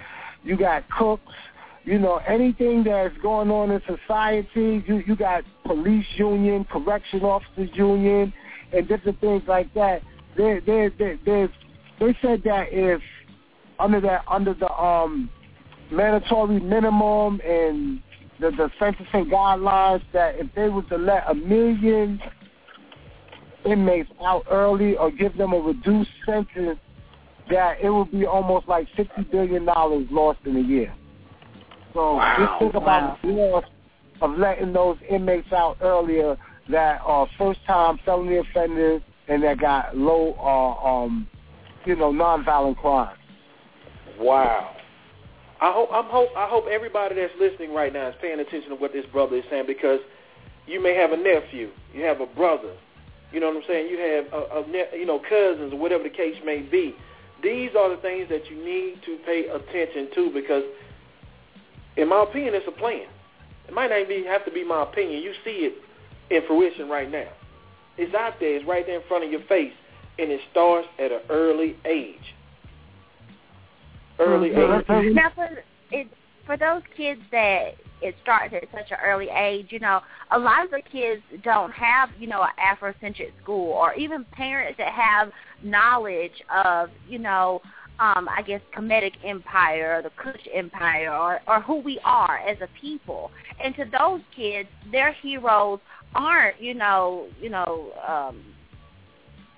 you 0.45 0.57
got 0.57 0.89
cooks, 0.91 1.33
you 1.89 1.99
know, 1.99 2.21
anything 2.29 2.85
that's 2.85 3.17
going 3.23 3.51
on 3.51 3.71
in 3.71 3.81
society, 3.87 4.85
you 4.87 5.03
you 5.07 5.17
got 5.17 5.43
police 5.65 6.05
union, 6.17 6.67
correction 6.71 7.23
officers 7.23 7.71
union, 7.73 8.31
and 8.75 8.87
different 8.87 9.19
things 9.23 9.43
like 9.49 9.73
that. 9.73 10.03
They 10.37 10.61
they 10.67 10.91
they 10.99 11.19
they 11.25 11.49
they 11.99 12.19
said 12.21 12.43
that 12.45 12.67
if 12.71 13.01
under 13.79 14.03
that 14.03 14.23
under 14.29 14.53
the 14.53 14.71
um 14.71 15.31
mandatory 15.91 16.61
minimum 16.61 17.41
and 17.41 18.03
the, 18.39 18.51
the 18.51 18.71
sentencing 18.79 19.31
guidelines 19.31 20.03
that 20.13 20.39
if 20.39 20.47
they 20.55 20.69
were 20.69 20.83
to 20.83 20.99
let 20.99 21.25
a 21.31 21.35
million 21.35 22.21
inmates 23.65 24.11
out 24.23 24.45
early 24.51 24.95
or 24.95 25.11
give 25.11 25.39
them 25.39 25.55
a 25.55 25.59
reduced 25.59 26.11
sentence, 26.27 26.79
that 27.49 27.79
it 27.81 27.89
would 27.89 28.11
be 28.11 28.27
almost 28.27 28.69
like 28.69 28.87
fifty 28.95 29.23
billion 29.23 29.65
dollars 29.65 30.07
lost 30.11 30.41
in 30.45 30.55
a 30.55 30.61
year. 30.61 30.95
So 31.95 32.17
wow, 32.17 32.37
just 32.39 32.59
think 32.61 32.75
about 32.75 33.03
wow. 33.03 33.19
the 33.23 33.29
loss 33.29 33.65
of 34.21 34.39
letting 34.39 34.73
those 34.73 34.97
inmates 35.09 35.53
out 35.53 35.79
earlier 35.81 36.37
that 36.69 37.01
are 37.05 37.27
first 37.39 37.61
time 37.67 37.99
felony 38.05 38.39
offenders 38.39 39.03
and 39.29 39.43
that 39.43 39.59
got 39.59 39.97
low 39.97 40.35
uh, 40.39 40.87
um 40.87 41.29
you 41.89 41.97
know, 41.97 42.13
nonviolent 42.13 42.77
crimes. 42.77 43.19
Wow. 44.21 44.77
I 45.61 45.73
hope 45.73 45.89
I'm 45.91 46.05
hope 46.05 46.29
I 46.37 46.47
hope 46.47 46.67
everybody 46.71 47.17
that's 47.17 47.33
listening 47.41 47.75
right 47.75 47.93
now 47.93 48.09
is 48.09 48.15
paying 48.21 48.39
attention 48.39 48.71
to 48.71 48.77
what 48.77 48.93
this 48.93 49.07
brother 49.07 49.37
is 49.37 49.45
saying 49.51 49.65
because 49.67 50.01
you 50.67 50.81
may 50.81 50.95
have 50.95 51.13
a 51.13 51.17
nephew, 51.17 51.71
you 51.93 52.05
have 52.05 52.21
a 52.21 52.27
brother, 52.27 52.75
you 53.33 53.41
know 53.41 53.49
what 53.49 53.57
I'm 53.57 53.63
saying, 53.67 53.89
you 53.89 53.99
have 53.99 54.33
a, 54.33 54.61
a 54.61 54.69
ne- 54.69 54.99
you 54.99 55.07
know 55.07 55.19
cousins 55.19 55.73
or 55.73 55.79
whatever 55.79 56.05
the 56.05 56.11
case 56.11 56.37
may 56.45 56.61
be. 56.61 56.95
These 57.43 57.71
are 57.77 57.89
the 57.89 57.97
things 58.03 58.29
that 58.29 58.49
you 58.51 58.57
need 58.63 59.01
to 59.07 59.19
pay 59.25 59.47
attention 59.49 60.11
to 60.15 60.31
because, 60.33 60.65
in 61.99 62.09
my 62.09 62.23
opinion, 62.23 62.55
it's 62.55 62.67
a 62.69 62.79
plan. 62.79 63.07
It 63.67 63.75
might 63.75 63.91
not 63.91 64.01
even 64.01 64.25
have 64.25 64.45
to 64.47 64.51
be 64.51 64.65
my 64.65 64.83
opinion. 64.83 65.23
You 65.23 65.33
see 65.45 65.69
it 65.69 65.75
in 66.31 66.47
fruition 66.47 66.89
right 66.89 67.11
now. 67.11 67.29
It's 67.99 68.15
out 68.15 68.35
there. 68.41 68.57
It's 68.57 68.67
right 68.67 68.87
there 68.87 69.01
in 69.01 69.07
front 69.09 69.25
of 69.25 69.31
your 69.31 69.43
face, 69.49 69.73
and 70.19 70.31
it 70.31 70.41
starts 70.51 70.89
at 70.99 71.13
an 71.13 71.21
early 71.29 71.77
age 71.85 72.35
early 74.19 74.51
mm-hmm. 74.51 74.81
age. 74.81 74.87
Mm-hmm. 74.87 75.15
Now, 75.15 75.31
for 75.35 75.49
it, 75.91 76.09
for 76.47 76.57
those 76.57 76.83
kids 76.97 77.21
that 77.31 77.75
it 78.01 78.15
starts 78.23 78.55
at 78.55 78.63
such 78.73 78.91
an 78.91 78.99
early 79.05 79.29
age, 79.29 79.67
you 79.71 79.81
know, 79.81 80.01
a 80.31 80.39
lot 80.39 80.65
of 80.65 80.71
the 80.71 80.83
kids 80.91 81.23
don't 81.43 81.73
have, 81.73 82.11
you 82.19 82.27
know, 82.27 82.43
an 82.43 82.51
Afrocentric 82.59 83.33
school 83.43 83.73
or 83.73 83.95
even 83.95 84.25
parents 84.33 84.79
that 84.79 84.93
have 84.93 85.31
knowledge 85.63 86.43
of, 86.55 86.91
you 87.09 87.19
know, 87.19 87.61
um, 88.01 88.29
I 88.29 88.43
guess 88.43 88.61
Kemetic 88.77 89.15
Empire 89.25 89.97
or 89.99 90.03
the 90.03 90.11
Kush 90.11 90.47
Empire 90.55 91.13
or, 91.13 91.41
or 91.49 91.61
who 91.61 91.81
we 91.81 91.99
are 92.05 92.39
as 92.39 92.57
a 92.61 92.69
people. 92.81 93.31
And 93.63 93.75
to 93.77 93.85
those 93.99 94.21
kids, 94.35 94.69
their 94.93 95.13
heroes 95.13 95.81
aren't, 96.15 96.61
you 96.61 96.75
know, 96.75 97.27
you 97.41 97.51
know, 97.51 97.93
um, 98.07 98.41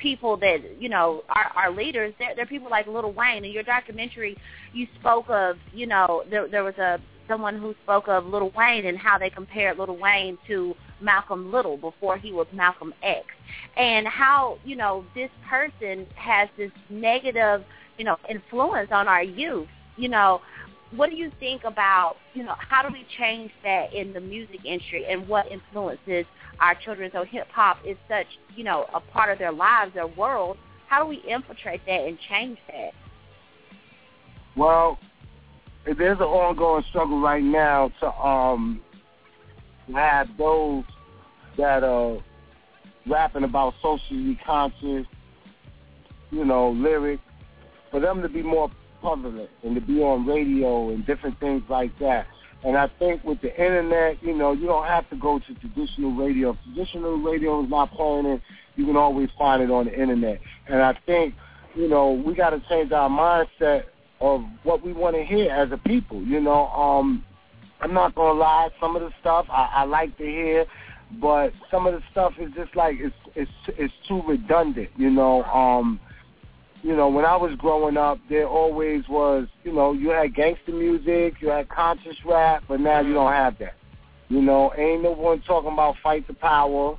people 0.00 0.36
that 0.38 0.58
you 0.80 0.88
know 0.88 1.22
are, 1.28 1.52
are 1.54 1.70
leaders. 1.70 2.14
They're, 2.18 2.34
they're 2.34 2.46
people 2.46 2.70
like 2.70 2.86
Little 2.86 3.12
Wayne. 3.12 3.44
In 3.44 3.50
your 3.52 3.62
documentary, 3.62 4.36
you 4.72 4.86
spoke 4.98 5.26
of 5.28 5.56
you 5.72 5.86
know 5.86 6.24
there 6.30 6.48
there 6.48 6.64
was 6.64 6.76
a 6.78 6.98
someone 7.28 7.60
who 7.60 7.74
spoke 7.84 8.08
of 8.08 8.26
Little 8.26 8.50
Wayne 8.56 8.86
and 8.86 8.98
how 8.98 9.18
they 9.18 9.30
compared 9.30 9.78
Little 9.78 9.98
Wayne 9.98 10.36
to 10.48 10.74
Malcolm 11.00 11.52
Little 11.52 11.76
before 11.76 12.16
he 12.16 12.32
was 12.32 12.46
Malcolm 12.52 12.92
X, 13.02 13.26
and 13.76 14.06
how 14.06 14.58
you 14.64 14.76
know 14.76 15.04
this 15.14 15.30
person 15.48 16.06
has 16.16 16.48
this 16.56 16.72
negative 16.88 17.62
you 18.00 18.04
know 18.04 18.16
influence 18.30 18.88
on 18.92 19.06
our 19.08 19.22
youth. 19.22 19.68
You 19.98 20.08
know, 20.08 20.40
what 20.96 21.10
do 21.10 21.16
you 21.16 21.30
think 21.38 21.64
about 21.64 22.16
you 22.32 22.42
know 22.42 22.54
how 22.58 22.80
do 22.82 22.90
we 22.90 23.04
change 23.18 23.50
that 23.62 23.92
in 23.92 24.14
the 24.14 24.20
music 24.20 24.64
industry 24.64 25.04
and 25.06 25.28
what 25.28 25.46
influences 25.52 26.24
our 26.60 26.74
children. 26.74 27.10
So 27.12 27.24
hip 27.24 27.48
hop 27.52 27.76
is 27.86 27.98
such, 28.08 28.26
you 28.56 28.64
know, 28.64 28.86
a 28.94 29.00
part 29.00 29.30
of 29.30 29.38
their 29.38 29.52
lives, 29.52 29.92
their 29.92 30.06
world. 30.06 30.56
How 30.88 31.02
do 31.02 31.08
we 31.08 31.16
infiltrate 31.28 31.82
that 31.86 32.00
and 32.06 32.18
change 32.28 32.58
that? 32.68 32.92
Well, 34.56 34.98
there's 35.84 36.18
an 36.18 36.24
ongoing 36.24 36.84
struggle 36.88 37.20
right 37.20 37.42
now 37.44 37.90
to 38.00 38.10
um 38.14 38.80
have 39.94 40.28
those 40.38 40.84
that 41.58 41.84
are 41.84 42.18
rapping 43.06 43.44
about 43.44 43.74
socially 43.82 44.38
conscious, 44.46 45.04
you 46.30 46.44
know, 46.46 46.70
lyrics, 46.70 47.22
for 47.90 48.00
them 48.00 48.22
to 48.22 48.28
be 48.28 48.42
more 48.42 48.70
prevalent 49.00 49.50
and 49.62 49.74
to 49.74 49.80
be 49.80 50.00
on 50.00 50.26
radio 50.26 50.90
and 50.90 51.06
different 51.06 51.38
things 51.40 51.62
like 51.68 51.90
that. 51.98 52.26
And 52.62 52.76
I 52.76 52.88
think 52.98 53.24
with 53.24 53.40
the 53.40 53.52
internet, 53.52 54.22
you 54.22 54.36
know, 54.36 54.52
you 54.52 54.66
don't 54.66 54.86
have 54.86 55.08
to 55.10 55.16
go 55.16 55.38
to 55.38 55.54
traditional 55.54 56.14
radio. 56.14 56.50
If 56.50 56.56
traditional 56.64 57.16
radio 57.16 57.64
is 57.64 57.70
not 57.70 57.90
playing 57.92 58.26
it, 58.26 58.42
you 58.76 58.84
can 58.84 58.96
always 58.96 59.30
find 59.38 59.62
it 59.62 59.70
on 59.70 59.86
the 59.86 59.98
internet. 59.98 60.40
And 60.68 60.82
I 60.82 60.94
think, 61.06 61.34
you 61.74 61.88
know, 61.88 62.12
we 62.12 62.34
got 62.34 62.50
to 62.50 62.62
change 62.68 62.92
our 62.92 63.08
mindset 63.08 63.84
of 64.20 64.44
what 64.64 64.84
we 64.84 64.92
want 64.92 65.16
to 65.16 65.24
hear 65.24 65.50
as 65.50 65.72
a 65.72 65.78
people. 65.78 66.22
You 66.22 66.40
know, 66.40 66.68
um, 66.68 67.24
I'm 67.80 67.94
not 67.94 68.14
gonna 68.14 68.38
lie. 68.38 68.68
Some 68.80 68.96
of 68.96 69.02
the 69.02 69.10
stuff 69.20 69.46
I, 69.48 69.70
I 69.76 69.84
like 69.84 70.16
to 70.18 70.24
hear, 70.24 70.66
but 71.20 71.52
some 71.70 71.86
of 71.86 71.94
the 71.94 72.02
stuff 72.10 72.34
is 72.38 72.50
just 72.54 72.76
like 72.76 72.96
it's 72.98 73.14
it's 73.34 73.50
it's 73.68 73.94
too 74.06 74.22
redundant. 74.26 74.90
You 74.96 75.10
know, 75.10 75.42
um, 75.44 75.98
you 76.82 76.96
know, 76.96 77.08
when 77.08 77.24
I 77.24 77.36
was 77.36 77.52
growing 77.58 77.96
up, 77.96 78.18
there 78.28 78.48
always 78.48 79.06
was, 79.08 79.46
you 79.64 79.72
know, 79.72 79.92
you 79.92 80.10
had 80.10 80.34
gangster 80.34 80.72
music, 80.72 81.34
you 81.40 81.48
had 81.48 81.68
conscious 81.68 82.16
rap, 82.24 82.64
but 82.68 82.80
now 82.80 83.00
you 83.00 83.12
don't 83.12 83.32
have 83.32 83.58
that. 83.58 83.74
You 84.28 84.40
know, 84.40 84.72
ain't 84.78 85.02
no 85.02 85.10
one 85.10 85.42
talking 85.42 85.72
about 85.72 85.96
fight 86.02 86.26
the 86.26 86.34
power. 86.34 86.96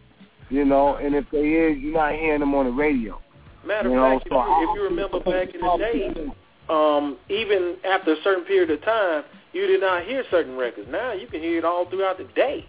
You 0.49 0.65
know, 0.65 0.95
and 0.97 1.15
if 1.15 1.25
they 1.31 1.39
is, 1.39 1.77
you're 1.79 1.93
not 1.93 2.13
hearing 2.13 2.41
them 2.41 2.53
on 2.53 2.65
the 2.65 2.71
radio. 2.71 3.21
Matter 3.65 3.89
You 3.89 3.95
of 3.95 4.01
know, 4.01 4.19
fact, 4.19 4.29
so 4.29 4.41
if, 4.41 4.47
you, 4.47 4.69
if 4.69 4.75
you 4.75 4.83
remember 4.83 5.19
back 5.21 5.55
in 5.55 5.61
the 5.61 5.77
day, 5.77 6.31
um, 6.69 7.17
even 7.29 7.77
after 7.85 8.13
a 8.13 8.21
certain 8.23 8.43
period 8.43 8.69
of 8.69 8.83
time, 8.83 9.23
you 9.53 9.65
did 9.65 9.79
not 9.79 10.03
hear 10.03 10.23
certain 10.29 10.57
records. 10.57 10.89
Now 10.91 11.13
you 11.13 11.27
can 11.27 11.39
hear 11.41 11.57
it 11.57 11.65
all 11.65 11.89
throughout 11.89 12.17
the 12.17 12.25
day, 12.35 12.65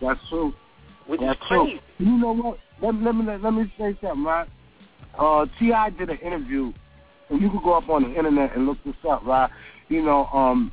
That's 0.00 0.20
true. 0.28 0.54
which 1.06 1.20
That's 1.20 1.38
is 1.38 1.46
true. 1.48 1.78
You 1.98 2.18
know 2.18 2.34
what? 2.34 2.58
Let, 2.82 2.94
let 2.96 3.14
me 3.14 3.24
let 3.24 3.52
me 3.52 3.72
say 3.78 3.96
something, 4.00 4.24
right? 4.24 4.48
Uh, 5.18 5.46
T.I. 5.58 5.90
did 5.90 6.10
an 6.10 6.18
interview, 6.18 6.72
and 7.30 7.40
you 7.40 7.48
can 7.50 7.60
go 7.62 7.74
up 7.74 7.88
on 7.88 8.02
the 8.02 8.16
internet 8.16 8.56
and 8.56 8.66
look 8.66 8.78
this 8.84 8.94
up, 9.08 9.24
right? 9.24 9.50
You 9.88 10.02
know, 10.02 10.26
um, 10.26 10.72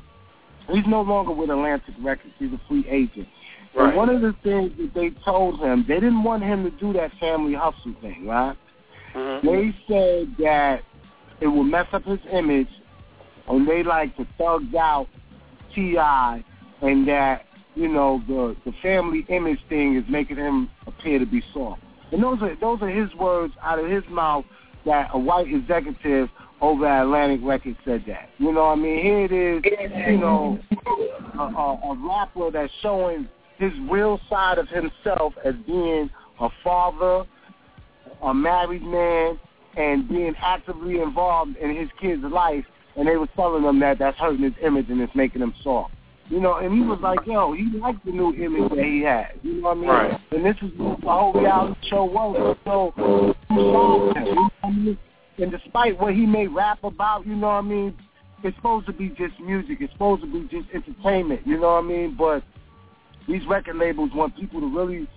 he's 0.70 0.84
no 0.86 1.02
longer 1.02 1.32
with 1.32 1.50
Atlantic 1.50 1.94
Records. 2.00 2.34
He's 2.38 2.52
a 2.52 2.60
free 2.68 2.84
agent. 2.88 3.28
Right. 3.74 3.88
And 3.88 3.96
one 3.96 4.08
of 4.10 4.20
the 4.20 4.34
things 4.42 4.72
that 4.78 4.92
they 4.94 5.10
told 5.24 5.60
him, 5.60 5.84
they 5.86 5.94
didn't 5.94 6.24
want 6.24 6.42
him 6.42 6.64
to 6.64 6.70
do 6.70 6.92
that 6.94 7.12
family 7.20 7.54
hustle 7.54 7.94
thing, 8.00 8.26
right? 8.26 8.56
Mhm. 9.14 9.42
They 9.42 9.74
said 9.88 10.36
that 10.38 10.82
it 11.40 11.46
would 11.46 11.64
mess 11.64 11.86
up 11.92 12.04
his 12.04 12.20
image, 12.30 12.68
and 13.48 13.66
they 13.66 13.82
like 13.82 14.16
to 14.16 14.26
thugged 14.38 14.74
out 14.74 15.08
T.I., 15.74 16.44
and 16.82 17.08
that 17.08 17.46
you 17.74 17.88
know 17.88 18.22
the 18.26 18.56
the 18.64 18.72
family 18.82 19.24
image 19.28 19.60
thing 19.68 19.96
is 19.96 20.04
making 20.08 20.36
him 20.36 20.68
appear 20.86 21.18
to 21.18 21.26
be 21.26 21.42
soft. 21.54 21.80
And 22.12 22.22
those 22.22 22.38
are 22.42 22.54
those 22.60 22.80
are 22.82 22.88
his 22.88 23.12
words 23.14 23.54
out 23.62 23.78
of 23.78 23.90
his 23.90 24.04
mouth 24.10 24.44
that 24.84 25.08
a 25.12 25.18
white 25.18 25.48
executive 25.48 26.28
over 26.60 26.86
at 26.86 27.02
Atlantic 27.02 27.40
Records 27.42 27.76
said 27.84 28.04
that. 28.06 28.28
You 28.38 28.52
know 28.52 28.66
what 28.66 28.72
I 28.72 28.76
mean? 28.76 29.02
Here 29.02 29.24
it 29.24 29.32
is, 29.32 29.92
you 30.08 30.18
know, 30.18 30.58
a, 31.38 31.42
a, 31.42 31.80
a 31.90 32.08
rapper 32.08 32.50
that's 32.52 32.72
showing 32.82 33.28
his 33.58 33.72
real 33.90 34.20
side 34.30 34.58
of 34.58 34.68
himself 34.68 35.34
as 35.44 35.54
being 35.66 36.08
a 36.40 36.48
father, 36.62 37.24
a 38.22 38.34
married 38.34 38.82
man, 38.82 39.38
and 39.76 40.08
being 40.08 40.34
actively 40.40 41.00
involved 41.00 41.56
in 41.56 41.74
his 41.74 41.88
kid's 42.00 42.22
life, 42.24 42.64
and 42.96 43.08
they 43.08 43.16
were 43.16 43.28
telling 43.34 43.64
him 43.64 43.80
that 43.80 43.98
that's 43.98 44.18
hurting 44.18 44.42
his 44.42 44.52
image 44.62 44.86
and 44.88 45.00
it's 45.00 45.14
making 45.14 45.42
him 45.42 45.54
soft. 45.62 45.94
You 46.28 46.40
know, 46.40 46.58
and 46.58 46.72
he 46.72 46.80
was 46.80 46.98
like, 47.02 47.26
yo, 47.26 47.52
he 47.52 47.68
liked 47.78 48.04
the 48.04 48.12
new 48.12 48.32
image 48.34 48.70
that 48.70 48.84
he 48.84 49.02
had. 49.02 49.32
You 49.42 49.60
know 49.60 49.68
what 49.68 49.76
I 49.76 49.80
mean? 49.80 49.88
Right. 49.90 50.20
And 50.30 50.44
this 50.44 50.56
is 50.62 50.70
what 50.78 51.00
the 51.00 51.06
whole 51.06 51.32
reality 51.32 51.80
show 51.88 52.04
was. 52.04 52.56
So, 52.64 52.94
you 52.96 53.56
know 53.56 54.12
what 54.14 54.16
I 54.64 54.70
mean? 54.70 54.98
And 55.38 55.50
despite 55.50 56.00
what 56.00 56.14
he 56.14 56.24
may 56.24 56.46
rap 56.46 56.82
about, 56.84 57.26
you 57.26 57.34
know 57.34 57.48
what 57.48 57.54
I 57.54 57.60
mean, 57.62 57.94
it's 58.44 58.56
supposed 58.56 58.86
to 58.86 58.92
be 58.92 59.08
just 59.10 59.38
music. 59.40 59.78
It's 59.80 59.92
supposed 59.92 60.22
to 60.22 60.26
be 60.26 60.48
just 60.48 60.68
entertainment. 60.72 61.42
You 61.46 61.60
know 61.60 61.74
what 61.74 61.84
I 61.84 61.86
mean? 61.86 62.16
But 62.18 62.42
these 63.28 63.44
record 63.46 63.76
labels 63.76 64.10
want 64.14 64.36
people 64.36 64.60
to 64.60 64.74
really, 64.74 65.08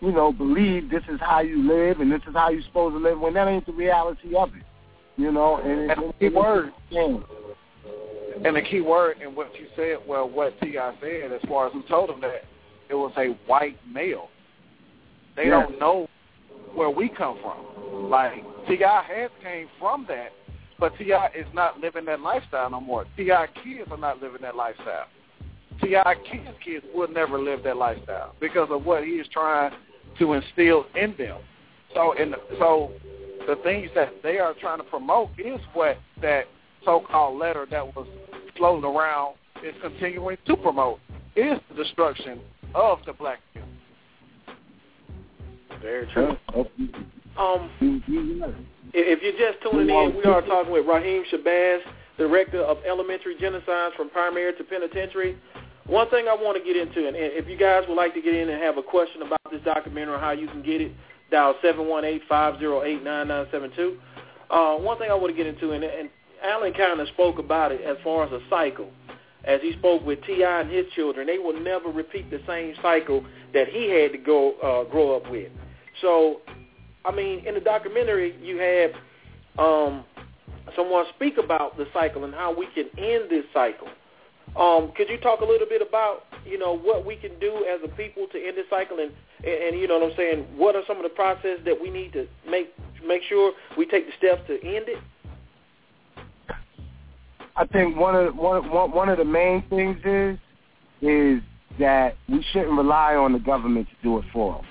you 0.00 0.12
know, 0.12 0.32
believe 0.32 0.90
this 0.90 1.02
is 1.10 1.20
how 1.20 1.40
you 1.40 1.66
live 1.66 2.00
and 2.00 2.10
this 2.10 2.22
is 2.28 2.34
how 2.34 2.50
you're 2.50 2.62
supposed 2.62 2.94
to 2.94 3.00
live 3.00 3.18
when 3.18 3.34
that 3.34 3.48
ain't 3.48 3.66
the 3.66 3.72
reality 3.72 4.34
of 4.36 4.50
it. 4.54 4.62
You 5.16 5.30
know, 5.30 5.56
and, 5.56 5.90
And 5.90 6.02
it, 6.02 6.14
the 6.18 6.26
it, 6.26 6.34
word. 6.34 6.72
And 8.44 8.56
the 8.56 8.62
key 8.62 8.80
word 8.80 9.18
in 9.22 9.34
what 9.34 9.54
you 9.58 9.66
said, 9.76 9.98
well, 10.06 10.28
what 10.28 10.58
T.I. 10.60 10.94
said, 11.00 11.32
as 11.32 11.40
far 11.48 11.66
as 11.66 11.72
who 11.72 11.82
told 11.84 12.10
him 12.10 12.20
that, 12.22 12.44
it 12.88 12.94
was 12.94 13.12
a 13.16 13.28
white 13.46 13.78
male. 13.86 14.28
They 15.36 15.44
Yeah. 15.44 15.62
don't 15.62 15.78
know 15.78 16.08
where 16.74 16.90
we 16.90 17.08
come 17.08 17.38
from. 17.40 18.10
Like, 18.10 18.44
T.I. 18.66 19.02
has 19.02 19.30
came 19.42 19.68
from 19.78 20.04
that, 20.06 20.32
but 20.78 20.96
T.I. 20.98 21.28
is 21.28 21.46
not 21.54 21.80
living 21.80 22.04
that 22.06 22.20
lifestyle 22.20 22.70
no 22.70 22.80
more. 22.80 23.06
T.I. 23.16 23.46
kids 23.62 23.90
are 23.90 23.96
not 23.96 24.20
living 24.20 24.42
that 24.42 24.56
lifestyle. 24.56 25.06
T.I. 25.80 26.14
kids' 26.30 26.56
kids 26.64 26.84
will 26.94 27.08
never 27.08 27.38
live 27.38 27.62
that 27.64 27.76
lifestyle 27.76 28.34
because 28.40 28.68
of 28.70 28.84
what 28.84 29.04
he 29.04 29.12
is 29.12 29.26
trying 29.28 29.72
to 30.18 30.32
instill 30.34 30.86
in 30.94 31.14
them. 31.16 31.38
So, 31.94 32.14
and 32.14 32.34
so 32.58 32.92
the 33.46 33.56
things 33.56 33.90
that 33.94 34.22
they 34.22 34.38
are 34.38 34.54
trying 34.54 34.78
to 34.78 34.84
promote 34.84 35.30
is 35.38 35.60
what 35.72 35.98
that 36.22 36.46
so-called 36.84 37.38
letter 37.38 37.66
that 37.70 37.94
was 37.94 38.06
floating 38.56 38.84
around 38.84 39.36
is 39.64 39.74
continuing 39.80 40.36
to 40.46 40.56
promote 40.56 40.98
is 41.36 41.58
the 41.68 41.74
destruction 41.82 42.40
of 42.74 42.98
the 43.06 43.12
black 43.12 43.38
people. 43.52 43.68
Very 45.80 46.06
true. 46.12 46.36
Um, 47.36 47.70
If 48.96 49.22
you're 49.22 49.32
just 49.32 49.60
tuning 49.62 49.88
in, 49.88 50.16
we 50.16 50.22
are 50.24 50.40
talking 50.42 50.72
with 50.72 50.86
Rahiem 50.86 51.24
Shabazz, 51.32 51.80
Director 52.16 52.62
of 52.62 52.78
Elementary 52.86 53.34
Genocides 53.34 53.96
from 53.96 54.08
Primary 54.10 54.54
to 54.56 54.64
Penitentiary. 54.64 55.36
One 55.86 56.08
thing 56.10 56.28
I 56.28 56.34
want 56.34 56.56
to 56.56 56.62
get 56.64 56.76
into, 56.76 57.08
and 57.08 57.16
if 57.16 57.48
you 57.48 57.56
guys 57.58 57.82
would 57.88 57.96
like 57.96 58.14
to 58.14 58.22
get 58.22 58.34
in 58.34 58.48
and 58.48 58.62
have 58.62 58.78
a 58.78 58.82
question 58.82 59.22
about 59.22 59.40
this 59.50 59.60
documentary 59.64 60.14
or 60.14 60.18
how 60.18 60.30
you 60.30 60.46
can 60.46 60.62
get 60.62 60.80
it, 60.80 60.92
dial 61.30 61.54
718-508-9972. 61.62 63.96
Uh, 64.50 64.76
one 64.76 64.98
thing 64.98 65.10
I 65.10 65.14
want 65.14 65.34
to 65.34 65.36
get 65.36 65.46
into, 65.46 65.72
and, 65.72 65.82
and 65.82 66.10
Alan 66.44 66.72
kind 66.74 67.00
of 67.00 67.08
spoke 67.08 67.38
about 67.38 67.72
it 67.72 67.80
as 67.80 67.96
far 68.04 68.24
as 68.24 68.32
a 68.32 68.40
cycle. 68.48 68.90
As 69.44 69.60
he 69.60 69.72
spoke 69.72 70.04
with 70.06 70.22
T.I. 70.24 70.60
and 70.62 70.70
his 70.70 70.86
children, 70.94 71.26
they 71.26 71.38
will 71.38 71.58
never 71.60 71.90
repeat 71.90 72.30
the 72.30 72.40
same 72.46 72.74
cycle 72.80 73.24
that 73.52 73.68
he 73.68 73.90
had 73.90 74.12
to 74.12 74.18
go 74.18 74.52
uh, 74.62 74.90
grow 74.90 75.16
up 75.16 75.30
with. 75.30 75.50
So 76.00 76.40
I 77.04 77.14
mean, 77.14 77.46
in 77.46 77.54
the 77.54 77.60
documentary, 77.60 78.34
you 78.42 78.56
had 78.56 78.94
um, 79.62 80.04
someone 80.74 81.04
speak 81.14 81.36
about 81.36 81.76
the 81.76 81.86
cycle 81.92 82.24
and 82.24 82.34
how 82.34 82.56
we 82.56 82.66
can 82.74 82.88
end 82.96 83.30
this 83.30 83.44
cycle. 83.52 83.88
Um, 84.56 84.92
could 84.96 85.08
you 85.08 85.18
talk 85.18 85.40
a 85.40 85.44
little 85.44 85.66
bit 85.66 85.82
about, 85.82 86.24
you 86.46 86.58
know, 86.58 86.76
what 86.76 87.04
we 87.04 87.16
can 87.16 87.38
do 87.40 87.66
as 87.68 87.80
a 87.84 87.88
people 87.88 88.26
to 88.32 88.38
end 88.38 88.56
this 88.56 88.66
cycle, 88.70 89.00
and, 89.00 89.12
and, 89.42 89.74
and 89.74 89.80
you 89.80 89.88
know 89.88 89.98
what 89.98 90.12
I'm 90.12 90.16
saying? 90.16 90.46
What 90.56 90.76
are 90.76 90.82
some 90.86 90.96
of 90.96 91.02
the 91.02 91.08
process 91.08 91.58
that 91.64 91.80
we 91.80 91.90
need 91.90 92.12
to 92.12 92.26
make 92.48 92.72
make 93.06 93.22
sure 93.28 93.52
we 93.76 93.84
take 93.84 94.06
the 94.06 94.12
steps 94.16 94.42
to 94.46 94.54
end 94.54 94.88
it? 94.88 94.98
I 97.56 97.66
think 97.66 97.96
one 97.96 98.16
of 98.16 98.36
one 98.36 98.68
one 98.70 98.90
one 98.90 99.08
of 99.08 99.18
the 99.18 99.24
main 99.24 99.62
things 99.68 99.98
is 100.04 100.38
is 101.00 101.42
that 101.78 102.16
we 102.28 102.44
shouldn't 102.52 102.76
rely 102.76 103.14
on 103.14 103.32
the 103.32 103.38
government 103.38 103.88
to 103.88 103.94
do 104.02 104.18
it 104.18 104.24
for 104.32 104.58
us. 104.58 104.64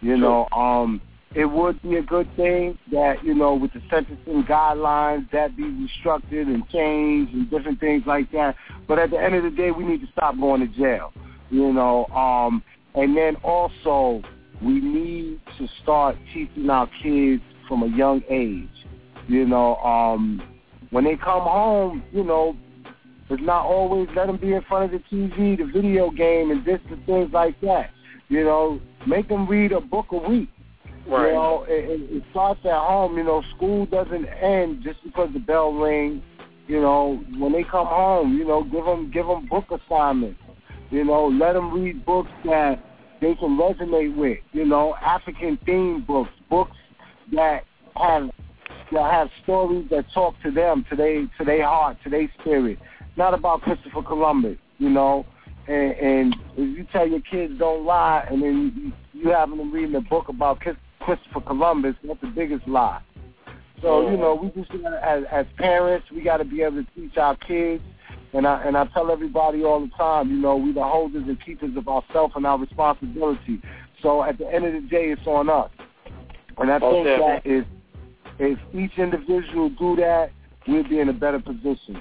You 0.00 0.16
know, 0.16 0.48
um, 0.50 1.00
it 1.34 1.46
would 1.46 1.80
be 1.82 1.96
a 1.96 2.02
good 2.02 2.28
thing 2.36 2.78
that 2.90 3.24
you 3.24 3.34
know 3.34 3.54
with 3.54 3.72
the 3.72 3.82
sentencing 3.90 4.44
guidelines 4.44 5.30
that 5.32 5.56
be 5.56 5.64
restructured 5.64 6.46
and 6.46 6.68
changed 6.68 7.32
and 7.32 7.50
different 7.50 7.80
things 7.80 8.02
like 8.06 8.30
that. 8.32 8.56
But 8.86 8.98
at 8.98 9.10
the 9.10 9.20
end 9.20 9.34
of 9.34 9.44
the 9.44 9.50
day, 9.50 9.70
we 9.70 9.84
need 9.84 10.00
to 10.00 10.08
stop 10.12 10.38
going 10.38 10.60
to 10.60 10.78
jail. 10.78 11.12
You 11.50 11.72
know, 11.72 12.06
um, 12.06 12.62
and 12.94 13.16
then 13.16 13.36
also 13.36 14.22
we 14.62 14.80
need 14.80 15.40
to 15.58 15.68
start 15.82 16.16
teaching 16.32 16.70
our 16.70 16.88
kids 17.02 17.42
from 17.68 17.82
a 17.82 17.96
young 17.96 18.22
age. 18.28 18.68
You 19.28 19.46
know, 19.46 19.76
um, 19.76 20.42
when 20.92 21.04
they 21.04 21.16
come 21.16 21.42
home, 21.42 22.04
you 22.12 22.22
know, 22.22 22.54
it's 23.30 23.42
not 23.42 23.64
always 23.64 24.08
let 24.14 24.26
them 24.26 24.36
be 24.36 24.52
in 24.52 24.60
front 24.68 24.92
of 24.92 25.00
the 25.00 25.16
TV, 25.16 25.56
the 25.56 25.64
video 25.64 26.10
game, 26.10 26.50
and 26.50 26.64
this 26.66 26.80
and 26.90 27.04
things 27.06 27.30
like 27.32 27.58
that. 27.62 27.90
You 28.28 28.44
know, 28.44 28.80
make 29.06 29.28
them 29.28 29.48
read 29.48 29.72
a 29.72 29.80
book 29.80 30.06
a 30.12 30.18
week. 30.18 30.50
Right. 31.08 31.28
You 31.28 31.32
know, 31.32 31.64
it, 31.66 32.00
it, 32.00 32.16
it 32.16 32.22
starts 32.30 32.60
at 32.64 32.72
home. 32.72 33.16
You 33.16 33.24
know, 33.24 33.42
school 33.56 33.86
doesn't 33.86 34.26
end 34.26 34.82
just 34.84 35.02
because 35.02 35.30
the 35.32 35.40
bell 35.40 35.72
rings. 35.72 36.22
You 36.68 36.80
know, 36.80 37.24
when 37.38 37.52
they 37.52 37.64
come 37.64 37.86
home, 37.86 38.36
you 38.36 38.44
know, 38.44 38.62
give 38.62 38.84
them 38.84 39.10
give 39.10 39.26
them 39.26 39.48
book 39.48 39.64
assignments. 39.70 40.40
You 40.90 41.04
know, 41.04 41.26
let 41.26 41.54
them 41.54 41.72
read 41.72 42.04
books 42.04 42.30
that 42.44 42.84
they 43.22 43.34
can 43.34 43.58
resonate 43.58 44.14
with. 44.14 44.38
You 44.52 44.66
know, 44.66 44.94
African 45.02 45.58
themed 45.66 46.06
books, 46.06 46.30
books 46.50 46.76
that 47.32 47.64
have 47.96 48.30
that 48.92 49.10
have 49.10 49.28
stories 49.42 49.86
that 49.90 50.04
talk 50.12 50.34
to 50.42 50.50
them, 50.50 50.84
to 50.90 50.96
their 50.96 51.26
to 51.38 51.44
their 51.44 51.64
heart, 51.64 51.98
to 52.04 52.10
their 52.10 52.30
spirit. 52.40 52.78
Not 53.16 53.34
about 53.34 53.62
Christopher 53.62 54.02
Columbus, 54.02 54.58
you 54.78 54.88
know. 54.88 55.26
And, 55.68 55.92
and 55.92 56.36
if 56.56 56.76
you 56.76 56.86
tell 56.90 57.06
your 57.06 57.20
kids 57.20 57.58
don't 57.58 57.84
lie, 57.84 58.26
and 58.28 58.42
then 58.42 58.94
you, 59.14 59.20
you 59.20 59.30
having 59.30 59.58
them 59.58 59.72
reading 59.72 59.94
a 59.94 60.00
book 60.00 60.28
about 60.28 60.60
Christopher 61.00 61.40
Columbus, 61.40 61.94
that's 62.02 62.20
the 62.20 62.26
biggest 62.28 62.66
lie. 62.66 63.00
So 63.80 64.08
you 64.10 64.16
know, 64.16 64.34
we 64.34 64.48
just 64.60 64.70
gotta, 64.72 65.04
as 65.04 65.24
as 65.30 65.46
parents, 65.58 66.06
we 66.10 66.22
got 66.22 66.38
to 66.38 66.44
be 66.44 66.62
able 66.62 66.82
to 66.82 66.88
teach 66.94 67.16
our 67.16 67.36
kids. 67.36 67.82
And 68.32 68.46
I 68.46 68.62
and 68.62 68.76
I 68.76 68.86
tell 68.86 69.10
everybody 69.10 69.64
all 69.64 69.80
the 69.80 69.90
time, 69.96 70.30
you 70.30 70.40
know, 70.40 70.56
we 70.56 70.72
the 70.72 70.82
holders 70.82 71.24
and 71.26 71.44
keepers 71.44 71.76
of 71.76 71.88
ourselves 71.88 72.32
and 72.36 72.46
our 72.46 72.58
responsibility. 72.58 73.60
So 74.00 74.22
at 74.22 74.38
the 74.38 74.46
end 74.52 74.64
of 74.64 74.72
the 74.72 74.88
day, 74.88 75.10
it's 75.10 75.26
on 75.26 75.50
us. 75.50 75.70
And 76.58 76.70
I 76.70 76.78
think 76.78 77.04
that 77.04 77.18
definitely. 77.18 77.52
is 77.52 77.64
if 78.38 78.58
each 78.74 78.98
individual 78.98 79.70
do 79.70 79.96
that, 79.96 80.30
we'll 80.66 80.88
be 80.88 81.00
in 81.00 81.08
a 81.08 81.12
better 81.12 81.38
position. 81.40 82.00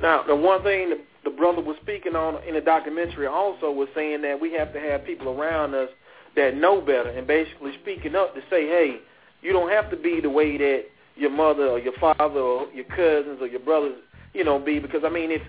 Now, 0.00 0.22
the 0.22 0.34
one 0.34 0.62
thing 0.62 0.90
the, 0.90 1.00
the 1.24 1.30
brother 1.30 1.62
was 1.62 1.76
speaking 1.82 2.16
on 2.16 2.42
in 2.46 2.54
the 2.54 2.60
documentary 2.60 3.26
also 3.26 3.70
was 3.70 3.88
saying 3.94 4.22
that 4.22 4.40
we 4.40 4.52
have 4.54 4.72
to 4.72 4.80
have 4.80 5.04
people 5.04 5.28
around 5.28 5.74
us 5.74 5.88
that 6.36 6.56
know 6.56 6.80
better 6.80 7.10
and 7.10 7.26
basically 7.26 7.72
speaking 7.82 8.16
up 8.16 8.34
to 8.34 8.40
say, 8.50 8.66
hey, 8.66 8.96
you 9.42 9.52
don't 9.52 9.70
have 9.70 9.90
to 9.90 9.96
be 9.96 10.20
the 10.20 10.30
way 10.30 10.56
that 10.56 10.84
your 11.16 11.30
mother 11.30 11.68
or 11.68 11.78
your 11.78 11.92
father 12.00 12.40
or 12.40 12.66
your 12.72 12.84
cousins 12.84 13.38
or 13.40 13.46
your 13.46 13.60
brothers, 13.60 13.98
you 14.32 14.44
know, 14.44 14.58
be. 14.58 14.78
Because, 14.78 15.02
I 15.04 15.10
mean, 15.10 15.30
if, 15.30 15.42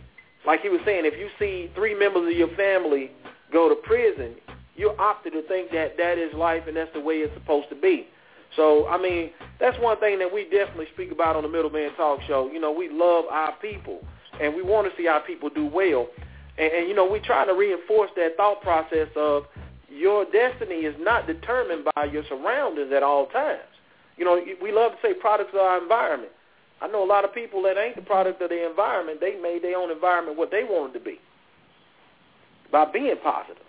like 0.45 0.61
he 0.61 0.69
was 0.69 0.81
saying, 0.85 1.05
if 1.05 1.17
you 1.17 1.29
see 1.39 1.71
three 1.75 1.97
members 1.97 2.27
of 2.31 2.37
your 2.37 2.53
family 2.55 3.11
go 3.51 3.69
to 3.69 3.75
prison, 3.75 4.35
you're 4.75 4.99
opted 4.99 5.33
to 5.33 5.43
think 5.47 5.71
that 5.71 5.95
that 5.97 6.17
is 6.17 6.33
life 6.33 6.63
and 6.67 6.75
that's 6.75 6.91
the 6.93 6.99
way 6.99 7.15
it's 7.15 7.33
supposed 7.33 7.69
to 7.69 7.75
be. 7.75 8.07
So, 8.55 8.87
I 8.87 9.01
mean, 9.01 9.31
that's 9.59 9.77
one 9.79 9.99
thing 9.99 10.19
that 10.19 10.31
we 10.31 10.43
definitely 10.43 10.87
speak 10.93 11.11
about 11.11 11.35
on 11.35 11.43
the 11.43 11.49
Middlemen 11.49 11.93
Talk 11.95 12.19
Show. 12.27 12.49
You 12.51 12.59
know, 12.59 12.71
we 12.71 12.89
love 12.89 13.25
our 13.31 13.53
people 13.61 13.99
and 14.39 14.55
we 14.55 14.61
want 14.61 14.89
to 14.89 15.01
see 15.01 15.07
our 15.07 15.21
people 15.21 15.49
do 15.49 15.65
well. 15.65 16.07
And, 16.57 16.71
and 16.71 16.87
you 16.87 16.95
know, 16.95 17.09
we 17.09 17.19
try 17.19 17.45
to 17.45 17.53
reinforce 17.53 18.11
that 18.15 18.37
thought 18.37 18.61
process 18.61 19.07
of 19.15 19.43
your 19.89 20.25
destiny 20.25 20.85
is 20.85 20.95
not 20.99 21.27
determined 21.27 21.87
by 21.95 22.05
your 22.05 22.23
surroundings 22.27 22.91
at 22.95 23.03
all 23.03 23.27
times. 23.27 23.61
You 24.17 24.25
know, 24.25 24.39
we 24.61 24.71
love 24.71 24.93
to 24.93 24.97
say 25.01 25.13
products 25.13 25.51
of 25.53 25.59
our 25.59 25.81
environment. 25.81 26.31
I 26.81 26.87
know 26.87 27.03
a 27.03 27.07
lot 27.07 27.23
of 27.23 27.33
people 27.33 27.63
that 27.63 27.77
ain't 27.77 27.95
the 27.95 28.01
product 28.01 28.41
of 28.41 28.49
their 28.49 28.69
environment. 28.69 29.19
They 29.21 29.39
made 29.39 29.63
their 29.63 29.77
own 29.77 29.89
environment 29.89 30.37
what 30.37 30.51
they 30.51 30.63
wanted 30.63 30.93
to 30.93 30.99
be 30.99 31.19
by 32.71 32.85
being 32.91 33.15
positive. 33.23 33.63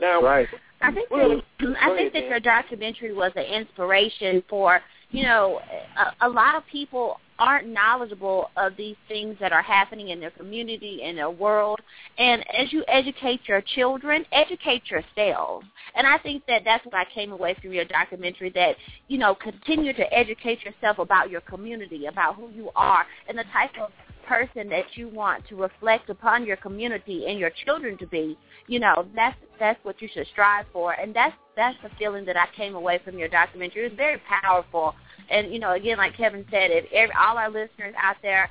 Now, 0.00 0.22
right. 0.22 0.48
I 0.80 0.92
think 0.92 1.08
that, 1.08 1.42
I 1.80 1.96
think 1.96 2.12
that 2.12 2.24
your 2.24 2.40
documentary 2.40 3.12
was 3.12 3.32
an 3.36 3.44
inspiration 3.44 4.42
for 4.48 4.80
you 5.10 5.24
know 5.24 5.60
a, 5.96 6.26
a 6.26 6.28
lot 6.28 6.54
of 6.54 6.62
people 6.70 7.18
aren't 7.38 7.68
knowledgeable 7.68 8.50
of 8.56 8.76
these 8.76 8.96
things 9.06 9.36
that 9.40 9.52
are 9.52 9.62
happening 9.62 10.08
in 10.08 10.20
their 10.20 10.30
community, 10.30 11.02
in 11.02 11.16
their 11.16 11.30
world. 11.30 11.80
And 12.18 12.44
as 12.56 12.72
you 12.72 12.84
educate 12.88 13.40
your 13.46 13.60
children, 13.60 14.24
educate 14.32 14.82
yourselves. 14.90 15.66
And 15.94 16.06
I 16.06 16.18
think 16.18 16.42
that 16.48 16.62
that's 16.64 16.84
what 16.84 16.94
I 16.94 17.04
came 17.14 17.32
away 17.32 17.56
from 17.60 17.72
your 17.72 17.84
documentary, 17.84 18.50
that, 18.50 18.76
you 19.06 19.18
know, 19.18 19.34
continue 19.34 19.92
to 19.92 20.12
educate 20.12 20.64
yourself 20.64 20.98
about 20.98 21.30
your 21.30 21.40
community, 21.42 22.06
about 22.06 22.34
who 22.34 22.50
you 22.50 22.70
are, 22.74 23.06
and 23.28 23.38
the 23.38 23.44
type 23.52 23.70
of 23.80 23.90
person 24.28 24.68
that 24.68 24.84
you 24.94 25.08
want 25.08 25.46
to 25.48 25.56
reflect 25.56 26.10
upon 26.10 26.44
your 26.44 26.56
community 26.56 27.26
and 27.28 27.38
your 27.38 27.50
children 27.64 27.96
to 27.98 28.06
be, 28.06 28.38
you 28.66 28.78
know, 28.78 29.06
that's 29.14 29.36
that's 29.58 29.82
what 29.84 30.00
you 30.02 30.08
should 30.12 30.26
strive 30.32 30.66
for. 30.72 30.92
And 30.92 31.14
that's 31.14 31.34
that's 31.56 31.76
the 31.82 31.90
feeling 31.98 32.24
that 32.26 32.36
I 32.36 32.46
came 32.56 32.74
away 32.74 33.00
from 33.04 33.18
your 33.18 33.28
documentary. 33.28 33.86
It's 33.86 33.96
very 33.96 34.20
powerful. 34.42 34.94
And 35.30 35.52
you 35.52 35.58
know, 35.58 35.72
again, 35.72 35.98
like 35.98 36.16
Kevin 36.16 36.44
said, 36.50 36.70
if 36.70 36.84
every, 36.92 37.14
all 37.18 37.38
our 37.38 37.48
listeners 37.48 37.94
out 38.00 38.16
there, 38.22 38.48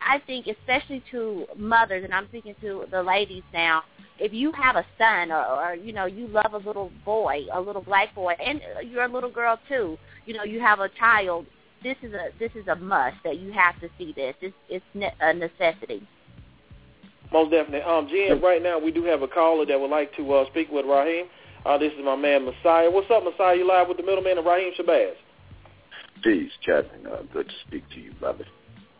I 0.00 0.20
think 0.26 0.46
especially 0.46 1.02
to 1.10 1.46
mothers, 1.56 2.04
and 2.04 2.14
I'm 2.14 2.28
speaking 2.28 2.54
to 2.60 2.84
the 2.90 3.02
ladies 3.02 3.42
now, 3.52 3.82
if 4.18 4.32
you 4.32 4.52
have 4.52 4.76
a 4.76 4.86
son 4.96 5.30
or, 5.30 5.44
or 5.44 5.74
you 5.74 5.92
know 5.92 6.06
you 6.06 6.28
love 6.28 6.54
a 6.54 6.58
little 6.58 6.90
boy, 7.04 7.46
a 7.52 7.60
little 7.60 7.82
black 7.82 8.14
boy, 8.14 8.34
and 8.44 8.60
you're 8.84 9.04
a 9.04 9.12
little 9.12 9.30
girl 9.30 9.58
too, 9.68 9.98
you 10.24 10.34
know 10.34 10.44
you 10.44 10.60
have 10.60 10.80
a 10.80 10.88
child 10.98 11.46
this 11.86 11.96
is 12.02 12.12
a 12.14 12.28
this 12.40 12.50
is 12.56 12.66
a 12.66 12.74
must 12.74 13.16
that 13.22 13.38
you 13.38 13.52
have 13.52 13.80
to 13.80 13.88
see 13.96 14.12
this. 14.12 14.34
It's 14.40 14.54
it's 14.68 14.84
ne- 14.94 15.14
a 15.20 15.32
necessity. 15.32 16.06
Most 17.32 17.52
definitely. 17.52 17.82
Um, 17.82 18.08
Jim, 18.08 18.42
right 18.42 18.60
now 18.60 18.78
we 18.78 18.90
do 18.90 19.04
have 19.04 19.22
a 19.22 19.28
caller 19.28 19.64
that 19.66 19.80
would 19.80 19.90
like 19.90 20.14
to 20.16 20.32
uh, 20.32 20.46
speak 20.50 20.68
with 20.70 20.84
Rahiem. 20.84 21.24
Uh, 21.64 21.78
this 21.78 21.92
is 21.92 22.04
my 22.04 22.16
man 22.16 22.44
Messiah. 22.44 22.90
What's 22.90 23.10
up, 23.10 23.22
Messiah? 23.22 23.56
You 23.56 23.68
live 23.68 23.86
with 23.86 23.98
the 23.98 24.02
Middlemen 24.02 24.38
of 24.38 24.44
Rahiem 24.44 24.70
Shabazz. 24.78 25.14
Peace, 26.24 26.50
Captain. 26.64 27.06
Uh, 27.06 27.22
good 27.32 27.48
to 27.48 27.54
speak 27.66 27.88
to 27.90 28.00
you, 28.00 28.12
brother. 28.18 28.44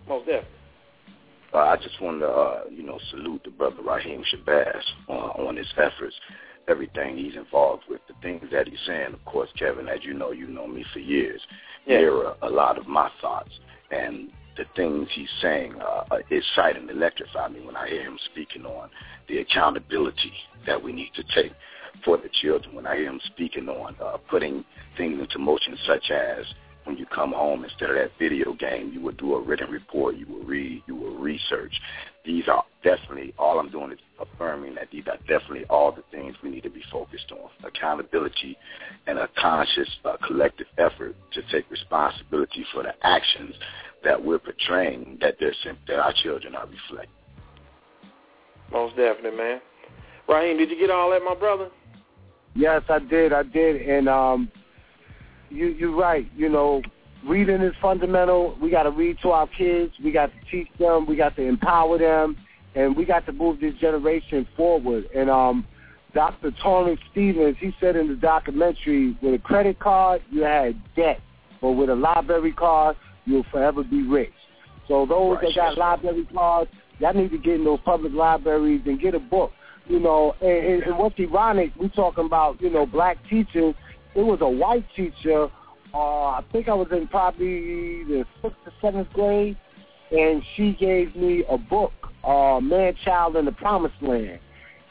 Most 0.09 0.27
definitely. 0.27 0.51
Uh, 1.55 1.59
I 1.59 1.77
just 1.77 2.01
wanted 2.01 2.21
to, 2.21 2.29
uh, 2.29 2.61
you 2.71 2.83
know, 2.83 2.99
salute 3.11 3.43
the 3.45 3.51
brother 3.51 3.83
Rahiem 3.83 4.23
Shabazz 4.33 4.83
uh, 5.09 5.43
on 5.43 5.57
his 5.57 5.73
efforts, 5.77 6.15
everything 6.69 7.17
he's 7.17 7.37
involved 7.37 7.85
with, 7.89 8.01
the 8.09 8.15
things 8.23 8.45
that 8.53 8.69
he's 8.69 8.79
saying. 8.87 9.15
Of 9.15 9.25
course, 9.25 9.49
Kevin, 9.59 9.89
as 9.89 10.01
you 10.03 10.15
know, 10.15 10.33
you 10.33 10.47
know 10.47 10.67
me 10.67 10.85
for 10.93 10.99
years 10.99 11.41
yeah. 11.87 11.99
mirror 11.99 12.35
a 12.43 12.49
lot 12.49 12.79
of 12.79 12.87
my 12.87 13.11
thoughts. 13.21 13.51
And 13.91 14.31
the 14.57 14.65
things 14.75 15.09
he's 15.13 15.29
saying 15.41 15.75
uh, 15.81 16.05
excite 16.31 16.77
and 16.77 16.91
electrify 16.91 17.49
me 17.49 17.61
when 17.65 17.77
I 17.77 17.89
hear 17.89 18.03
him 18.03 18.19
speaking 18.33 18.65
on 18.65 18.91
the 19.29 19.39
accountability 19.39 20.33
that 20.67 20.83
we 20.83 20.93
need 20.93 21.11
to 21.15 21.23
take 21.35 21.53
for 22.05 22.17
the 22.17 22.29
children. 22.43 22.75
When 22.75 22.87
I 22.87 22.97
hear 22.97 23.07
him 23.07 23.21
speaking 23.27 23.69
on 23.69 23.97
uh, 24.03 24.17
putting 24.29 24.65
things 24.97 25.21
into 25.21 25.39
motion 25.39 25.77
such 25.87 26.11
as 26.11 26.45
when 26.87 26.97
you 26.97 27.07
come 27.07 27.33
home, 27.33 27.65
instead 27.65 27.91
of 27.91 27.97
that 27.97 28.13
video 28.19 28.55
game, 28.55 28.93
you 28.93 29.01
will 29.01 29.13
do 29.13 29.35
a 29.35 29.43
written 29.43 29.71
report, 29.71 30.17
you 30.17 30.27
will 30.27 30.45
read, 30.45 30.83
you 30.87 30.95
will 30.95 31.17
research. 31.17 31.73
These 32.25 32.45
are 32.49 32.65
definitely, 32.83 33.35
all 33.39 33.59
I'm 33.59 33.71
doing 33.71 33.93
is 33.93 33.99
affirming 34.21 34.77
that 34.77 34.89
these 34.93 35.05
are 35.09 35.19
definitely 35.29 35.65
all 35.69 35.93
the 35.93 36.05
things 36.11 36.37
we 36.43 36.51
need 36.51 36.63
to 36.63 36.71
be 36.71 36.83
focused 36.91 37.33
on. 37.33 37.51
Accountability 37.65 38.57
and 39.07 39.19
a 39.19 39.29
conscious 39.37 39.89
uh, 40.05 40.17
collective 40.27 40.67
effort 40.79 41.17
to 41.33 41.43
take 41.51 41.71
responsibility 41.71 42.65
for 42.73 42.83
the 42.85 42.95
actions 43.03 43.55
that 44.05 44.23
we're 44.23 44.39
portraying 44.39 45.19
that, 45.21 45.37
they're, 45.41 45.55
that 45.89 45.99
our 45.99 46.15
children 46.23 46.55
are 46.55 46.67
reflecting. 46.67 47.11
Most 48.73 48.97
definitely, 48.97 49.37
man. 49.37 49.61
Rahiem, 50.29 50.59
did 50.59 50.71
you 50.71 50.79
get 50.79 50.91
all 50.91 51.11
that, 51.11 51.23
my 51.23 51.35
brother? 51.35 51.69
Yes, 52.55 52.83
I 52.89 52.99
did. 52.99 53.33
I 53.33 53.43
did. 53.43 53.83
And 53.83 54.09
um, 54.09 54.51
you 55.51 55.69
you're 55.69 55.97
right. 55.97 56.27
You 56.37 56.49
know, 56.49 56.83
reading 57.27 57.63
is 57.63 57.75
fundamental. 57.81 58.57
We 58.61 58.71
got 58.71 58.85
to 58.85 58.91
read 58.91 59.19
to 59.23 59.31
our 59.31 59.47
kids. 59.47 59.93
We 60.03 60.13
got 60.13 60.31
to 60.33 60.51
teach 60.51 60.69
them. 60.79 61.07
We 61.07 61.17
got 61.17 61.37
to 61.37 61.43
empower 61.43 61.99
them, 61.99 62.37
and 62.75 62.97
we 62.97 63.05
got 63.05 63.27
to 63.27 63.33
move 63.33 63.61
this 63.61 63.75
generation 63.81 64.47
forward. 64.57 65.09
And 65.15 65.31
um, 65.31 65.67
Dr. 66.15 66.53
Tony 66.63 66.99
Stevens, 67.11 67.57
he 67.61 67.75
said 67.81 67.97
in 67.97 68.09
the 68.09 68.15
documentary, 68.15 69.17
with 69.21 69.35
a 69.35 69.39
credit 69.39 69.79
card, 69.79 70.23
you 70.31 70.43
had 70.43 70.81
debt, 70.95 71.21
but 71.61 71.73
with 71.73 71.91
a 71.91 71.95
library 71.95 72.53
card, 72.53 72.97
you'll 73.25 73.45
forever 73.51 73.83
be 73.83 74.03
rich. 74.03 74.33
So 74.89 75.05
those 75.05 75.37
right. 75.37 75.47
that 75.47 75.55
got 75.55 75.79
library 75.79 76.27
cards, 76.33 76.71
y'all 76.99 77.13
need 77.13 77.33
to 77.33 77.39
get 77.39 77.57
in 77.57 77.65
those 77.65 77.81
public 77.85 78.13
libraries 78.13 78.83
and 78.87 79.01
get 79.01 79.15
a 79.15 79.19
book. 79.19 79.53
You 79.89 80.01
know, 80.01 80.35
and, 80.41 80.51
and, 80.51 80.83
and 80.83 80.99
what's 80.99 81.15
ironic, 81.21 81.73
we 81.79 81.89
talking 81.91 82.27
about, 82.27 82.61
you 82.61 82.71
know, 82.71 82.87
black 82.87 83.19
teachers 83.31 83.75
it 84.17 84.23
was 84.23 84.39
a 84.41 84.49
white 84.49 84.87
teacher. 84.97 85.49
Uh, 85.95 85.99
I 85.99 86.45
think 86.51 86.69
I 86.69 86.75
was 86.75 86.89
in 86.91 87.07
probably 87.09 88.05
the 88.05 88.25
sixth 88.43 88.57
or 88.67 88.73
seventh 88.81 89.13
grade, 89.13 89.57
and 90.11 90.43
she 90.57 90.73
gave 90.73 91.15
me 91.15 91.45
a 91.49 91.59
book, 91.59 91.93
uh, 92.25 92.59
Man, 92.61 92.95
Child, 93.05 93.37
in 93.37 93.45
the 93.45 93.53
Promised 93.53 93.95
Land, 94.03 94.41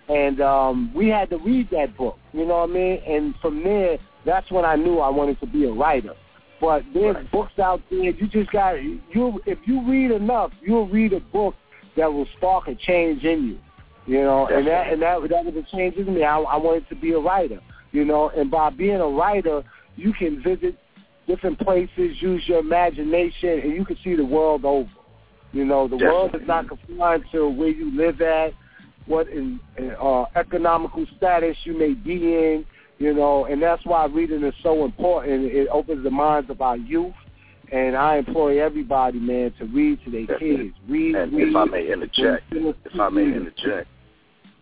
and 0.10 0.40
um, 0.42 0.94
we 0.96 1.10
had 1.10 1.30
to 1.32 1.38
read 1.38 1.70
that 1.72 1.98
book. 1.98 2.18
You 2.34 2.46
know 2.46 2.60
what 2.60 2.70
I 2.70 2.74
mean? 2.74 3.02
And 3.08 3.36
from 3.42 3.64
there, 3.64 3.98
that's 4.26 4.50
when 4.52 4.64
I 4.64 4.76
knew 4.76 5.00
I 5.00 5.10
wanted 5.10 5.40
to 5.42 5.48
be 5.48 5.66
a 5.66 5.72
writer. 5.72 6.14
But 6.62 6.84
there's 6.94 7.16
right. 7.16 7.32
books 7.32 7.60
out 7.60 7.82
there. 7.90 8.12
You 8.12 8.28
just 8.28 8.52
got 8.52 8.82
you. 8.82 9.00
If 9.46 9.60
you 9.66 9.88
read 9.88 10.12
enough, 10.12 10.52
you'll 10.62 10.88
read 10.88 11.14
a 11.14 11.20
book 11.20 11.54
that 11.98 12.12
will 12.12 12.28
spark 12.38 12.68
a 12.68 12.76
change 12.76 13.24
in 13.24 13.44
you. 13.46 13.60
You 14.08 14.22
know, 14.22 14.48
and 14.48 14.66
that 14.68 14.94
and 14.94 15.02
that 15.02 15.20
that 15.30 15.46
was 15.46 15.56
a 15.56 15.76
change 15.76 15.96
in 15.96 16.14
me. 16.14 16.24
I, 16.24 16.38
I 16.38 16.58
wanted 16.58 16.88
to 16.90 16.96
be 16.96 17.12
a 17.12 17.20
writer 17.20 17.60
you 17.96 18.04
know, 18.04 18.30
and 18.36 18.52
by 18.52 18.70
being 18.70 19.00
a 19.00 19.08
writer, 19.08 19.64
you 19.96 20.12
can 20.12 20.44
visit 20.44 20.76
different 21.28 21.58
places, 21.60 22.18
use 22.20 22.44
your 22.46 22.60
imagination, 22.60 23.62
and 23.64 23.72
you 23.72 23.86
can 23.86 23.98
see 24.04 24.16
the 24.16 24.26
world 24.26 24.66
over. 24.66 24.90
You 25.54 25.64
know, 25.64 25.88
the 25.88 25.96
Definitely. 25.96 26.14
world 26.14 26.36
is 26.36 26.48
not 26.48 26.68
confined 26.68 27.24
to 27.32 27.48
where 27.48 27.70
you 27.70 27.96
live 27.96 28.20
at, 28.20 28.52
what 29.06 29.30
in, 29.30 29.62
uh, 30.02 30.26
economical 30.36 31.06
status 31.16 31.56
you 31.64 31.78
may 31.78 31.94
be 31.94 32.16
in, 32.16 32.66
you 32.98 33.14
know, 33.14 33.46
and 33.46 33.62
that's 33.62 33.86
why 33.86 34.06
reading 34.08 34.44
is 34.44 34.54
so 34.62 34.84
important. 34.84 35.46
It 35.46 35.70
opens 35.70 36.04
the 36.04 36.12
minds 36.12 36.50
of 36.50 36.60
our 36.62 36.76
youth, 36.76 37.14
and 37.72 37.96
I 37.96 38.18
employ 38.18 38.62
everybody, 38.62 39.20
man, 39.20 39.54
to 39.60 39.66
read 39.66 40.00
to 40.04 40.12
their 40.12 40.38
kids. 40.38 40.76
Read, 40.90 41.16
and 41.16 41.32
read. 41.32 41.48
if 41.48 41.56
I 41.56 41.64
may 41.64 41.94
interject, 41.94 42.44
if 42.52 43.00
I 43.00 43.08
may 43.08 43.24
interject, 43.24 43.88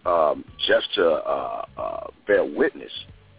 um, 0.05 0.45
just 0.67 0.93
to 0.95 1.07
uh, 1.07 1.65
uh, 1.75 2.07
bear 2.27 2.45
witness 2.45 2.91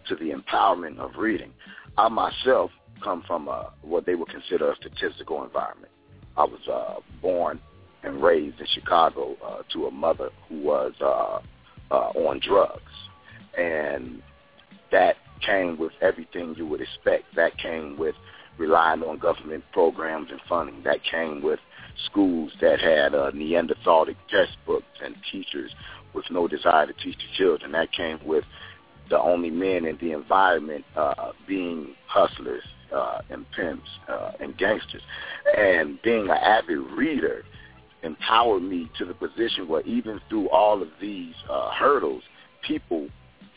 to 0.07 0.15
the 0.15 0.31
empowerment 0.31 0.97
of 0.97 1.11
reading. 1.17 1.51
I 1.97 2.09
myself 2.09 2.71
come 3.03 3.23
from 3.27 3.47
a, 3.47 3.71
what 3.81 4.05
they 4.05 4.15
would 4.15 4.29
consider 4.29 4.71
a 4.71 4.75
statistical 4.75 5.43
environment. 5.43 5.91
I 6.37 6.43
was 6.43 6.59
uh, 6.71 6.95
born 7.21 7.59
and 8.03 8.21
raised 8.21 8.59
in 8.59 8.67
Chicago 8.73 9.35
uh, 9.45 9.63
to 9.73 9.85
a 9.85 9.91
mother 9.91 10.29
who 10.47 10.61
was 10.61 10.93
uh, 11.01 11.39
uh, 11.91 12.09
on 12.19 12.39
drugs, 12.39 12.81
and 13.57 14.21
that 14.91 15.15
came 15.45 15.77
with 15.77 15.91
everything 16.01 16.55
you 16.57 16.67
would 16.67 16.81
expect. 16.81 17.23
That 17.35 17.57
came 17.57 17.97
with 17.97 18.15
relying 18.57 19.03
on 19.03 19.17
government 19.17 19.63
programs 19.71 20.29
and 20.31 20.39
funding. 20.47 20.83
That 20.83 20.99
came 21.09 21.41
with 21.41 21.59
schools 22.05 22.51
that 22.61 22.79
had 22.79 23.15
uh, 23.15 23.31
Neanderthalic 23.33 24.17
textbooks 24.29 24.85
and 25.03 25.15
teachers 25.31 25.71
with 26.13 26.25
no 26.29 26.47
desire 26.47 26.87
to 26.87 26.93
teach 26.93 27.17
the 27.17 27.37
children. 27.37 27.71
That 27.73 27.91
came 27.91 28.19
with 28.25 28.43
the 29.09 29.19
only 29.19 29.49
men 29.49 29.85
in 29.85 29.97
the 30.01 30.11
environment 30.11 30.83
uh, 30.95 31.31
being 31.47 31.95
hustlers 32.07 32.63
uh, 32.93 33.19
and 33.29 33.45
pimps 33.51 33.89
uh, 34.07 34.31
and 34.39 34.57
gangsters. 34.57 35.01
And 35.57 35.99
being 36.03 36.23
an 36.23 36.37
avid 36.37 36.79
reader 36.95 37.43
empowered 38.03 38.63
me 38.63 38.89
to 38.97 39.05
the 39.05 39.13
position 39.13 39.67
where 39.67 39.81
even 39.81 40.19
through 40.29 40.49
all 40.49 40.81
of 40.81 40.89
these 41.01 41.33
uh, 41.49 41.71
hurdles, 41.71 42.23
people 42.65 43.07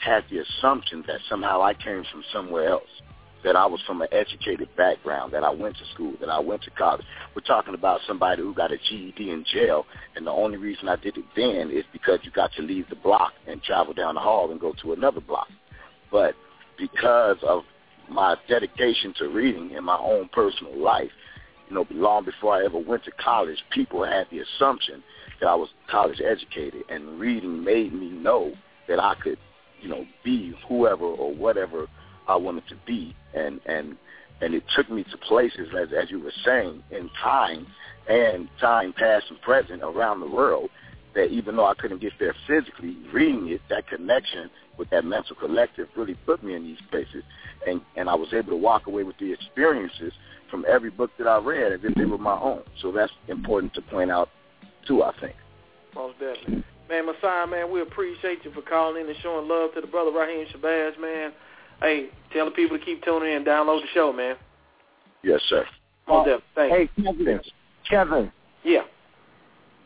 had 0.03 0.25
the 0.31 0.39
assumption 0.39 1.05
that 1.07 1.21
somehow 1.29 1.63
I 1.63 1.75
came 1.75 2.05
from 2.11 2.23
somewhere 2.33 2.69
else, 2.69 2.89
that 3.45 3.57
I 3.57 3.67
was 3.67 3.81
from 3.87 4.03
an 4.03 4.09
educated 4.13 4.69
background, 4.77 5.33
that 5.33 5.45
I 5.45 5.51
went 5.51 5.77
to 5.77 5.85
school, 5.95 6.15
that 6.21 6.29
I 6.29 6.41
went 6.41 6.63
to 6.63 6.71
college. 6.71 7.05
We're 7.35 7.43
talking 7.43 7.75
about 7.75 8.01
somebody 8.07 8.43
who 8.43 8.55
got 8.55 8.73
a 8.73 8.79
GED 8.79 9.31
in 9.31 9.45
jail, 9.53 9.87
and 10.17 10.27
the 10.27 10.31
only 10.31 10.57
reason 10.57 10.89
I 10.89 10.97
did 10.97 11.17
it 11.17 11.25
then 11.37 11.71
is 11.71 11.85
because 11.93 12.19
you 12.23 12.31
got 12.31 12.53
to 12.55 12.63
leave 12.63 12.89
the 12.89 12.97
block 12.97 13.33
and 13.47 13.63
travel 13.63 13.95
down 13.95 14.15
the 14.15 14.21
hall 14.21 14.51
and 14.51 14.61
go 14.61 14.75
to 14.83 14.93
another 14.93 15.21
block. 15.21 15.49
But 16.11 16.35
because 16.77 17.37
of 17.43 17.63
my 18.11 18.37
dedication 18.49 19.15
to 19.19 19.29
reading 19.29 19.73
in 19.73 19.85
my 19.85 19.99
own 19.99 20.29
personal 20.33 20.77
life, 20.77 21.11
you 21.69 21.75
know, 21.75 21.87
long 21.91 22.25
before 22.25 22.55
I 22.55 22.65
ever 22.65 22.79
went 22.79 23.05
to 23.05 23.11
college, 23.13 23.59
people 23.71 24.05
had 24.05 24.27
the 24.31 24.41
assumption 24.41 25.03
that 25.41 25.47
I 25.47 25.55
was 25.55 25.69
college 25.89 26.21
educated, 26.21 26.83
and 26.89 27.21
reading 27.21 27.63
made 27.63 27.93
me 27.93 28.09
know 28.09 28.53
that 28.89 28.99
I 28.99 29.15
could, 29.23 29.39
you 29.81 29.89
know, 29.89 30.07
be 30.25 30.55
whoever 30.67 31.05
or 31.05 31.33
whatever 31.33 31.87
I 32.29 32.37
wanted 32.37 32.69
to 32.69 32.77
be, 32.87 33.17
and 33.35 33.61
and 33.67 33.97
and 34.41 34.55
it 34.55 34.63
took 34.77 34.91
me 34.91 35.05
to 35.05 35.17
places 35.17 35.69
as 35.79 35.89
as 35.93 36.11
you 36.11 36.21
were 36.21 36.33
saying 36.45 36.83
in 36.91 37.11
time 37.23 37.67
and 38.09 38.49
time 38.61 38.93
past 38.93 39.27
and 39.31 39.41
present 39.41 39.83
around 39.83 40.21
the 40.21 40.31
world 40.31 40.71
that 41.15 41.27
even 41.27 41.57
though 41.57 41.67
I 41.67 41.75
couldn't 41.75 42.01
get 42.01 42.13
there 42.21 42.35
physically, 42.47 42.97
reading 43.13 43.49
it, 43.49 43.61
that 43.71 43.89
connection 43.89 44.51
with 44.79 44.91
that 44.91 45.05
mental 45.05 45.35
collective 45.35 45.89
really 45.97 46.15
put 46.27 46.45
me 46.45 46.55
in 46.55 46.63
these 46.63 46.79
places, 46.91 47.25
and 47.67 47.81
and 47.97 48.09
I 48.09 48.15
was 48.15 48.29
able 48.33 48.51
to 48.51 48.57
walk 48.57 48.87
away 48.87 49.03
with 49.03 49.19
the 49.19 49.33
experiences 49.33 50.13
from 50.51 50.65
every 50.69 50.91
book 50.91 51.11
that 51.19 51.27
I 51.27 51.39
read 51.39 51.73
as 51.73 51.81
if 51.83 51.95
they 51.95 52.05
were 52.05 52.19
my 52.19 52.39
own. 52.39 52.63
So 52.81 52.93
that's 52.93 53.13
important 53.27 53.75
to 53.75 53.83
point 53.83 54.11
out 54.11 54.29
too. 54.87 55.03
I 55.03 55.13
think. 55.21 55.35
Most 55.95 56.19
definitely. 56.19 56.65
Man, 56.89 57.05
Messiah, 57.05 57.47
man, 57.47 57.71
we 57.71 57.83
appreciate 57.83 58.45
you 58.45 58.53
for 58.53 58.63
calling 58.63 59.03
in 59.03 59.09
and 59.09 59.19
showing 59.23 59.47
love 59.47 59.75
to 59.75 59.83
the 59.83 59.87
brother 59.87 60.11
Rahiem 60.11 60.47
Shabazz, 60.51 60.99
man. 60.99 61.33
Hey, 61.81 62.09
tell 62.33 62.47
the 62.47 62.51
people 62.51 62.79
to 62.79 62.85
keep 62.85 63.05
tuning 63.05 63.33
in 63.33 63.45
download 63.45 63.83
the 63.83 63.89
show, 63.95 64.13
man. 64.13 64.37
Yes, 65.23 65.41
sir. 65.49 65.65
Most 66.07 66.27
definitely. 66.27 66.45
Thank 66.55 66.73
hey, 66.73 67.03
Kevin. 67.05 67.41
Kevin. 67.89 68.33
Yeah. 68.65 68.83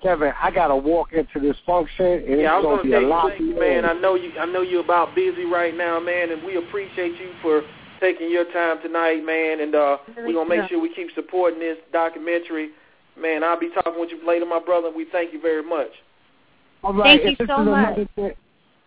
Kevin, 0.02 0.32
I 0.42 0.50
gotta 0.50 0.74
walk 0.74 1.12
into 1.12 1.38
this 1.40 1.56
function, 1.64 2.24
and 2.26 2.40
yeah, 2.40 2.54
I 2.54 2.58
it's 2.58 2.66
was 2.66 2.78
gonna 2.78 2.82
be 2.82 2.90
gonna 2.90 3.06
a 3.06 3.08
lot 3.08 3.28
thank 3.28 3.40
you, 3.40 3.58
man. 3.58 3.84
I 3.84 3.92
know 3.92 4.16
you. 4.16 4.32
I 4.38 4.46
know 4.46 4.62
you're 4.62 4.84
about 4.84 5.14
busy 5.14 5.44
right 5.44 5.76
now, 5.76 6.00
man, 6.00 6.32
and 6.32 6.42
we 6.42 6.56
appreciate 6.56 7.20
you 7.20 7.30
for 7.40 7.62
taking 8.00 8.28
your 8.28 8.44
time 8.52 8.82
tonight, 8.82 9.24
man. 9.24 9.60
And 9.60 9.74
uh, 9.74 9.98
we're 10.16 10.32
gonna 10.32 10.48
make 10.48 10.68
sure 10.68 10.80
we 10.80 10.92
keep 10.92 11.08
supporting 11.14 11.60
this 11.60 11.78
documentary, 11.92 12.70
man. 13.16 13.44
I'll 13.44 13.60
be 13.60 13.70
talking 13.72 14.00
with 14.00 14.10
you 14.10 14.26
later, 14.26 14.44
my 14.44 14.58
brother. 14.58 14.90
We 14.90 15.06
thank 15.12 15.32
you 15.32 15.40
very 15.40 15.62
much. 15.62 15.90
All 16.82 16.92
right, 16.92 17.20
Thank 17.20 17.24
you 17.24 17.30
if 17.30 17.38
this 17.38 17.48
so 17.48 17.62
much. 17.62 17.96
another 17.96 18.08
thing, 18.16 18.32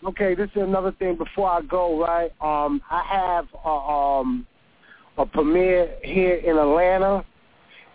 okay, 0.03 0.35
this 0.35 0.49
is 0.55 0.61
another 0.61 0.91
thing 0.91 1.17
before 1.17 1.49
I 1.49 1.61
go, 1.61 1.99
right? 1.99 2.31
Um, 2.41 2.81
I 2.89 3.03
have 3.09 3.45
a, 3.63 3.69
um, 3.69 4.45
a 5.17 5.25
premiere 5.25 5.89
here 6.03 6.35
in 6.35 6.57
Atlanta, 6.57 7.25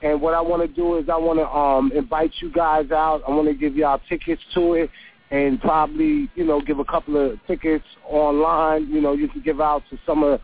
and 0.02 0.20
what 0.20 0.34
I 0.34 0.40
want 0.40 0.62
to 0.62 0.68
do 0.68 0.96
is 0.96 1.08
I 1.08 1.16
want 1.16 1.38
to 1.38 1.48
um, 1.48 1.92
invite 1.92 2.32
you 2.40 2.50
guys 2.50 2.90
out. 2.90 3.22
I 3.26 3.30
want 3.30 3.48
to 3.48 3.54
give 3.54 3.76
y'all 3.76 4.00
tickets 4.08 4.40
to 4.54 4.74
it, 4.74 4.90
and 5.30 5.60
probably 5.60 6.30
you 6.34 6.44
know 6.44 6.60
give 6.60 6.78
a 6.78 6.84
couple 6.84 7.16
of 7.16 7.38
tickets 7.46 7.84
online. 8.08 8.88
You 8.88 9.00
know, 9.00 9.12
you 9.12 9.28
can 9.28 9.42
give 9.42 9.60
out 9.60 9.82
to 9.90 9.98
some 10.06 10.22
of 10.22 10.40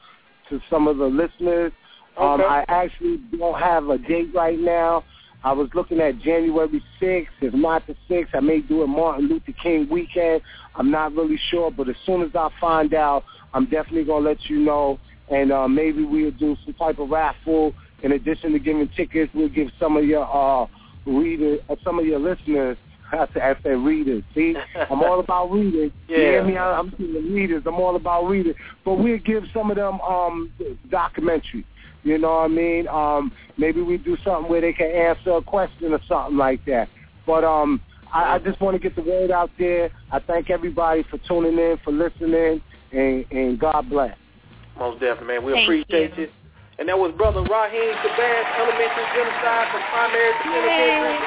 to 0.50 0.60
some 0.70 0.86
of 0.88 0.98
the 0.98 1.06
listeners. 1.06 1.72
Um, 2.18 2.40
Okay. 2.40 2.44
I 2.44 2.64
actually 2.68 3.18
don't 3.36 3.58
have 3.58 3.88
a 3.88 3.98
date 3.98 4.30
right 4.34 4.58
now. 4.58 5.04
I 5.46 5.52
was 5.52 5.68
looking 5.74 6.00
at 6.00 6.18
January 6.18 6.82
6th. 7.00 7.26
If 7.40 7.54
not 7.54 7.86
the 7.86 7.94
6th, 8.10 8.30
I 8.34 8.40
may 8.40 8.58
do 8.62 8.82
it 8.82 8.88
Martin 8.88 9.28
Luther 9.28 9.52
King 9.62 9.86
weekend. 9.88 10.42
I'm 10.74 10.90
not 10.90 11.14
really 11.14 11.38
sure, 11.50 11.70
but 11.70 11.88
as 11.88 11.94
soon 12.04 12.22
as 12.22 12.30
I 12.34 12.48
find 12.60 12.92
out, 12.94 13.22
I'm 13.54 13.66
definitely 13.66 14.02
going 14.02 14.24
to 14.24 14.28
let 14.28 14.38
you 14.50 14.58
know. 14.58 14.98
And 15.30 15.52
uh, 15.52 15.68
maybe 15.68 16.04
we'll 16.04 16.32
do 16.32 16.56
some 16.64 16.74
type 16.74 16.98
of 16.98 17.10
raffle. 17.10 17.72
In 18.02 18.10
addition 18.10 18.50
to 18.54 18.58
giving 18.58 18.88
tickets, 18.96 19.30
we'll 19.36 19.48
give 19.48 19.68
some 19.78 19.96
of 19.96 20.04
your 20.04 20.26
uh, 20.26 20.66
readers, 21.06 21.60
uh, 21.70 21.76
some 21.84 22.00
of 22.00 22.06
your 22.06 22.18
listeners, 22.18 22.76
I 23.12 23.28
say, 23.32 23.40
I 23.40 23.68
readers. 23.68 24.24
See, 24.34 24.56
I'm 24.90 25.00
all 25.00 25.20
about 25.20 25.52
readers. 25.52 25.92
You 26.08 26.16
hear 26.16 26.44
me? 26.44 26.56
I- 26.56 26.76
I'm 26.76 26.92
saying 26.98 27.32
readers. 27.32 27.62
I'm 27.66 27.76
all 27.76 27.94
about 27.94 28.24
readers. 28.26 28.56
But 28.84 28.94
we'll 28.94 29.18
give 29.18 29.44
some 29.54 29.70
of 29.70 29.76
them 29.76 30.00
um, 30.00 30.50
documentary. 30.90 31.64
You 32.06 32.18
know 32.18 32.38
what 32.38 32.44
I 32.44 32.48
mean? 32.48 32.86
Um, 32.86 33.32
maybe 33.58 33.82
we 33.82 33.98
do 33.98 34.16
something 34.24 34.48
where 34.48 34.60
they 34.60 34.72
can 34.72 34.86
answer 34.86 35.32
a 35.32 35.42
question 35.42 35.92
or 35.92 35.98
something 36.06 36.36
like 36.36 36.64
that. 36.66 36.88
But 37.26 37.42
um, 37.42 37.82
I, 38.14 38.36
I 38.36 38.38
just 38.38 38.60
want 38.60 38.76
to 38.76 38.78
get 38.78 38.94
the 38.94 39.02
word 39.02 39.32
out 39.32 39.50
there. 39.58 39.90
I 40.12 40.20
thank 40.20 40.48
everybody 40.48 41.02
for 41.10 41.18
tuning 41.26 41.58
in, 41.58 41.76
for 41.82 41.90
listening, 41.90 42.62
and, 42.92 43.26
and 43.32 43.58
God 43.58 43.90
bless. 43.90 44.16
Most 44.78 45.00
definitely, 45.00 45.34
man. 45.34 45.44
We 45.44 45.52
Thank 45.52 45.66
appreciate 45.66 46.14
you. 46.16 46.30
you. 46.30 46.30
And 46.78 46.86
that 46.86 46.94
was 46.94 47.10
brother 47.18 47.42
Rahiem 47.42 47.92
Shabazz, 47.98 48.44
Elementary 48.54 49.06
Genocide 49.10 49.66
from 49.74 49.82
Primary 49.90 50.30
to 50.30 50.46
Penitentiary. 50.46 51.18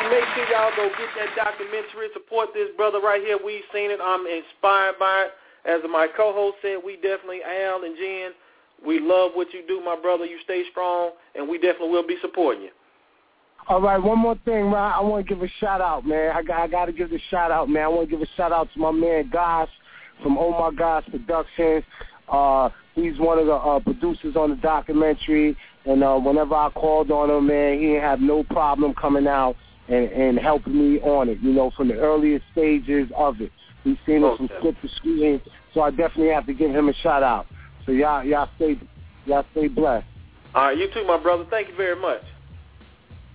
And 0.00 0.06
Make 0.16 0.24
sure 0.32 0.48
y'all 0.48 0.72
go 0.80 0.88
get 0.96 1.12
that 1.20 1.36
documentary. 1.36 2.08
Support 2.16 2.56
this 2.56 2.72
brother 2.78 3.04
right 3.04 3.20
here. 3.20 3.36
We've 3.36 3.66
seen 3.68 3.90
it. 3.92 4.00
I'm 4.00 4.24
inspired 4.24 4.96
by 4.96 5.28
it. 5.28 5.30
As 5.68 5.82
my 5.90 6.08
co-host 6.16 6.62
said, 6.62 6.78
we 6.80 6.96
definitely, 6.96 7.42
Al 7.44 7.84
and 7.84 7.98
Jen, 7.98 8.30
we 8.84 9.00
love 9.00 9.32
what 9.34 9.52
you 9.52 9.62
do, 9.66 9.80
my 9.84 9.98
brother. 10.00 10.24
You 10.24 10.38
stay 10.44 10.64
strong, 10.70 11.12
and 11.34 11.48
we 11.48 11.58
definitely 11.58 11.90
will 11.90 12.06
be 12.06 12.16
supporting 12.20 12.64
you. 12.64 12.70
All 13.68 13.80
right, 13.80 13.98
one 13.98 14.18
more 14.20 14.36
thing, 14.44 14.70
man. 14.70 14.92
I 14.94 15.00
want 15.00 15.26
to 15.26 15.34
give 15.34 15.42
a 15.42 15.48
shout 15.58 15.80
out, 15.80 16.06
man. 16.06 16.32
I 16.34 16.42
got, 16.42 16.60
I 16.60 16.68
got 16.68 16.84
to 16.84 16.92
give 16.92 17.10
the 17.10 17.18
shout 17.30 17.50
out, 17.50 17.68
man. 17.68 17.82
I 17.82 17.88
want 17.88 18.08
to 18.08 18.16
give 18.16 18.22
a 18.22 18.30
shout 18.36 18.52
out 18.52 18.68
to 18.74 18.78
my 18.78 18.92
man 18.92 19.28
Gosh 19.32 19.68
from 20.22 20.38
Oh 20.38 20.50
My 20.50 20.76
Gosh 20.76 21.04
Productions. 21.10 21.82
Uh, 22.28 22.70
he's 22.94 23.18
one 23.18 23.38
of 23.38 23.46
the 23.46 23.54
uh, 23.54 23.80
producers 23.80 24.36
on 24.36 24.50
the 24.50 24.56
documentary, 24.56 25.56
and 25.84 26.02
uh, 26.04 26.16
whenever 26.16 26.54
I 26.54 26.70
called 26.70 27.10
on 27.10 27.30
him, 27.30 27.48
man, 27.48 27.78
he 27.78 27.86
didn't 27.86 28.02
have 28.02 28.20
no 28.20 28.44
problem 28.44 28.94
coming 28.94 29.26
out 29.26 29.56
and, 29.88 30.10
and 30.10 30.38
helping 30.38 30.76
me 30.78 31.00
on 31.00 31.28
it. 31.28 31.38
You 31.40 31.52
know, 31.52 31.72
from 31.76 31.88
the 31.88 31.94
earliest 31.94 32.44
stages 32.52 33.08
of 33.16 33.40
it. 33.40 33.50
He's 33.84 33.96
seen 34.06 34.24
it 34.24 34.36
from 34.36 34.46
Okay. 34.46 34.54
script 34.58 34.82
to 34.82 34.88
screen, 34.96 35.40
so 35.72 35.80
I 35.80 35.90
definitely 35.90 36.32
have 36.32 36.46
to 36.46 36.54
give 36.54 36.70
him 36.70 36.88
a 36.88 36.94
shout 36.94 37.22
out. 37.22 37.46
So 37.86 37.92
y'all, 37.92 38.24
y'all 38.24 38.48
stay, 38.56 38.78
y'all 39.24 39.46
stay 39.52 39.68
blessed. 39.68 40.06
All 40.54 40.64
right, 40.64 40.76
you 40.76 40.88
too, 40.92 41.04
my 41.04 41.18
brother. 41.18 41.46
Thank 41.50 41.68
you 41.68 41.76
very 41.76 42.00
much. 42.00 42.22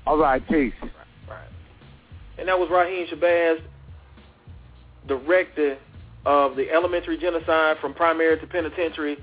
All 0.05 0.17
right, 0.17 0.45
peace. 0.47 0.73
And 2.37 2.47
that 2.47 2.57
was 2.57 2.69
Rahiem 2.69 3.07
Shabazz, 3.13 3.61
director 5.07 5.77
of 6.25 6.55
the 6.55 6.69
elementary 6.71 7.17
genocide 7.17 7.77
from 7.79 7.93
primary 7.93 8.39
to 8.39 8.47
penitentiary. 8.47 9.17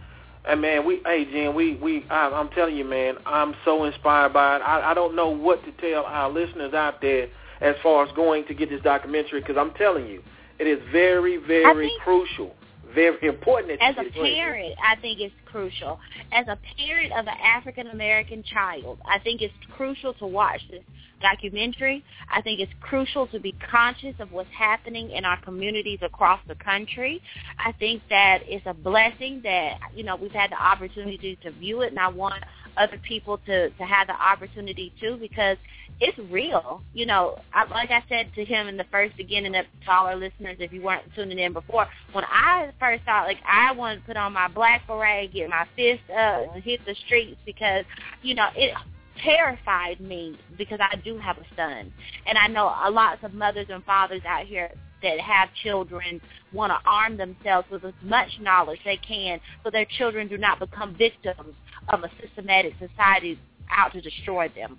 And 0.48 0.60
man, 0.60 0.86
we, 0.86 1.00
hey 1.04 1.26
Jen, 1.30 1.54
we, 1.54 1.76
we, 1.76 2.06
I, 2.08 2.28
I'm 2.28 2.48
telling 2.50 2.76
you, 2.76 2.84
man, 2.84 3.16
I'm 3.26 3.54
so 3.64 3.84
inspired 3.84 4.32
by 4.32 4.56
it. 4.56 4.60
I, 4.60 4.92
I 4.92 4.94
don't 4.94 5.14
know 5.14 5.28
what 5.30 5.62
to 5.64 5.72
tell 5.72 6.04
our 6.04 6.30
listeners 6.30 6.74
out 6.74 7.00
there 7.00 7.28
as 7.60 7.74
far 7.82 8.06
as 8.06 8.12
going 8.14 8.46
to 8.46 8.54
get 8.54 8.70
this 8.70 8.80
documentary 8.82 9.40
because 9.40 9.56
I'm 9.58 9.72
telling 9.74 10.06
you, 10.06 10.22
it 10.58 10.66
is 10.66 10.78
very, 10.92 11.36
very 11.36 11.88
think- 11.88 12.00
crucial, 12.02 12.54
very 12.98 13.28
important. 13.28 13.80
As 13.80 13.94
a 13.98 14.04
get 14.04 14.16
it 14.16 14.20
right. 14.20 14.34
parent, 14.34 14.74
I 14.84 15.00
think 15.00 15.20
it's 15.20 15.34
crucial. 15.46 15.98
As 16.32 16.46
a 16.48 16.58
parent 16.76 17.12
of 17.12 17.26
an 17.26 17.36
African 17.42 17.88
American 17.88 18.42
child, 18.42 18.98
I 19.04 19.18
think 19.18 19.40
it's 19.42 19.54
crucial 19.76 20.14
to 20.14 20.26
watch 20.26 20.60
this 20.70 20.82
documentary. 21.20 22.04
I 22.32 22.42
think 22.42 22.60
it's 22.60 22.72
crucial 22.80 23.26
to 23.28 23.40
be 23.40 23.54
conscious 23.70 24.14
of 24.18 24.32
what's 24.32 24.50
happening 24.56 25.10
in 25.10 25.24
our 25.24 25.40
communities 25.42 25.98
across 26.02 26.40
the 26.46 26.54
country. 26.54 27.20
I 27.58 27.72
think 27.72 28.02
that 28.10 28.40
it's 28.44 28.66
a 28.66 28.74
blessing 28.74 29.40
that 29.44 29.78
you 29.94 30.04
know 30.04 30.16
we've 30.16 30.32
had 30.32 30.50
the 30.50 30.62
opportunity 30.62 31.38
to 31.42 31.50
view 31.52 31.82
it, 31.82 31.90
and 31.90 31.98
I 31.98 32.08
want 32.08 32.42
other 32.76 32.98
people 32.98 33.38
to 33.46 33.70
to 33.70 33.84
have 33.84 34.06
the 34.06 34.14
opportunity 34.14 34.92
too 35.00 35.16
because 35.20 35.56
it's 36.00 36.18
real. 36.30 36.82
You 36.92 37.06
know, 37.06 37.38
I, 37.52 37.64
like 37.64 37.90
I 37.90 38.02
said 38.08 38.30
to 38.34 38.44
him 38.44 38.68
in 38.68 38.76
the 38.76 38.84
first 38.90 39.16
beginning 39.16 39.54
of 39.54 39.64
to 39.84 39.90
all 39.90 40.06
our 40.06 40.16
listeners, 40.16 40.56
if 40.60 40.72
you 40.72 40.82
weren't 40.82 41.04
tuning 41.14 41.38
in 41.38 41.52
before, 41.52 41.86
when 42.12 42.24
I 42.24 42.70
first 42.78 43.04
thought 43.04 43.26
like 43.26 43.38
I 43.46 43.72
wanted 43.72 44.00
to 44.00 44.02
put 44.02 44.16
on 44.16 44.32
my 44.32 44.48
black 44.48 44.86
beret, 44.86 45.32
get 45.32 45.48
my 45.50 45.66
fist 45.76 46.02
up, 46.10 46.54
and 46.54 46.62
hit 46.62 46.80
the 46.86 46.94
streets 47.06 47.38
because 47.44 47.84
you 48.22 48.34
know 48.34 48.48
it 48.54 48.74
terrified 49.22 50.00
me 50.00 50.38
because 50.56 50.78
I 50.80 50.96
do 50.96 51.18
have 51.18 51.38
a 51.38 51.44
son, 51.56 51.92
and 52.26 52.38
I 52.38 52.46
know 52.46 52.66
a 52.84 52.90
lots 52.90 53.24
of 53.24 53.34
mothers 53.34 53.66
and 53.70 53.84
fathers 53.84 54.22
out 54.26 54.46
here 54.46 54.70
that 55.02 55.20
have 55.20 55.48
children 55.62 56.20
want 56.52 56.72
to 56.72 56.88
arm 56.88 57.16
themselves 57.16 57.68
with 57.70 57.84
as 57.84 57.94
much 58.02 58.28
knowledge 58.40 58.80
they 58.84 58.96
can 58.96 59.40
so 59.62 59.70
their 59.70 59.86
children 59.96 60.28
do 60.28 60.36
not 60.36 60.58
become 60.58 60.94
victims 60.96 61.54
of 61.88 62.02
a 62.02 62.10
systematic 62.20 62.72
society 62.80 63.38
out 63.70 63.92
to 63.92 64.00
destroy 64.00 64.48
them. 64.56 64.78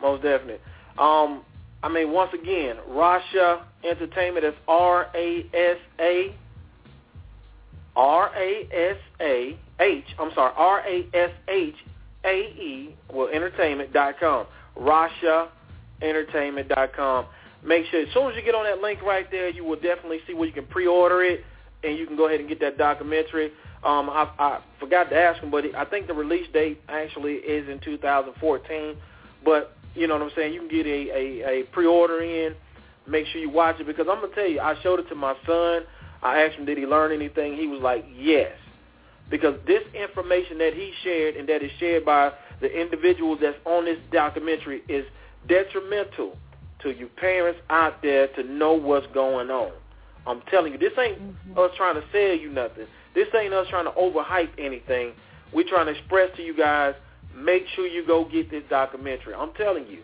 Most 0.00 0.22
definitely. 0.22 0.60
Um, 0.98 1.42
I 1.82 1.88
mean, 1.88 2.12
once 2.12 2.32
again, 2.34 2.76
Rasha 2.88 3.62
Entertainment 3.84 4.44
is 4.44 4.54
R 4.68 5.06
A 5.14 5.46
S 5.54 5.78
A 5.98 6.34
R 7.96 8.30
A 8.36 8.68
S 8.72 8.96
A 9.20 9.58
H. 9.80 10.04
I'm 10.18 10.30
sorry, 10.34 10.52
R 10.56 10.82
A 10.86 11.06
S 11.14 11.30
H 11.48 11.74
A 12.24 12.34
E. 12.34 12.96
Well, 13.12 13.28
entertainment.com. 13.28 14.46
Rasha 14.78 15.48
Entertainment.com. 16.02 17.26
Make 17.62 17.84
sure 17.86 18.00
as 18.00 18.08
soon 18.14 18.30
as 18.30 18.36
you 18.36 18.42
get 18.42 18.54
on 18.54 18.64
that 18.64 18.80
link 18.80 19.02
right 19.02 19.30
there, 19.30 19.50
you 19.50 19.64
will 19.64 19.76
definitely 19.76 20.20
see 20.26 20.32
where 20.32 20.46
you 20.46 20.52
can 20.52 20.66
pre-order 20.66 21.22
it, 21.22 21.44
and 21.84 21.98
you 21.98 22.06
can 22.06 22.16
go 22.16 22.26
ahead 22.26 22.40
and 22.40 22.48
get 22.48 22.58
that 22.60 22.78
documentary. 22.78 23.52
Um, 23.84 24.08
I, 24.10 24.30
I 24.38 24.60
forgot 24.78 25.10
to 25.10 25.16
ask 25.16 25.42
him, 25.42 25.50
but 25.50 25.64
I 25.74 25.84
think 25.84 26.06
the 26.06 26.14
release 26.14 26.46
date 26.52 26.80
actually 26.88 27.34
is 27.34 27.68
in 27.68 27.80
2014. 27.80 28.96
But 29.44 29.76
you 29.94 30.06
know 30.06 30.14
what 30.14 30.22
I'm 30.22 30.30
saying? 30.36 30.52
You 30.52 30.60
can 30.60 30.68
get 30.68 30.86
a, 30.86 31.10
a, 31.10 31.60
a 31.60 31.62
pre-order 31.72 32.20
in. 32.20 32.54
Make 33.06 33.26
sure 33.26 33.40
you 33.40 33.50
watch 33.50 33.80
it 33.80 33.86
because 33.86 34.06
I'm 34.10 34.20
gonna 34.20 34.34
tell 34.34 34.46
you, 34.46 34.60
I 34.60 34.80
showed 34.82 35.00
it 35.00 35.08
to 35.08 35.14
my 35.14 35.34
son. 35.46 35.82
I 36.22 36.42
asked 36.42 36.56
him, 36.56 36.66
did 36.66 36.78
he 36.78 36.86
learn 36.86 37.12
anything? 37.12 37.56
He 37.56 37.66
was 37.66 37.80
like, 37.80 38.04
yes, 38.14 38.52
because 39.30 39.54
this 39.66 39.82
information 39.94 40.58
that 40.58 40.74
he 40.74 40.92
shared 41.02 41.36
and 41.36 41.48
that 41.48 41.62
is 41.62 41.70
shared 41.78 42.04
by 42.04 42.32
the 42.60 42.68
individuals 42.68 43.38
that's 43.40 43.56
on 43.64 43.86
this 43.86 43.98
documentary 44.12 44.82
is 44.88 45.04
detrimental 45.48 46.36
to 46.82 46.90
you 46.90 47.08
parents 47.16 47.60
out 47.70 48.02
there 48.02 48.28
to 48.28 48.42
know 48.42 48.74
what's 48.74 49.06
going 49.14 49.50
on. 49.50 49.72
I'm 50.26 50.42
telling 50.50 50.72
you, 50.72 50.78
this 50.78 50.92
ain't 50.98 51.20
mm-hmm. 51.20 51.58
us 51.58 51.70
trying 51.76 51.94
to 51.94 52.04
sell 52.12 52.36
you 52.36 52.50
nothing. 52.50 52.86
This 53.14 53.28
ain't 53.34 53.54
us 53.54 53.66
trying 53.70 53.86
to 53.86 53.92
overhype 53.92 54.50
anything. 54.58 55.12
We're 55.52 55.68
trying 55.68 55.86
to 55.86 55.92
express 55.92 56.34
to 56.36 56.42
you 56.42 56.56
guys, 56.56 56.94
make 57.36 57.64
sure 57.74 57.86
you 57.86 58.06
go 58.06 58.24
get 58.24 58.50
this 58.50 58.62
documentary. 58.68 59.34
I'm 59.34 59.52
telling 59.54 59.86
you, 59.86 60.02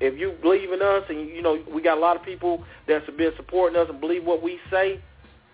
if 0.00 0.18
you 0.18 0.34
believe 0.42 0.72
in 0.72 0.82
us 0.82 1.04
and, 1.08 1.28
you 1.28 1.42
know, 1.42 1.62
we 1.72 1.82
got 1.82 1.96
a 1.96 2.00
lot 2.00 2.16
of 2.16 2.22
people 2.22 2.64
that's 2.86 3.08
been 3.16 3.32
supporting 3.36 3.78
us 3.78 3.88
and 3.88 4.00
believe 4.00 4.24
what 4.24 4.42
we 4.42 4.58
say, 4.70 5.00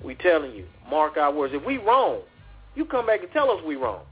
we 0.02 0.14
telling 0.16 0.52
you, 0.52 0.66
mark 0.90 1.16
our 1.16 1.32
words. 1.32 1.54
If 1.54 1.64
we 1.64 1.78
wrong, 1.78 2.20
you 2.74 2.84
come 2.84 3.06
back 3.06 3.22
and 3.22 3.30
tell 3.32 3.50
us 3.50 3.62
we 3.64 3.76
wrong. 3.76 4.02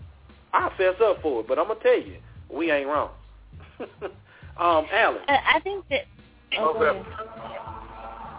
I'll 0.52 0.70
fess 0.76 0.94
up 1.02 1.20
for 1.22 1.40
it, 1.40 1.48
but 1.48 1.58
I'm 1.58 1.66
going 1.66 1.78
to 1.78 1.82
tell 1.82 2.00
you, 2.00 2.16
we 2.52 2.70
ain't 2.70 2.86
wrong. 2.86 3.10
um, 3.80 4.86
Alan. 4.92 5.22
Uh, 5.28 5.36
I 5.54 5.60
think 5.60 5.84
that... 5.90 6.06
Oh, 6.58 7.04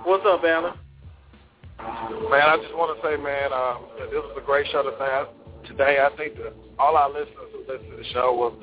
What's 0.03 0.25
up, 0.25 0.43
Alan? 0.43 0.73
Man, 2.29 2.41
I 2.41 2.57
just 2.61 2.75
want 2.75 2.95
to 2.95 3.01
say, 3.05 3.17
man, 3.17 3.53
um, 3.53 3.85
this 4.09 4.21
was 4.21 4.37
a 4.37 4.45
great 4.45 4.67
show 4.71 4.83
today. 4.83 5.23
Today, 5.67 5.97
I 6.01 6.15
think 6.15 6.35
that 6.37 6.53
all 6.79 6.97
our 6.97 7.09
listeners 7.09 7.49
who 7.50 7.50
listened 7.71 7.91
to 7.91 7.97
the 7.97 8.09
show 8.13 8.33
was 8.33 8.53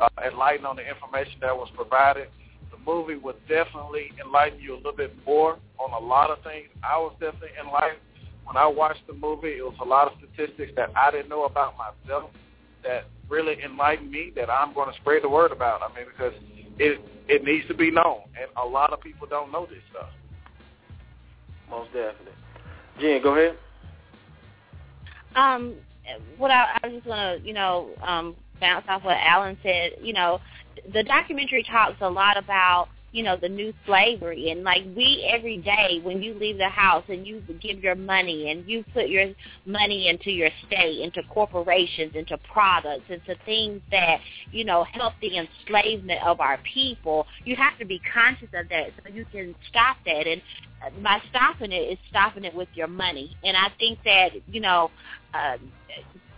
uh, 0.00 0.08
enlightened 0.26 0.66
on 0.66 0.76
the 0.76 0.86
information 0.86 1.40
that 1.40 1.56
was 1.56 1.68
provided. 1.74 2.28
The 2.70 2.78
movie 2.84 3.16
would 3.16 3.36
definitely 3.48 4.12
enlighten 4.24 4.60
you 4.60 4.74
a 4.74 4.78
little 4.78 4.96
bit 4.96 5.14
more 5.26 5.58
on 5.78 6.02
a 6.02 6.06
lot 6.06 6.30
of 6.30 6.42
things. 6.42 6.68
I 6.82 6.98
was 6.98 7.12
definitely 7.20 7.56
enlightened 7.60 8.00
when 8.44 8.56
I 8.56 8.66
watched 8.66 9.06
the 9.06 9.14
movie. 9.14 9.58
It 9.58 9.64
was 9.64 9.76
a 9.80 9.84
lot 9.84 10.12
of 10.12 10.18
statistics 10.18 10.72
that 10.76 10.90
I 10.96 11.10
didn't 11.10 11.28
know 11.28 11.44
about 11.44 11.74
myself 11.76 12.30
that 12.84 13.06
really 13.28 13.56
enlightened 13.64 14.10
me 14.10 14.32
that 14.36 14.50
I'm 14.50 14.74
going 14.74 14.92
to 14.92 14.98
spread 15.00 15.22
the 15.22 15.28
word 15.28 15.52
about. 15.52 15.80
I 15.82 15.94
mean, 15.94 16.06
because 16.06 16.32
it 16.78 17.00
it 17.28 17.44
needs 17.44 17.66
to 17.68 17.74
be 17.74 17.90
known, 17.90 18.20
and 18.40 18.48
a 18.56 18.66
lot 18.66 18.92
of 18.92 19.00
people 19.00 19.26
don't 19.28 19.52
know 19.52 19.66
this 19.66 19.82
stuff. 19.90 20.08
Most 21.68 21.88
definitely. 21.92 22.32
Jen, 23.00 23.22
go 23.22 23.34
ahead. 23.34 23.56
Um, 25.36 25.74
what 26.38 26.50
I, 26.50 26.78
I 26.82 26.86
was 26.86 26.96
just 26.96 27.06
gonna, 27.06 27.36
you 27.42 27.52
know, 27.52 27.90
um, 28.02 28.34
bounce 28.60 28.84
off 28.88 29.04
what 29.04 29.16
Alan 29.20 29.56
said. 29.62 29.92
You 30.00 30.12
know, 30.12 30.40
the 30.92 31.02
documentary 31.02 31.64
talks 31.64 31.96
a 32.00 32.08
lot 32.08 32.36
about 32.36 32.88
you 33.10 33.22
know 33.22 33.38
the 33.40 33.48
new 33.48 33.72
slavery 33.86 34.50
and 34.50 34.64
like 34.64 34.82
we 34.94 35.26
every 35.34 35.56
day 35.56 35.98
when 36.02 36.20
you 36.22 36.34
leave 36.34 36.58
the 36.58 36.68
house 36.68 37.04
and 37.08 37.26
you 37.26 37.42
give 37.58 37.82
your 37.82 37.94
money 37.94 38.50
and 38.50 38.68
you 38.68 38.84
put 38.92 39.08
your 39.08 39.32
money 39.64 40.08
into 40.08 40.30
your 40.30 40.50
state 40.66 41.00
into 41.00 41.22
corporations 41.30 42.12
into 42.14 42.36
products 42.52 43.04
into 43.08 43.34
things 43.46 43.80
that 43.90 44.18
you 44.52 44.62
know 44.62 44.84
help 44.92 45.14
the 45.22 45.38
enslavement 45.38 46.20
of 46.22 46.38
our 46.40 46.58
people 46.74 47.26
you 47.46 47.56
have 47.56 47.78
to 47.78 47.86
be 47.86 47.98
conscious 48.12 48.48
of 48.52 48.68
that 48.68 48.88
so 49.02 49.10
you 49.10 49.24
can 49.32 49.54
stop 49.70 49.96
that 50.04 50.26
and 50.26 50.42
by 51.02 51.20
stopping 51.30 51.72
it 51.72 51.92
is 51.92 51.98
stopping 52.10 52.44
it 52.44 52.54
with 52.54 52.68
your 52.74 52.86
money. 52.86 53.36
And 53.44 53.56
I 53.56 53.68
think 53.78 53.98
that, 54.04 54.30
you 54.48 54.60
know, 54.60 54.90
uh, 55.34 55.56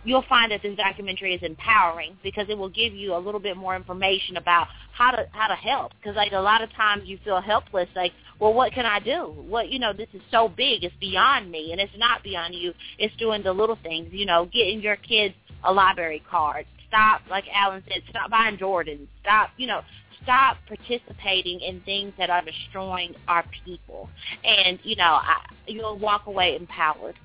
you'll 0.03 0.23
find 0.27 0.51
that 0.51 0.61
this 0.61 0.75
documentary 0.75 1.35
is 1.35 1.41
empowering 1.43 2.17
because 2.23 2.47
it 2.49 2.57
will 2.57 2.69
give 2.69 2.93
you 2.93 3.15
a 3.15 3.19
little 3.19 3.39
bit 3.39 3.57
more 3.57 3.75
information 3.75 4.37
about 4.37 4.67
how 4.93 5.11
to 5.11 5.25
how 5.31 5.47
to 5.47 5.55
help 5.55 5.91
because 5.99 6.15
like 6.15 6.31
a 6.31 6.39
lot 6.39 6.61
of 6.61 6.71
times 6.73 7.03
you 7.05 7.17
feel 7.23 7.41
helpless 7.41 7.87
like 7.95 8.11
well 8.39 8.53
what 8.53 8.71
can 8.73 8.85
i 8.85 8.99
do 8.99 9.33
what 9.47 9.69
you 9.69 9.79
know 9.79 9.93
this 9.93 10.07
is 10.13 10.21
so 10.31 10.47
big 10.49 10.83
it's 10.83 10.95
beyond 10.99 11.49
me 11.51 11.71
and 11.71 11.79
it's 11.79 11.93
not 11.97 12.23
beyond 12.23 12.53
you 12.53 12.73
it's 12.97 13.15
doing 13.17 13.43
the 13.43 13.51
little 13.51 13.77
things 13.83 14.07
you 14.11 14.25
know 14.25 14.45
getting 14.45 14.81
your 14.81 14.95
kids 14.95 15.35
a 15.65 15.71
library 15.71 16.21
card 16.29 16.65
stop 16.87 17.21
like 17.29 17.45
alan 17.53 17.83
said 17.87 18.01
stop 18.09 18.29
buying 18.29 18.57
jordans 18.57 19.07
stop 19.21 19.49
you 19.57 19.67
know 19.67 19.81
stop 20.23 20.57
participating 20.67 21.59
in 21.59 21.81
things 21.81 22.13
that 22.17 22.29
are 22.29 22.43
destroying 22.43 23.15
our 23.27 23.43
people. 23.65 24.09
And, 24.43 24.79
you 24.83 24.95
know, 24.95 25.03
I, 25.03 25.41
you'll 25.67 25.97
walk 25.97 26.27
away 26.27 26.55
empowered. 26.55 27.15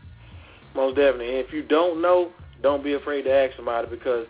Most 0.74 0.96
definitely. 0.96 1.38
And 1.38 1.46
if 1.46 1.52
you 1.52 1.62
don't 1.62 2.00
know, 2.00 2.30
don't 2.62 2.82
be 2.82 2.94
afraid 2.94 3.22
to 3.22 3.32
ask 3.32 3.56
somebody 3.56 3.88
because 3.88 4.26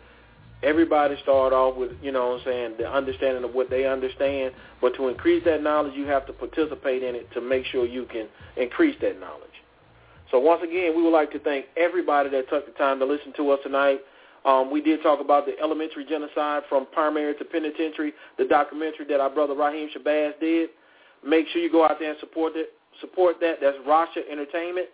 everybody 0.62 1.16
start 1.22 1.53
off 1.53 1.77
with, 1.77 1.93
you 2.03 2.12
know 2.12 2.31
what 2.31 2.41
I'm 2.41 2.45
saying, 2.45 2.74
the 2.79 2.91
understanding 2.91 3.45
of 3.45 3.55
what 3.55 3.70
they 3.70 3.87
understand. 3.87 4.53
But 4.81 4.95
to 4.97 5.09
increase 5.09 5.45
that 5.45 5.62
knowledge, 5.62 5.95
you 5.95 6.07
have 6.07 6.27
to 6.27 6.33
participate 6.33 7.03
in 7.03 7.14
it 7.14 7.31
to 7.33 7.41
make 7.41 7.66
sure 7.66 7.87
you 7.87 8.07
can 8.07 8.29
increase 8.57 8.97
that 9.01 9.20
knowledge. 9.20 9.43
So 10.31 10.41
once 10.41 10.62
again, 10.62 10.97
we 10.97 11.03
would 11.03 11.12
like 11.12 11.31
to 11.33 11.39
thank 11.39 11.66
everybody 11.77 12.31
that 12.31 12.49
took 12.51 12.66
the 12.66 12.72
time 12.72 12.99
to 12.99 13.05
listen 13.05 13.33
to 13.37 13.51
us 13.51 13.61
tonight. 13.62 14.01
Um, 14.45 14.70
we 14.70 14.81
did 14.81 15.03
talk 15.03 15.20
about 15.20 15.47
the 15.47 15.59
elementary 15.61 16.05
genocide 16.05 16.62
from 16.68 16.87
primary 16.93 17.35
to 17.35 17.45
penitentiary, 17.45 18.12
the 18.39 18.45
documentary 18.45 19.05
that 19.07 19.20
our 19.20 19.31
brother 19.31 19.55
Rahiem 19.55 19.89
Shabazz 19.97 20.39
did. 20.41 20.70
Make 21.27 21.49
sure 21.49 21.61
you 21.61 21.70
go 21.70 21.85
out 21.85 21.99
there 21.99 22.11
and 22.11 22.20
support 22.20 22.53
it. 22.55 22.70
Support 23.01 23.41
that. 23.41 23.57
That's 23.61 23.77
Rasha 23.87 24.22
Entertainment, 24.31 24.87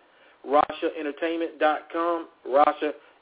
RashaEntertainment.com, 0.47 2.27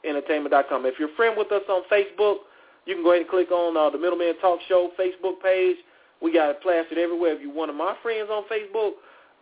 RashaEntertainment.com. 0.04 0.86
If 0.86 0.94
you're 0.98 1.10
a 1.10 1.16
friend 1.16 1.34
with 1.36 1.52
us 1.52 1.62
on 1.68 1.82
Facebook, 1.90 2.38
you 2.86 2.94
can 2.94 3.04
go 3.04 3.10
ahead 3.10 3.22
and 3.22 3.30
click 3.30 3.50
on 3.50 3.76
uh, 3.76 3.90
the 3.90 3.98
Middlemen 3.98 4.34
Talk 4.40 4.58
Show 4.68 4.90
Facebook 4.98 5.40
page. 5.42 5.76
We 6.20 6.32
got 6.32 6.50
it 6.50 6.62
plastered 6.62 6.98
everywhere. 6.98 7.34
If 7.34 7.42
you're 7.42 7.52
one 7.52 7.70
of 7.70 7.76
my 7.76 7.94
friends 8.02 8.28
on 8.30 8.44
Facebook, 8.44 8.92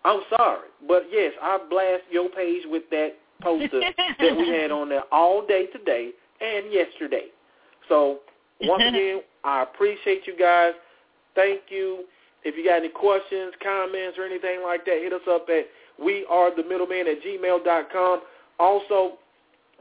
I'm 0.04 0.20
sorry. 0.36 0.68
But, 0.86 1.04
yes, 1.10 1.32
I 1.42 1.58
blast 1.68 2.04
your 2.10 2.28
page 2.30 2.62
with 2.66 2.84
that 2.90 3.10
poster 3.42 3.80
that 4.18 4.36
we 4.36 4.48
had 4.48 4.70
on 4.70 4.88
there 4.88 5.04
all 5.12 5.46
day 5.46 5.66
today 5.66 6.10
and 6.40 6.72
yesterday. 6.72 7.26
So 7.88 8.18
once 8.62 8.82
again, 8.88 9.22
I 9.44 9.62
appreciate 9.62 10.26
you 10.26 10.36
guys. 10.38 10.72
Thank 11.34 11.62
you. 11.68 12.04
If 12.42 12.56
you 12.56 12.64
got 12.64 12.78
any 12.78 12.88
questions, 12.88 13.52
comments, 13.62 14.16
or 14.18 14.24
anything 14.24 14.62
like 14.62 14.84
that, 14.86 14.98
hit 15.02 15.12
us 15.12 15.20
up 15.28 15.46
at 15.50 15.66
we 16.02 16.24
are 16.30 16.54
the 16.54 16.62
middleman 16.62 17.06
at 17.06 17.22
gmail.com. 17.22 18.22
Also, 18.58 19.18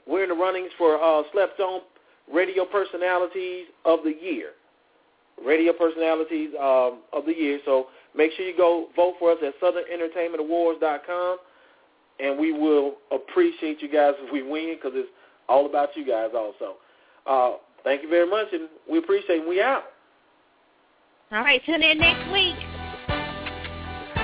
we're 0.10 0.24
in 0.24 0.30
the 0.30 0.36
runnings 0.36 0.72
for 0.78 1.02
uh, 1.02 1.22
Slept 1.32 1.60
On 1.60 1.82
Radio 2.34 2.66
Personalities 2.66 3.68
of 3.86 4.00
the 4.04 4.14
Year. 4.20 4.52
Radio 5.46 5.72
Personalities 5.72 6.50
um, 6.60 7.02
of 7.14 7.26
the 7.26 7.34
Year. 7.34 7.60
So 7.66 7.88
make 8.16 8.32
sure 8.34 8.46
you 8.46 8.58
go 8.58 8.88
vote 8.96 9.16
for 9.20 9.32
us 9.32 9.38
at 9.46 9.54
SouthernEntertainmentAwards.com, 9.62 11.38
and 12.20 12.40
we 12.40 12.52
will 12.52 12.96
appreciate 13.12 13.82
you 13.82 13.90
guys 13.90 14.14
if 14.18 14.34
we 14.34 14.42
win 14.42 14.76
because 14.76 14.92
it's 14.96 15.10
all 15.48 15.66
about 15.66 15.90
you 15.96 16.06
guys 16.06 16.32
also. 16.36 16.78
Uh, 17.26 17.58
thank 17.84 18.02
you 18.02 18.10
very 18.10 18.30
much, 18.30 18.48
and 18.52 18.68
we 18.90 18.98
appreciate 18.98 19.42
it. 19.42 19.48
We 19.48 19.62
out. 19.62 19.84
All 21.32 21.42
right, 21.42 21.62
tune 21.66 21.84
in 21.84 22.00
next 22.00 22.32
week. 22.32 22.56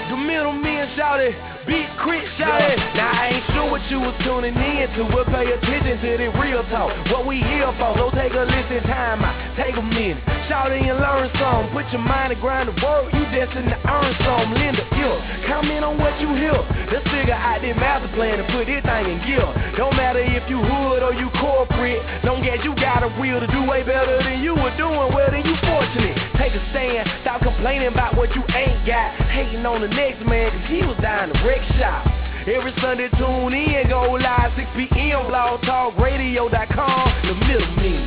The 0.09 0.17
middleman 0.17 0.95
shouted, 0.97 1.36
Big 1.66 1.89
Crit 1.97 2.22
shouted. 2.38 2.78
Now 2.93 3.09
I 3.09 3.41
ain't 3.41 3.45
sure 3.53 3.70
what 3.70 3.82
you 3.89 3.99
was 3.99 4.13
tuning 4.22 4.53
in 4.53 4.86
to, 4.95 5.09
but 5.09 5.26
pay 5.34 5.49
attention 5.49 5.97
to 5.97 6.11
the 6.22 6.30
real 6.38 6.61
talk. 6.70 6.93
What 7.09 7.26
we 7.26 7.41
here 7.41 7.74
for, 7.82 7.97
so 7.97 8.13
take 8.13 8.34
a 8.38 8.45
listen, 8.45 8.86
time 8.86 9.26
out, 9.26 9.34
take 9.57 9.74
a 9.74 9.82
minute. 9.82 10.22
Shout 10.45 10.70
in 10.72 10.86
and 10.86 11.01
learn 11.01 11.26
some, 11.41 11.74
put 11.74 11.89
your 11.89 12.05
mind 12.05 12.30
to 12.30 12.38
grind 12.38 12.70
the 12.70 12.78
work, 12.78 13.09
you 13.13 13.26
destined 13.34 13.74
to 13.74 13.78
earn 13.82 14.13
some. 14.22 14.53
Linda, 14.53 14.86
yeah, 14.93 15.49
comment 15.49 15.82
on 15.82 15.97
what 15.97 16.13
you 16.22 16.30
hear. 16.38 16.53
Let's 16.93 17.05
figure 17.09 17.34
out 17.34 17.61
this 17.66 17.74
master 17.76 18.13
plan 18.13 18.38
and 18.38 18.47
put 18.53 18.70
this 18.70 18.86
thing 18.86 19.05
in 19.09 19.18
gear. 19.26 19.45
Don't 19.74 19.97
matter 19.97 20.22
if 20.22 20.45
you 20.45 20.61
hood 20.61 21.01
or 21.01 21.18
you 21.18 21.34
corporate, 21.41 21.97
long 22.22 22.45
as 22.45 22.61
you 22.61 22.78
got 22.78 23.01
a 23.01 23.09
will 23.18 23.41
to 23.41 23.49
do 23.49 23.66
way 23.66 23.82
better 23.82 24.22
than 24.22 24.45
you 24.45 24.53
were 24.53 24.74
doing, 24.78 25.09
well 25.09 25.34
then 25.34 25.41
you 25.41 25.57
fortunate. 25.66 26.13
Take 26.38 26.53
a 26.53 26.61
stand, 26.70 27.09
stop 27.26 27.41
complaining 27.41 27.89
about 27.89 28.13
what 28.13 28.30
you 28.38 28.45
ain't 28.53 28.86
got, 28.86 29.18
hating 29.34 29.66
on 29.66 29.82
the 29.82 29.89
next 29.89 30.22
man, 30.30 30.53
cause 30.53 30.70
he 30.70 30.86
was 30.86 30.97
down 31.01 31.34
the 31.34 31.39
shop. 31.78 32.06
Every 32.47 32.74
Sunday 32.82 33.10
tune 33.18 33.53
in, 33.53 33.89
go 33.89 34.12
live 34.14 34.51
6 34.56 34.70
p.m. 34.76 35.26
blogtalkradio.com. 35.32 37.06
The 37.28 37.36
middleman. 37.45 38.03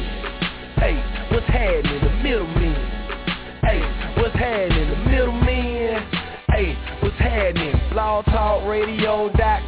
Hey, 0.79 0.97
what's 1.31 1.47
happening? 1.47 2.01
The 2.03 2.11
middleman. 2.23 2.75
Hey, 3.63 3.81
what's 4.17 4.35
happening? 4.35 4.91
The 4.91 4.97
middleman. 5.11 6.03
Hey, 6.51 6.77
what's 7.03 7.19
happening? 7.19 7.75
blogtalkradio.com. 7.93 9.68